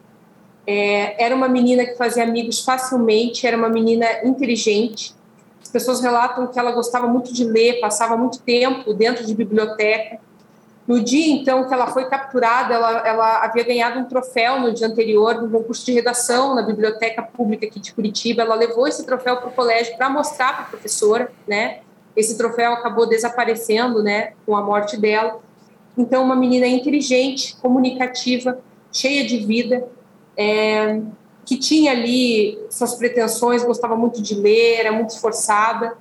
É, 0.70 1.24
era 1.24 1.34
uma 1.34 1.48
menina 1.48 1.86
que 1.86 1.96
fazia 1.96 2.24
amigos 2.24 2.60
facilmente, 2.64 3.48
era 3.48 3.56
uma 3.56 3.70
menina 3.70 4.06
inteligente. 4.26 5.16
As 5.64 5.70
pessoas 5.70 6.02
relatam 6.02 6.48
que 6.48 6.60
ela 6.60 6.74
gostava 6.74 7.08
muito 7.08 7.34
de 7.34 7.46
ler, 7.46 7.80
passava 7.80 8.18
muito 8.18 8.40
tempo 8.40 8.94
dentro 8.94 9.26
de 9.26 9.34
biblioteca. 9.34 10.20
No 10.86 11.02
dia, 11.02 11.34
então, 11.34 11.68
que 11.68 11.74
ela 11.74 11.88
foi 11.88 12.06
capturada, 12.06 12.74
ela, 12.74 13.08
ela 13.08 13.44
havia 13.44 13.64
ganhado 13.64 14.00
um 14.00 14.06
troféu 14.06 14.60
no 14.60 14.74
dia 14.74 14.88
anterior, 14.88 15.42
no 15.42 15.50
concurso 15.50 15.86
de 15.86 15.94
redação 15.94 16.56
na 16.56 16.62
Biblioteca 16.62 17.22
Pública 17.22 17.66
aqui 17.66 17.80
de 17.80 17.94
Curitiba. 17.94 18.42
Ela 18.42 18.56
levou 18.56 18.88
esse 18.88 19.06
troféu 19.06 19.38
para 19.38 19.50
o 19.50 19.52
colégio 19.52 19.98
para 19.98 20.10
mostrar 20.10 20.54
para 20.54 20.64
a 20.64 20.68
professora, 20.68 21.32
né? 21.46 21.80
Esse 22.16 22.38
troféu 22.38 22.74
acabou 22.74 23.06
desaparecendo, 23.06 24.02
né, 24.02 24.34
com 24.46 24.56
a 24.56 24.62
morte 24.62 24.98
dela. 24.98 25.40
Então, 25.98 26.24
uma 26.24 26.36
menina 26.36 26.66
inteligente, 26.66 27.56
comunicativa, 27.58 28.58
cheia 28.92 29.26
de 29.26 29.38
vida, 29.38 29.88
é, 30.38 31.02
que 31.44 31.58
tinha 31.58 31.92
ali 31.92 32.60
suas 32.70 32.96
pretensões, 32.96 33.64
gostava 33.64 33.96
muito 33.96 34.22
de 34.22 34.36
ler, 34.36 34.80
era 34.80 34.92
muito 34.92 35.10
esforçada. 35.10 35.98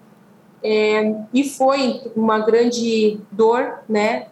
É, 0.63 1.15
e 1.33 1.45
foi 1.45 2.01
uma 2.17 2.41
grande 2.41 3.21
dor, 3.31 3.81
né? 3.89 4.27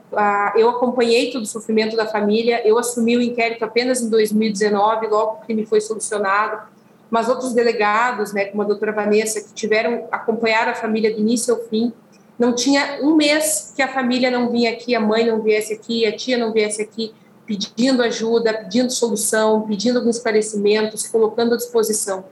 eu 0.57 0.69
acompanhei 0.71 1.31
todo 1.31 1.43
o 1.43 1.47
sofrimento 1.47 1.97
da 1.97 2.07
família, 2.07 2.67
eu 2.67 2.79
assumi 2.79 3.17
o 3.17 3.23
inquérito 3.23 3.65
apenas 3.65 4.01
em 4.01 4.09
2019, 4.09 5.07
logo 5.07 5.37
que 5.37 5.47
crime 5.47 5.67
foi 5.67 5.81
solucionado, 5.81 6.63
mas 7.11 7.29
outros 7.29 7.53
delegados, 7.53 8.33
né, 8.33 8.47
como 8.47 8.63
a 8.63 8.65
doutora 8.65 8.91
Vanessa, 8.91 9.41
que 9.41 9.53
tiveram 9.53 10.09
acompanhar 10.11 10.67
a 10.69 10.75
família 10.75 11.15
do 11.15 11.21
início 11.21 11.55
ao 11.55 11.61
fim, 11.61 11.93
não 12.37 12.53
tinha 12.53 12.99
um 13.03 13.15
mês 13.15 13.73
que 13.77 13.83
a 13.83 13.89
família 13.89 14.31
não 14.31 14.51
vinha 14.51 14.73
aqui, 14.73 14.95
a 14.95 15.01
mãe 15.01 15.25
não 15.25 15.41
viesse 15.41 15.73
aqui, 15.73 16.05
a 16.05 16.17
tia 16.17 16.37
não 16.37 16.53
viesse 16.53 16.83
aqui, 16.83 17.15
pedindo 17.47 18.03
ajuda, 18.03 18.55
pedindo 18.55 18.91
solução, 18.91 19.63
pedindo 19.63 19.99
alguns 19.99 20.17
esclarecimentos, 20.17 21.03
se 21.03 21.13
colocando 21.13 21.55
à 21.55 21.57
disposição. 21.57 22.25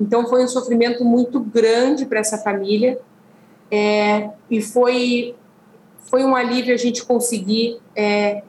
Então 0.00 0.26
foi 0.26 0.42
um 0.42 0.48
sofrimento 0.48 1.04
muito 1.04 1.40
grande 1.40 2.04
para 2.04 2.18
essa 2.18 2.38
família 2.38 2.98
é, 3.70 4.30
e 4.50 4.60
foi 4.60 5.34
foi 6.10 6.24
um 6.24 6.36
alívio 6.36 6.74
a 6.74 6.76
gente 6.76 7.04
conseguir 7.04 7.78
é, 7.96 8.42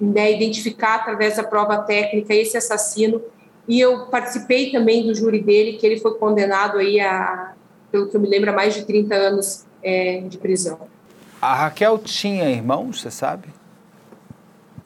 né, 0.00 0.32
identificar 0.32 0.96
através 0.96 1.36
da 1.36 1.44
prova 1.44 1.78
técnica 1.78 2.34
esse 2.34 2.56
assassino 2.56 3.22
e 3.68 3.80
eu 3.80 4.06
participei 4.06 4.72
também 4.72 5.06
do 5.06 5.14
júri 5.14 5.40
dele 5.40 5.74
que 5.74 5.86
ele 5.86 6.00
foi 6.00 6.14
condenado 6.14 6.78
aí 6.78 6.98
a, 6.98 7.52
pelo 7.90 8.08
que 8.08 8.16
eu 8.16 8.20
me 8.20 8.28
lembro 8.28 8.50
a 8.50 8.52
mais 8.52 8.74
de 8.74 8.84
30 8.84 9.14
anos 9.14 9.64
é, 9.82 10.22
de 10.22 10.38
prisão. 10.38 10.80
A 11.40 11.54
Raquel 11.54 11.98
tinha 11.98 12.48
irmãos, 12.50 13.00
você 13.00 13.10
sabe? 13.10 13.48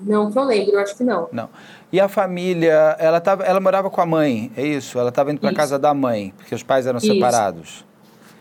Não 0.00 0.30
que 0.30 0.38
eu 0.38 0.44
lembro, 0.44 0.74
eu 0.74 0.80
acho 0.80 0.96
que 0.96 1.04
não. 1.04 1.28
Não. 1.32 1.48
E 1.92 2.00
a 2.00 2.08
família, 2.08 2.96
ela, 2.98 3.20
tava, 3.20 3.44
ela 3.44 3.60
morava 3.60 3.88
com 3.88 4.00
a 4.00 4.06
mãe, 4.06 4.50
é 4.56 4.64
isso? 4.64 4.98
Ela 4.98 5.08
estava 5.08 5.30
indo 5.32 5.40
para 5.40 5.54
casa 5.54 5.78
da 5.78 5.94
mãe, 5.94 6.34
porque 6.36 6.54
os 6.54 6.62
pais 6.62 6.86
eram 6.86 6.98
isso. 6.98 7.06
separados. 7.06 7.84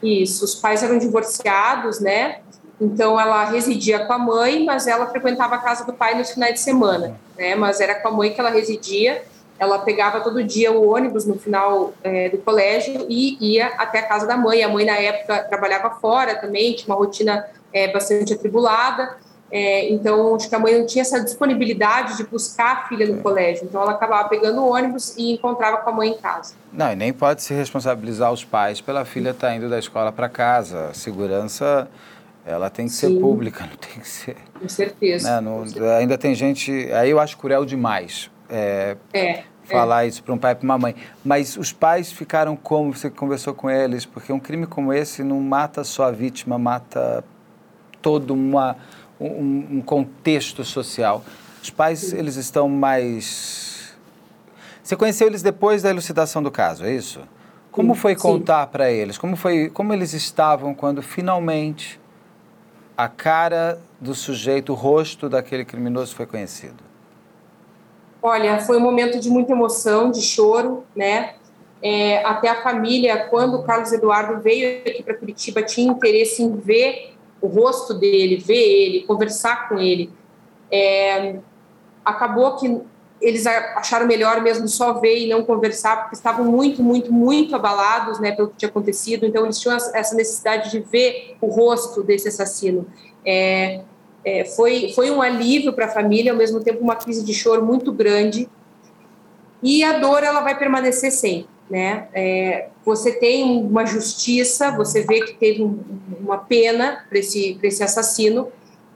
Isso, 0.04 0.44
os 0.44 0.56
pais 0.56 0.84
eram 0.84 0.98
divorciados, 0.98 2.00
né? 2.00 2.40
Então 2.80 3.20
ela 3.20 3.46
residia 3.46 4.06
com 4.06 4.14
a 4.14 4.18
mãe, 4.18 4.66
mas 4.66 4.88
ela 4.88 5.08
frequentava 5.08 5.56
a 5.56 5.58
casa 5.60 5.86
do 5.86 5.94
pai 5.94 6.16
nos 6.16 6.32
finais 6.32 6.56
de 6.56 6.60
semana, 6.60 7.16
né? 7.38 7.56
Mas 7.56 7.80
era 7.80 7.96
com 7.96 8.10
a 8.10 8.12
mãe 8.12 8.34
que 8.34 8.40
ela 8.40 8.50
residia. 8.50 9.24
Ela 9.58 9.80
pegava 9.80 10.20
todo 10.20 10.44
dia 10.44 10.74
o 10.74 10.90
ônibus 10.94 11.26
no 11.26 11.40
final 11.40 11.94
é, 12.04 12.28
do 12.28 12.38
colégio 12.40 13.06
e 13.08 13.38
ia 13.40 13.68
até 13.78 14.00
a 14.00 14.04
casa 14.04 14.28
da 14.28 14.36
mãe. 14.36 14.62
A 14.62 14.68
mãe 14.68 14.86
na 14.86 14.98
época 14.98 15.44
trabalhava 15.44 15.92
fora 15.92 16.36
também, 16.36 16.76
tinha 16.76 16.94
uma 16.94 16.98
rotina 16.98 17.46
é, 17.72 17.88
bastante 17.88 18.34
atribulada. 18.34 19.16
É, 19.52 19.90
então, 19.90 20.36
acho 20.36 20.50
que 20.50 20.56
a 20.56 20.60
mãe 20.60 20.78
não 20.78 20.86
tinha 20.86 21.02
essa 21.02 21.24
disponibilidade 21.24 22.18
de 22.18 22.24
buscar 22.24 22.72
a 22.72 22.88
filha 22.88 23.08
no 23.08 23.22
colégio. 23.22 23.66
Então, 23.66 23.82
ela 23.82 23.92
acabava 23.92 24.28
pegando 24.28 24.62
o 24.62 24.74
ônibus 24.74 25.16
e 25.18 25.34
encontrava 25.34 25.78
com 25.78 25.90
a 25.90 25.94
mãe 25.94 26.10
em 26.10 26.18
casa. 26.18 26.56
Não, 26.74 26.92
e 26.92 26.96
nem 26.96 27.14
pode 27.14 27.44
se 27.44 27.54
responsabilizar 27.54 28.32
os 28.32 28.44
pais 28.44 28.82
pela 28.82 29.06
filha 29.06 29.30
estar 29.30 29.50
tá 29.50 29.56
indo 29.56 29.70
da 29.70 29.78
escola 29.78 30.12
para 30.12 30.28
casa. 30.28 30.90
A 30.90 30.94
segurança, 30.94 31.88
ela 32.46 32.70
tem 32.70 32.88
que 32.88 32.94
Sim. 32.94 33.14
ser 33.14 33.20
pública, 33.20 33.66
não 33.70 33.78
tem 33.78 34.02
que 34.02 34.08
ser... 34.08 34.36
Com 34.60 34.68
certeza, 34.68 35.36
né? 35.36 35.42
não, 35.42 35.60
com 35.60 35.68
certeza. 35.68 35.96
Ainda 35.98 36.18
tem 36.18 36.34
gente... 36.34 36.92
Aí 36.92 37.12
eu 37.12 37.20
acho 37.20 37.38
cruel 37.38 37.66
demais. 37.66 38.32
É, 38.50 38.98
é 39.14 39.44
falar 39.66 40.06
é. 40.06 40.08
isso 40.08 40.24
para 40.24 40.34
um 40.34 40.38
pai 40.38 40.54
e 40.54 40.56
para 40.56 40.66
uma 40.66 40.78
mãe. 40.78 40.96
Mas 41.24 41.58
os 41.58 41.72
pais 41.72 42.12
ficaram 42.12 42.56
como? 42.56 42.94
Você 42.94 43.10
conversou 43.10 43.54
com 43.54 43.70
eles? 43.70 44.06
Porque 44.06 44.32
um 44.32 44.40
crime 44.40 44.66
como 44.66 44.94
esse 44.94 45.24
não 45.24 45.40
mata 45.40 45.84
só 45.84 46.06
a 46.06 46.12
vítima, 46.12 46.58
mata 46.58 47.24
toda 48.02 48.34
uma 48.34 48.76
um, 49.20 49.78
um 49.78 49.82
contexto 49.82 50.64
social. 50.64 51.24
Os 51.62 51.70
pais, 51.70 52.14
eles 52.14 52.36
estão 52.36 52.70
mais... 52.70 53.96
Você 54.84 54.96
conheceu 54.96 55.28
eles 55.28 55.42
depois 55.42 55.82
da 55.82 55.90
elucidação 55.90 56.44
do 56.44 56.52
caso, 56.52 56.86
é 56.86 56.94
isso? 56.94 57.22
Como 57.72 57.96
foi 57.96 58.16
contar 58.16 58.68
para 58.68 58.92
eles? 58.92 59.18
Como 59.18 59.36
foi, 59.36 59.70
como 59.70 59.92
eles 59.92 60.14
estavam 60.14 60.74
quando 60.74 61.02
finalmente 61.02 62.00
a 62.96 63.08
cara 63.08 63.80
do 64.00 64.16
sujeito, 64.16 64.72
o 64.72 64.76
rosto 64.76 65.28
daquele 65.28 65.66
criminoso 65.66 66.16
foi 66.16 66.26
conhecido? 66.26 66.84
Olha, 68.22 68.60
foi 68.60 68.78
um 68.78 68.80
momento 68.80 69.20
de 69.20 69.30
muita 69.30 69.52
emoção, 69.52 70.10
de 70.10 70.22
choro, 70.22 70.84
né? 70.96 71.34
É, 71.82 72.24
até 72.24 72.48
a 72.48 72.64
família, 72.64 73.28
quando 73.28 73.58
o 73.58 73.64
Carlos 73.64 73.92
Eduardo 73.92 74.42
veio 74.42 74.80
aqui 74.80 75.04
para 75.04 75.14
Curitiba, 75.16 75.62
tinha 75.62 75.92
interesse 75.92 76.42
em 76.42 76.56
ver 76.56 77.15
o 77.46 77.50
rosto 77.50 77.94
dele, 77.94 78.38
ver 78.38 78.56
ele, 78.56 79.02
conversar 79.04 79.70
com 79.70 79.78
ele. 79.80 80.10
É, 80.72 81.38
acabou 82.04 82.56
que 82.56 82.82
eles 83.22 83.48
acharam 83.48 84.06
melhor 84.06 84.42
mesmo 84.42 84.68
só 84.68 84.94
ver 84.94 85.20
e 85.20 85.28
não 85.28 85.44
conversar, 85.44 86.02
porque 86.02 86.16
estavam 86.16 86.46
muito, 86.46 86.84
muito, 86.84 87.12
muito 87.12 87.56
abalados 87.56 88.20
né, 88.20 88.32
pelo 88.32 88.50
que 88.50 88.58
tinha 88.58 88.70
acontecido. 88.70 89.26
Então, 89.26 89.44
eles 89.44 89.60
tinham 89.60 89.76
essa 89.76 90.16
necessidade 90.16 90.70
de 90.70 90.80
ver 90.80 91.38
o 91.42 91.48
rosto 91.48 92.04
desse 92.04 92.28
assassino. 92.28 92.86
É, 93.26 93.82
é, 94.24 94.46
foi, 94.46 94.92
foi 94.94 95.10
um 95.10 95.22
alívio 95.22 95.74
para 95.74 95.86
a 95.86 95.90
família, 95.90 96.32
ao 96.32 96.38
mesmo 96.38 96.60
tempo 96.60 96.82
uma 96.82 96.96
crise 96.96 97.24
de 97.24 97.34
choro 97.34 97.66
muito 97.66 97.92
grande. 97.92 98.50
E 99.64 99.84
a 99.84 99.98
dor 100.00 100.24
ela 100.24 100.42
vai 100.42 100.58
permanecer 100.58 101.12
sempre 101.12 101.55
né? 101.70 102.08
É, 102.14 102.70
você 102.86 103.12
tem 103.12 103.64
uma 103.64 103.86
justiça, 103.86 104.72
você 104.72 105.02
vê 105.02 105.22
que 105.22 105.34
teve 105.34 105.64
um, 105.64 105.80
uma 106.20 106.38
pena 106.38 107.06
para 107.10 107.20
esse, 107.20 107.58
esse 107.62 107.84
assassino, 107.84 108.50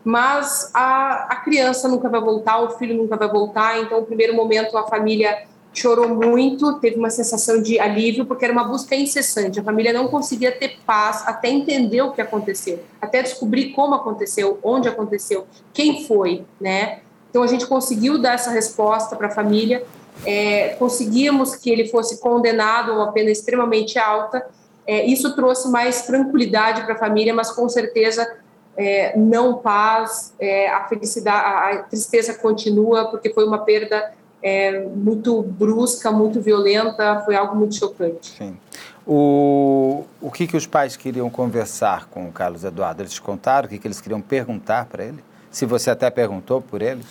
mas 0.03 0.69
a, 0.73 1.27
a 1.31 1.35
criança 1.37 1.87
nunca 1.87 2.07
vai 2.09 2.21
voltar, 2.21 2.59
o 2.59 2.71
filho 2.77 2.95
nunca 2.95 3.17
vai 3.17 3.29
voltar. 3.29 3.79
Então, 3.81 3.99
no 3.99 4.05
primeiro 4.05 4.33
momento, 4.33 4.77
a 4.77 4.87
família 4.87 5.45
chorou 5.73 6.09
muito, 6.09 6.79
teve 6.79 6.97
uma 6.97 7.09
sensação 7.09 7.61
de 7.61 7.79
alívio, 7.79 8.25
porque 8.25 8.45
era 8.45 8.53
uma 8.53 8.63
busca 8.63 8.95
incessante. 8.95 9.59
A 9.59 9.63
família 9.63 9.93
não 9.93 10.07
conseguia 10.07 10.51
ter 10.51 10.79
paz 10.85 11.23
até 11.27 11.49
entender 11.49 12.01
o 12.01 12.11
que 12.11 12.21
aconteceu, 12.21 12.83
até 13.01 13.21
descobrir 13.21 13.71
como 13.71 13.95
aconteceu, 13.95 14.59
onde 14.63 14.87
aconteceu, 14.87 15.45
quem 15.73 16.05
foi, 16.05 16.43
né? 16.59 16.99
Então, 17.29 17.43
a 17.43 17.47
gente 17.47 17.67
conseguiu 17.67 18.17
dar 18.17 18.33
essa 18.33 18.49
resposta 18.49 19.15
para 19.15 19.27
a 19.27 19.31
família 19.31 19.85
é, 20.25 20.69
conseguimos 20.79 21.55
que 21.55 21.69
ele 21.69 21.87
fosse 21.87 22.19
condenado 22.19 22.91
a 22.91 22.95
uma 22.95 23.11
pena 23.11 23.29
extremamente 23.29 23.97
alta. 23.97 24.45
É, 24.85 25.05
isso 25.05 25.35
trouxe 25.35 25.69
mais 25.69 26.03
tranquilidade 26.03 26.83
para 26.83 26.95
a 26.95 26.97
família, 26.97 27.33
mas 27.33 27.51
com 27.51 27.69
certeza 27.69 28.27
é, 28.75 29.17
não 29.17 29.55
paz, 29.55 30.33
é, 30.39 30.69
a 30.69 30.87
felicidade, 30.87 31.79
a, 31.79 31.83
tristeza 31.83 32.33
continua, 32.33 33.05
porque 33.11 33.29
foi 33.33 33.45
uma 33.45 33.59
perda 33.59 34.13
é, 34.41 34.79
muito 34.85 35.41
brusca, 35.43 36.11
muito 36.11 36.41
violenta, 36.41 37.21
foi 37.25 37.35
algo 37.35 37.55
muito 37.55 37.75
chocante. 37.75 38.35
Sim. 38.37 38.57
O, 39.05 40.05
o 40.21 40.31
que, 40.31 40.47
que 40.47 40.55
os 40.55 40.65
pais 40.65 40.95
queriam 40.95 41.29
conversar 41.29 42.07
com 42.09 42.27
o 42.27 42.31
Carlos 42.31 42.63
Eduardo? 42.63 43.01
Eles 43.01 43.19
contaram 43.19 43.65
o 43.65 43.69
que, 43.69 43.77
que 43.77 43.87
eles 43.87 43.99
queriam 43.99 44.21
perguntar 44.21 44.85
para 44.85 45.03
ele? 45.03 45.23
Se 45.51 45.65
você 45.65 45.89
até 45.89 46.09
perguntou 46.09 46.61
por 46.61 46.81
eles? 46.81 47.05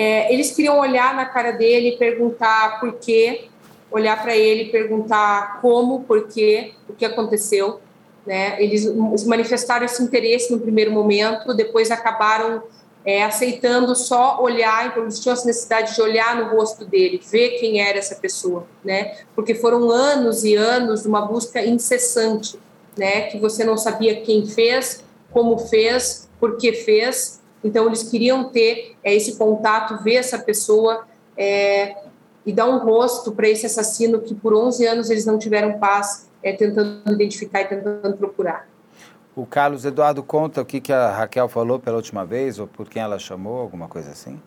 É, 0.00 0.32
eles 0.32 0.52
queriam 0.52 0.78
olhar 0.78 1.14
na 1.14 1.26
cara 1.26 1.50
dele, 1.50 1.98
perguntar 1.98 2.80
por 2.80 2.94
quê, 2.94 3.48
olhar 3.90 4.22
para 4.22 4.34
ele, 4.34 4.70
perguntar 4.70 5.60
como, 5.60 6.04
por 6.04 6.26
quê, 6.26 6.72
o 6.88 6.94
que 6.94 7.04
aconteceu. 7.04 7.82
Né? 8.24 8.56
Eles 8.62 8.86
manifestaram 9.26 9.84
esse 9.84 10.02
interesse 10.02 10.50
no 10.50 10.58
primeiro 10.58 10.90
momento, 10.90 11.52
depois 11.52 11.90
acabaram 11.90 12.62
é, 13.04 13.24
aceitando 13.24 13.94
só 13.94 14.40
olhar, 14.40 14.86
então 14.86 15.02
eles 15.02 15.20
tinham 15.20 15.34
essa 15.34 15.44
necessidade 15.44 15.94
de 15.94 16.00
olhar 16.00 16.34
no 16.34 16.56
rosto 16.56 16.86
dele, 16.86 17.20
ver 17.30 17.58
quem 17.58 17.82
era 17.82 17.98
essa 17.98 18.14
pessoa, 18.14 18.66
né? 18.82 19.18
Porque 19.36 19.54
foram 19.54 19.90
anos 19.90 20.44
e 20.44 20.54
anos 20.54 21.02
de 21.02 21.08
uma 21.08 21.20
busca 21.26 21.62
incessante, 21.62 22.58
né? 22.96 23.22
Que 23.22 23.38
você 23.38 23.64
não 23.64 23.76
sabia 23.76 24.22
quem 24.22 24.46
fez, 24.46 25.04
como 25.30 25.58
fez, 25.58 26.26
por 26.40 26.56
que 26.56 26.72
fez, 26.72 27.39
então, 27.62 27.86
eles 27.86 28.02
queriam 28.02 28.44
ter 28.44 28.96
é, 29.02 29.14
esse 29.14 29.36
contato, 29.36 30.02
ver 30.02 30.14
essa 30.14 30.38
pessoa 30.38 31.06
é, 31.36 31.96
e 32.44 32.52
dar 32.52 32.66
um 32.66 32.78
rosto 32.78 33.32
para 33.32 33.48
esse 33.48 33.66
assassino 33.66 34.20
que 34.20 34.34
por 34.34 34.54
11 34.54 34.86
anos 34.86 35.10
eles 35.10 35.26
não 35.26 35.38
tiveram 35.38 35.78
paz, 35.78 36.28
é, 36.42 36.52
tentando 36.52 37.02
identificar 37.12 37.62
e 37.62 37.64
tentando 37.66 38.16
procurar. 38.16 38.68
O 39.36 39.46
Carlos 39.46 39.84
Eduardo 39.84 40.22
conta 40.22 40.60
o 40.60 40.64
que, 40.64 40.80
que 40.80 40.92
a 40.92 41.10
Raquel 41.10 41.48
falou 41.48 41.78
pela 41.78 41.96
última 41.96 42.24
vez, 42.24 42.58
ou 42.58 42.66
por 42.66 42.88
quem 42.88 43.02
ela 43.02 43.18
chamou, 43.18 43.58
alguma 43.58 43.88
coisa 43.88 44.10
assim? 44.10 44.40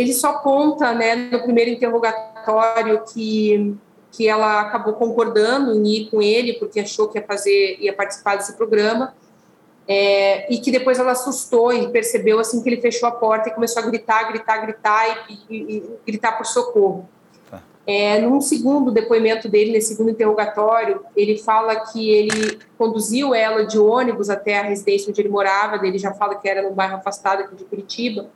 ele 0.00 0.14
só 0.14 0.38
conta, 0.38 0.94
né, 0.94 1.14
no 1.14 1.42
primeiro 1.42 1.70
interrogatório 1.70 3.04
que 3.12 3.76
que 4.12 4.26
ela 4.26 4.62
acabou 4.62 4.94
concordando 4.94 5.72
em 5.72 5.86
ir 5.86 6.10
com 6.10 6.20
ele 6.20 6.54
porque 6.54 6.80
achou 6.80 7.06
que 7.06 7.16
ia 7.16 7.24
fazer, 7.24 7.76
ia 7.78 7.92
participar 7.92 8.34
desse 8.34 8.54
programa, 8.54 9.14
é, 9.92 10.46
e 10.48 10.58
que 10.60 10.70
depois 10.70 11.00
ela 11.00 11.10
assustou 11.10 11.72
e 11.72 11.88
percebeu 11.88 12.38
assim 12.38 12.62
que 12.62 12.68
ele 12.68 12.80
fechou 12.80 13.08
a 13.08 13.12
porta 13.12 13.48
e 13.48 13.52
começou 13.52 13.82
a 13.82 13.86
gritar, 13.86 14.30
gritar, 14.30 14.58
gritar 14.58 15.26
e, 15.28 15.34
e, 15.50 15.76
e 15.78 15.90
gritar 16.06 16.38
por 16.38 16.46
socorro. 16.46 17.08
Tá. 17.50 17.60
É, 17.84 18.20
num 18.20 18.40
segundo 18.40 18.92
depoimento 18.92 19.48
dele, 19.48 19.72
nesse 19.72 19.88
segundo 19.88 20.12
interrogatório, 20.12 21.04
ele 21.16 21.38
fala 21.38 21.74
que 21.74 22.08
ele 22.08 22.60
conduziu 22.78 23.34
ela 23.34 23.66
de 23.66 23.80
ônibus 23.80 24.30
até 24.30 24.60
a 24.60 24.62
residência 24.62 25.10
onde 25.10 25.20
ele 25.20 25.28
morava, 25.28 25.84
ele 25.84 25.98
já 25.98 26.14
fala 26.14 26.36
que 26.36 26.48
era 26.48 26.62
num 26.62 26.72
bairro 26.72 26.94
afastado 26.94 27.40
aqui 27.40 27.56
de 27.56 27.64
Curitiba, 27.64 28.30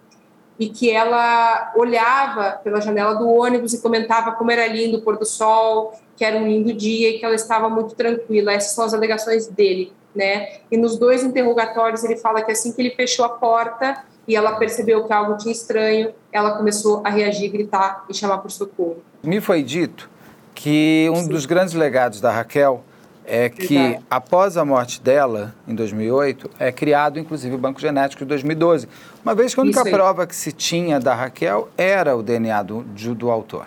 e 0.58 0.68
que 0.68 0.90
ela 0.90 1.72
olhava 1.76 2.58
pela 2.64 2.80
janela 2.80 3.14
do 3.14 3.28
ônibus 3.28 3.74
e 3.74 3.80
comentava 3.80 4.32
como 4.32 4.50
era 4.50 4.66
lindo 4.66 4.98
o 4.98 5.02
pôr 5.02 5.16
do 5.16 5.24
sol, 5.24 5.92
que 6.16 6.24
era 6.24 6.36
um 6.36 6.48
lindo 6.48 6.72
dia 6.72 7.10
e 7.10 7.18
que 7.20 7.24
ela 7.24 7.34
estava 7.36 7.68
muito 7.68 7.94
tranquila. 7.94 8.52
Essas 8.52 8.72
são 8.72 8.84
as 8.84 8.92
alegações 8.92 9.46
dele, 9.46 9.92
né? 10.14 10.58
E 10.70 10.76
nos 10.76 10.98
dois 10.98 11.22
interrogatórios 11.22 12.04
ele 12.04 12.16
fala 12.16 12.42
que 12.42 12.52
assim 12.52 12.72
que 12.72 12.80
ele 12.80 12.90
fechou 12.90 13.24
a 13.24 13.30
porta 13.30 14.04
e 14.26 14.34
ela 14.34 14.56
percebeu 14.56 15.04
que 15.04 15.12
algo 15.12 15.36
tinha 15.36 15.52
estranho, 15.52 16.12
ela 16.32 16.56
começou 16.56 17.02
a 17.04 17.10
reagir, 17.10 17.50
gritar 17.50 18.04
e 18.08 18.14
chamar 18.14 18.38
por 18.38 18.50
socorro. 18.50 19.02
Me 19.22 19.40
foi 19.40 19.62
dito 19.62 20.08
que 20.54 21.10
um 21.12 21.22
Sim. 21.22 21.28
dos 21.28 21.46
grandes 21.46 21.74
legados 21.74 22.20
da 22.20 22.30
Raquel 22.30 22.82
é 23.26 23.48
que 23.48 23.98
após 24.10 24.56
a 24.56 24.64
morte 24.64 25.00
dela, 25.00 25.54
em 25.66 25.74
2008, 25.74 26.50
é 26.58 26.70
criado 26.70 27.18
inclusive 27.18 27.54
o 27.54 27.58
Banco 27.58 27.80
Genético 27.80 28.22
de 28.22 28.28
2012, 28.28 28.88
uma 29.24 29.34
vez 29.34 29.54
que 29.54 29.60
a 29.60 29.62
única 29.62 29.82
prova 29.82 30.26
que 30.26 30.36
se 30.36 30.52
tinha 30.52 31.00
da 31.00 31.14
Raquel 31.14 31.68
era 31.76 32.14
o 32.16 32.22
DNA 32.22 32.62
do, 32.62 32.82
do 32.82 33.30
autor. 33.30 33.66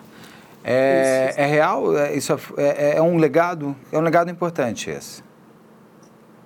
É, 0.64 1.30
isso, 1.30 1.40
é 1.40 1.46
real? 1.46 1.98
É, 1.98 2.14
isso 2.14 2.34
é, 2.34 2.64
é, 2.64 2.98
é, 2.98 3.02
um 3.02 3.18
legado? 3.18 3.76
É 3.92 3.98
um 3.98 4.02
legado 4.02 4.30
importante 4.30 4.90
esse. 4.90 5.24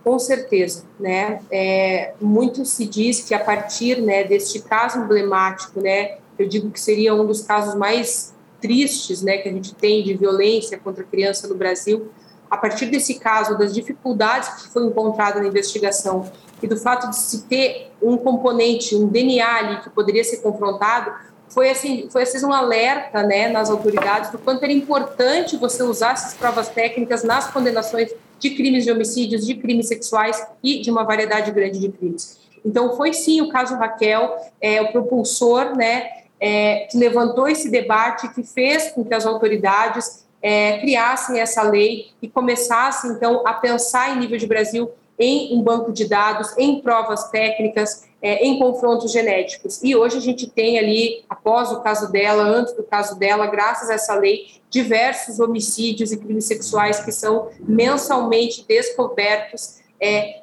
Com 0.03 0.17
certeza, 0.17 0.83
né? 0.99 1.41
É, 1.51 2.13
muito 2.19 2.65
se 2.65 2.85
diz 2.85 3.21
que 3.21 3.33
a 3.33 3.39
partir 3.39 4.01
né, 4.01 4.23
deste 4.23 4.59
caso 4.59 4.99
emblemático, 4.99 5.79
né, 5.79 6.17
eu 6.39 6.47
digo 6.47 6.71
que 6.71 6.79
seria 6.79 7.13
um 7.13 7.25
dos 7.25 7.41
casos 7.41 7.75
mais 7.75 8.33
tristes, 8.59 9.21
né, 9.21 9.37
que 9.37 9.49
a 9.49 9.51
gente 9.51 9.75
tem 9.75 10.03
de 10.03 10.15
violência 10.15 10.77
contra 10.77 11.03
a 11.03 11.05
criança 11.07 11.47
no 11.47 11.55
Brasil, 11.55 12.11
a 12.49 12.57
partir 12.57 12.87
desse 12.87 13.15
caso, 13.15 13.57
das 13.57 13.73
dificuldades 13.73 14.49
que 14.63 14.69
foi 14.69 14.83
encontrada 14.85 15.39
na 15.39 15.47
investigação 15.47 16.29
e 16.61 16.67
do 16.67 16.77
fato 16.77 17.09
de 17.09 17.17
se 17.17 17.43
ter 17.43 17.91
um 18.01 18.17
componente, 18.17 18.95
um 18.95 19.07
DNA 19.07 19.55
ali 19.55 19.81
que 19.81 19.89
poderia 19.89 20.23
ser 20.23 20.37
confrontado, 20.37 21.13
foi 21.47 21.69
assim, 21.69 22.07
foi 22.09 22.23
assim 22.23 22.45
um 22.45 22.53
alerta, 22.53 23.23
né, 23.23 23.47
nas 23.49 23.69
autoridades 23.69 24.31
do 24.31 24.37
quanto 24.37 24.63
era 24.63 24.73
importante 24.73 25.57
você 25.57 25.83
usar 25.83 26.13
essas 26.13 26.33
provas 26.33 26.69
técnicas 26.69 27.23
nas 27.23 27.49
condenações 27.51 28.11
de 28.41 28.49
crimes 28.49 28.83
de 28.83 28.91
homicídios, 28.91 29.45
de 29.45 29.55
crimes 29.55 29.87
sexuais 29.87 30.45
e 30.63 30.81
de 30.81 30.89
uma 30.89 31.03
variedade 31.03 31.51
grande 31.51 31.79
de 31.79 31.89
crimes. 31.89 32.41
Então, 32.65 32.97
foi 32.97 33.13
sim 33.13 33.39
o 33.41 33.49
caso 33.49 33.75
Raquel, 33.75 34.35
é, 34.59 34.81
o 34.81 34.91
propulsor, 34.91 35.75
né, 35.77 36.09
é, 36.39 36.87
que 36.91 36.97
levantou 36.97 37.47
esse 37.47 37.69
debate, 37.69 38.33
que 38.33 38.43
fez 38.43 38.91
com 38.91 39.05
que 39.05 39.13
as 39.13 39.25
autoridades 39.25 40.25
é, 40.41 40.79
criassem 40.79 41.39
essa 41.39 41.61
lei 41.61 42.07
e 42.21 42.27
começassem, 42.27 43.11
então, 43.11 43.43
a 43.45 43.53
pensar 43.53 44.15
em 44.15 44.19
nível 44.19 44.37
de 44.37 44.47
Brasil 44.47 44.89
em 45.19 45.55
um 45.55 45.61
banco 45.61 45.91
de 45.91 46.07
dados, 46.07 46.57
em 46.57 46.81
provas 46.81 47.29
técnicas, 47.29 48.07
é, 48.21 48.45
em 48.45 48.59
confrontos 48.59 49.11
genéticos. 49.11 49.81
E 49.83 49.95
hoje 49.95 50.17
a 50.17 50.21
gente 50.21 50.49
tem 50.49 50.77
ali, 50.77 51.25
após 51.29 51.71
o 51.71 51.81
caso 51.81 52.11
dela, 52.11 52.43
antes 52.43 52.73
do 52.73 52.83
caso 52.83 53.17
dela, 53.17 53.47
graças 53.47 53.89
a 53.89 53.95
essa 53.95 54.13
lei, 54.13 54.61
diversos 54.69 55.39
homicídios 55.39 56.11
e 56.11 56.17
crimes 56.17 56.45
sexuais 56.45 57.03
que 57.03 57.11
são 57.11 57.49
mensalmente 57.59 58.65
descobertos 58.67 59.81
é, 59.99 60.41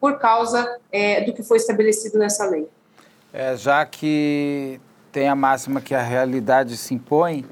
por 0.00 0.18
causa 0.18 0.78
é, 0.90 1.20
do 1.20 1.32
que 1.32 1.42
foi 1.42 1.58
estabelecido 1.58 2.18
nessa 2.18 2.44
lei. 2.46 2.66
É, 3.32 3.56
já 3.56 3.84
que 3.86 4.80
tem 5.12 5.28
a 5.28 5.34
máxima 5.34 5.80
que 5.80 5.94
a 5.94 6.02
realidade 6.02 6.76
se 6.76 6.94
impõe, 6.94 7.44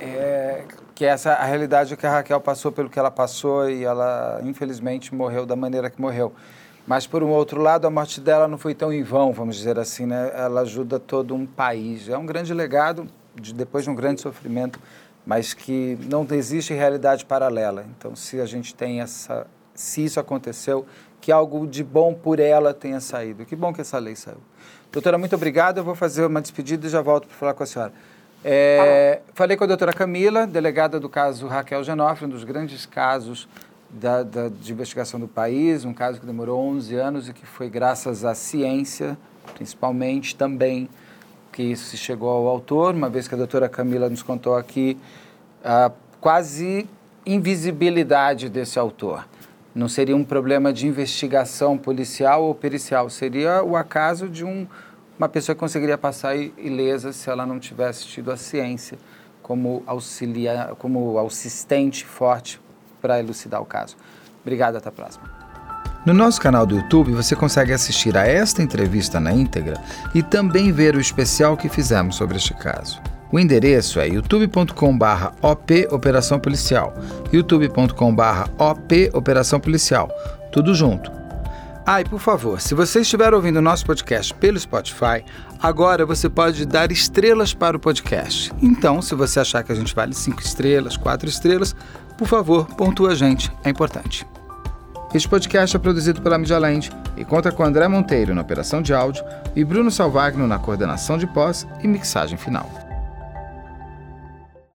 é, 0.00 0.64
que 0.94 1.04
essa 1.04 1.34
a 1.34 1.44
realidade 1.44 1.94
é 1.94 1.96
que 1.96 2.06
a 2.06 2.10
Raquel 2.10 2.40
passou 2.40 2.72
pelo 2.72 2.90
que 2.90 2.98
ela 2.98 3.10
passou 3.10 3.70
e 3.70 3.84
ela 3.84 4.40
infelizmente 4.42 5.14
morreu 5.14 5.46
da 5.46 5.54
maneira 5.54 5.88
que 5.88 6.00
morreu. 6.00 6.32
Mas 6.86 7.06
por 7.06 7.22
um 7.22 7.28
outro 7.28 7.60
lado, 7.60 7.86
a 7.86 7.90
morte 7.90 8.20
dela 8.20 8.48
não 8.48 8.58
foi 8.58 8.74
tão 8.74 8.92
em 8.92 9.02
vão, 9.02 9.32
vamos 9.32 9.56
dizer 9.56 9.78
assim, 9.78 10.04
né? 10.04 10.32
Ela 10.34 10.62
ajuda 10.62 10.98
todo 10.98 11.34
um 11.34 11.46
país. 11.46 12.08
É 12.08 12.18
um 12.18 12.26
grande 12.26 12.52
legado 12.52 13.06
de, 13.34 13.54
depois 13.54 13.84
de 13.84 13.90
um 13.90 13.94
grande 13.94 14.20
sofrimento, 14.20 14.80
mas 15.24 15.54
que 15.54 15.96
não 16.10 16.26
existe 16.32 16.74
realidade 16.74 17.24
paralela. 17.24 17.86
Então, 17.96 18.16
se 18.16 18.40
a 18.40 18.46
gente 18.46 18.74
tem 18.74 19.00
essa, 19.00 19.46
se 19.74 20.04
isso 20.04 20.18
aconteceu, 20.18 20.84
que 21.20 21.30
algo 21.30 21.66
de 21.68 21.84
bom 21.84 22.12
por 22.12 22.40
ela 22.40 22.74
tenha 22.74 23.00
saído. 23.00 23.46
Que 23.46 23.54
bom 23.54 23.72
que 23.72 23.80
essa 23.80 23.98
lei 23.98 24.16
saiu. 24.16 24.38
Doutora, 24.90 25.16
muito 25.16 25.36
obrigado. 25.36 25.78
Eu 25.78 25.84
vou 25.84 25.94
fazer 25.94 26.26
uma 26.26 26.42
despedida 26.42 26.86
e 26.86 26.90
já 26.90 27.00
volto 27.00 27.28
para 27.28 27.36
falar 27.36 27.54
com 27.54 27.62
a 27.62 27.66
senhora. 27.66 27.92
É, 28.44 29.20
falei 29.34 29.56
com 29.56 29.62
a 29.62 29.66
doutora 29.68 29.92
Camila, 29.92 30.48
delegada 30.48 30.98
do 30.98 31.08
caso 31.08 31.46
Raquel 31.46 31.84
Genofre, 31.84 32.26
um 32.26 32.28
dos 32.28 32.42
grandes 32.42 32.84
casos 32.84 33.48
da, 33.92 34.22
da, 34.22 34.48
de 34.48 34.72
investigação 34.72 35.20
do 35.20 35.28
país, 35.28 35.84
um 35.84 35.92
caso 35.92 36.18
que 36.18 36.24
demorou 36.24 36.58
11 36.60 36.94
anos 36.96 37.28
e 37.28 37.32
que 37.32 37.44
foi 37.44 37.68
graças 37.68 38.24
à 38.24 38.34
ciência, 38.34 39.18
principalmente, 39.54 40.34
também, 40.34 40.88
que 41.52 41.62
isso 41.62 41.90
se 41.90 41.96
chegou 41.98 42.30
ao 42.30 42.46
autor, 42.48 42.94
uma 42.94 43.10
vez 43.10 43.28
que 43.28 43.34
a 43.34 43.38
doutora 43.38 43.68
Camila 43.68 44.08
nos 44.08 44.22
contou 44.22 44.56
aqui 44.56 44.96
a 45.62 45.92
quase 46.20 46.88
invisibilidade 47.26 48.48
desse 48.48 48.78
autor. 48.78 49.28
Não 49.74 49.88
seria 49.88 50.16
um 50.16 50.24
problema 50.24 50.72
de 50.72 50.86
investigação 50.86 51.76
policial 51.76 52.44
ou 52.44 52.54
pericial, 52.54 53.10
seria 53.10 53.62
o 53.62 53.76
acaso 53.76 54.28
de 54.28 54.44
um 54.44 54.66
uma 55.18 55.28
pessoa 55.28 55.54
conseguiria 55.54 55.96
passar 55.96 56.34
ilesa 56.34 57.12
se 57.12 57.30
ela 57.30 57.46
não 57.46 57.60
tivesse 57.60 58.06
tido 58.06 58.32
a 58.32 58.36
ciência 58.36 58.98
como 59.40 59.82
auxiliar, 59.86 60.74
como 60.76 61.16
assistente 61.18 62.04
forte 62.04 62.60
para 63.02 63.18
elucidar 63.18 63.60
o 63.60 63.66
caso. 63.66 63.96
Obrigado, 64.40 64.76
até 64.76 64.88
a 64.88 64.92
próxima. 64.92 65.42
No 66.06 66.12
nosso 66.12 66.40
canal 66.40 66.66
do 66.66 66.74
YouTube 66.74 67.12
você 67.12 67.36
consegue 67.36 67.72
assistir 67.72 68.16
a 68.16 68.26
esta 68.26 68.60
entrevista 68.60 69.20
na 69.20 69.32
íntegra 69.32 69.80
e 70.14 70.22
também 70.22 70.72
ver 70.72 70.96
o 70.96 71.00
especial 71.00 71.56
que 71.56 71.68
fizemos 71.68 72.16
sobre 72.16 72.38
este 72.38 72.54
caso. 72.54 73.00
O 73.30 73.38
endereço 73.38 74.00
é 74.00 74.08
youtube.com/op 74.08 75.86
Operação 75.90 76.40
Policial, 76.40 76.92
youtube.com/op 77.32 79.10
Operação 79.14 79.60
Policial, 79.60 80.10
tudo 80.50 80.74
junto. 80.74 81.22
Ah, 81.84 82.00
e 82.00 82.04
por 82.04 82.20
favor, 82.20 82.60
se 82.60 82.74
você 82.74 83.00
estiver 83.00 83.34
ouvindo 83.34 83.56
o 83.56 83.62
nosso 83.62 83.84
podcast 83.84 84.32
pelo 84.34 84.58
Spotify, 84.58 85.24
agora 85.60 86.06
você 86.06 86.28
pode 86.28 86.64
dar 86.64 86.92
estrelas 86.92 87.54
para 87.54 87.76
o 87.76 87.80
podcast. 87.80 88.52
Então, 88.62 89.02
se 89.02 89.16
você 89.16 89.40
achar 89.40 89.64
que 89.64 89.72
a 89.72 89.74
gente 89.74 89.92
vale 89.92 90.14
cinco 90.14 90.40
estrelas, 90.40 90.96
quatro 90.96 91.28
estrelas, 91.28 91.74
por 92.16 92.28
favor, 92.28 92.66
pontua 92.66 93.12
a 93.12 93.14
gente, 93.14 93.50
é 93.64 93.70
importante. 93.70 94.26
Este 95.14 95.28
podcast 95.28 95.76
é 95.76 95.78
produzido 95.78 96.22
pela 96.22 96.38
Land 96.38 96.90
e 97.16 97.24
conta 97.24 97.52
com 97.52 97.62
André 97.62 97.86
Monteiro 97.86 98.34
na 98.34 98.40
operação 98.40 98.80
de 98.80 98.94
áudio 98.94 99.22
e 99.54 99.62
Bruno 99.62 99.90
Salvagno 99.90 100.46
na 100.46 100.58
coordenação 100.58 101.18
de 101.18 101.26
pós 101.26 101.66
e 101.82 101.88
mixagem 101.88 102.38
final. 102.38 102.91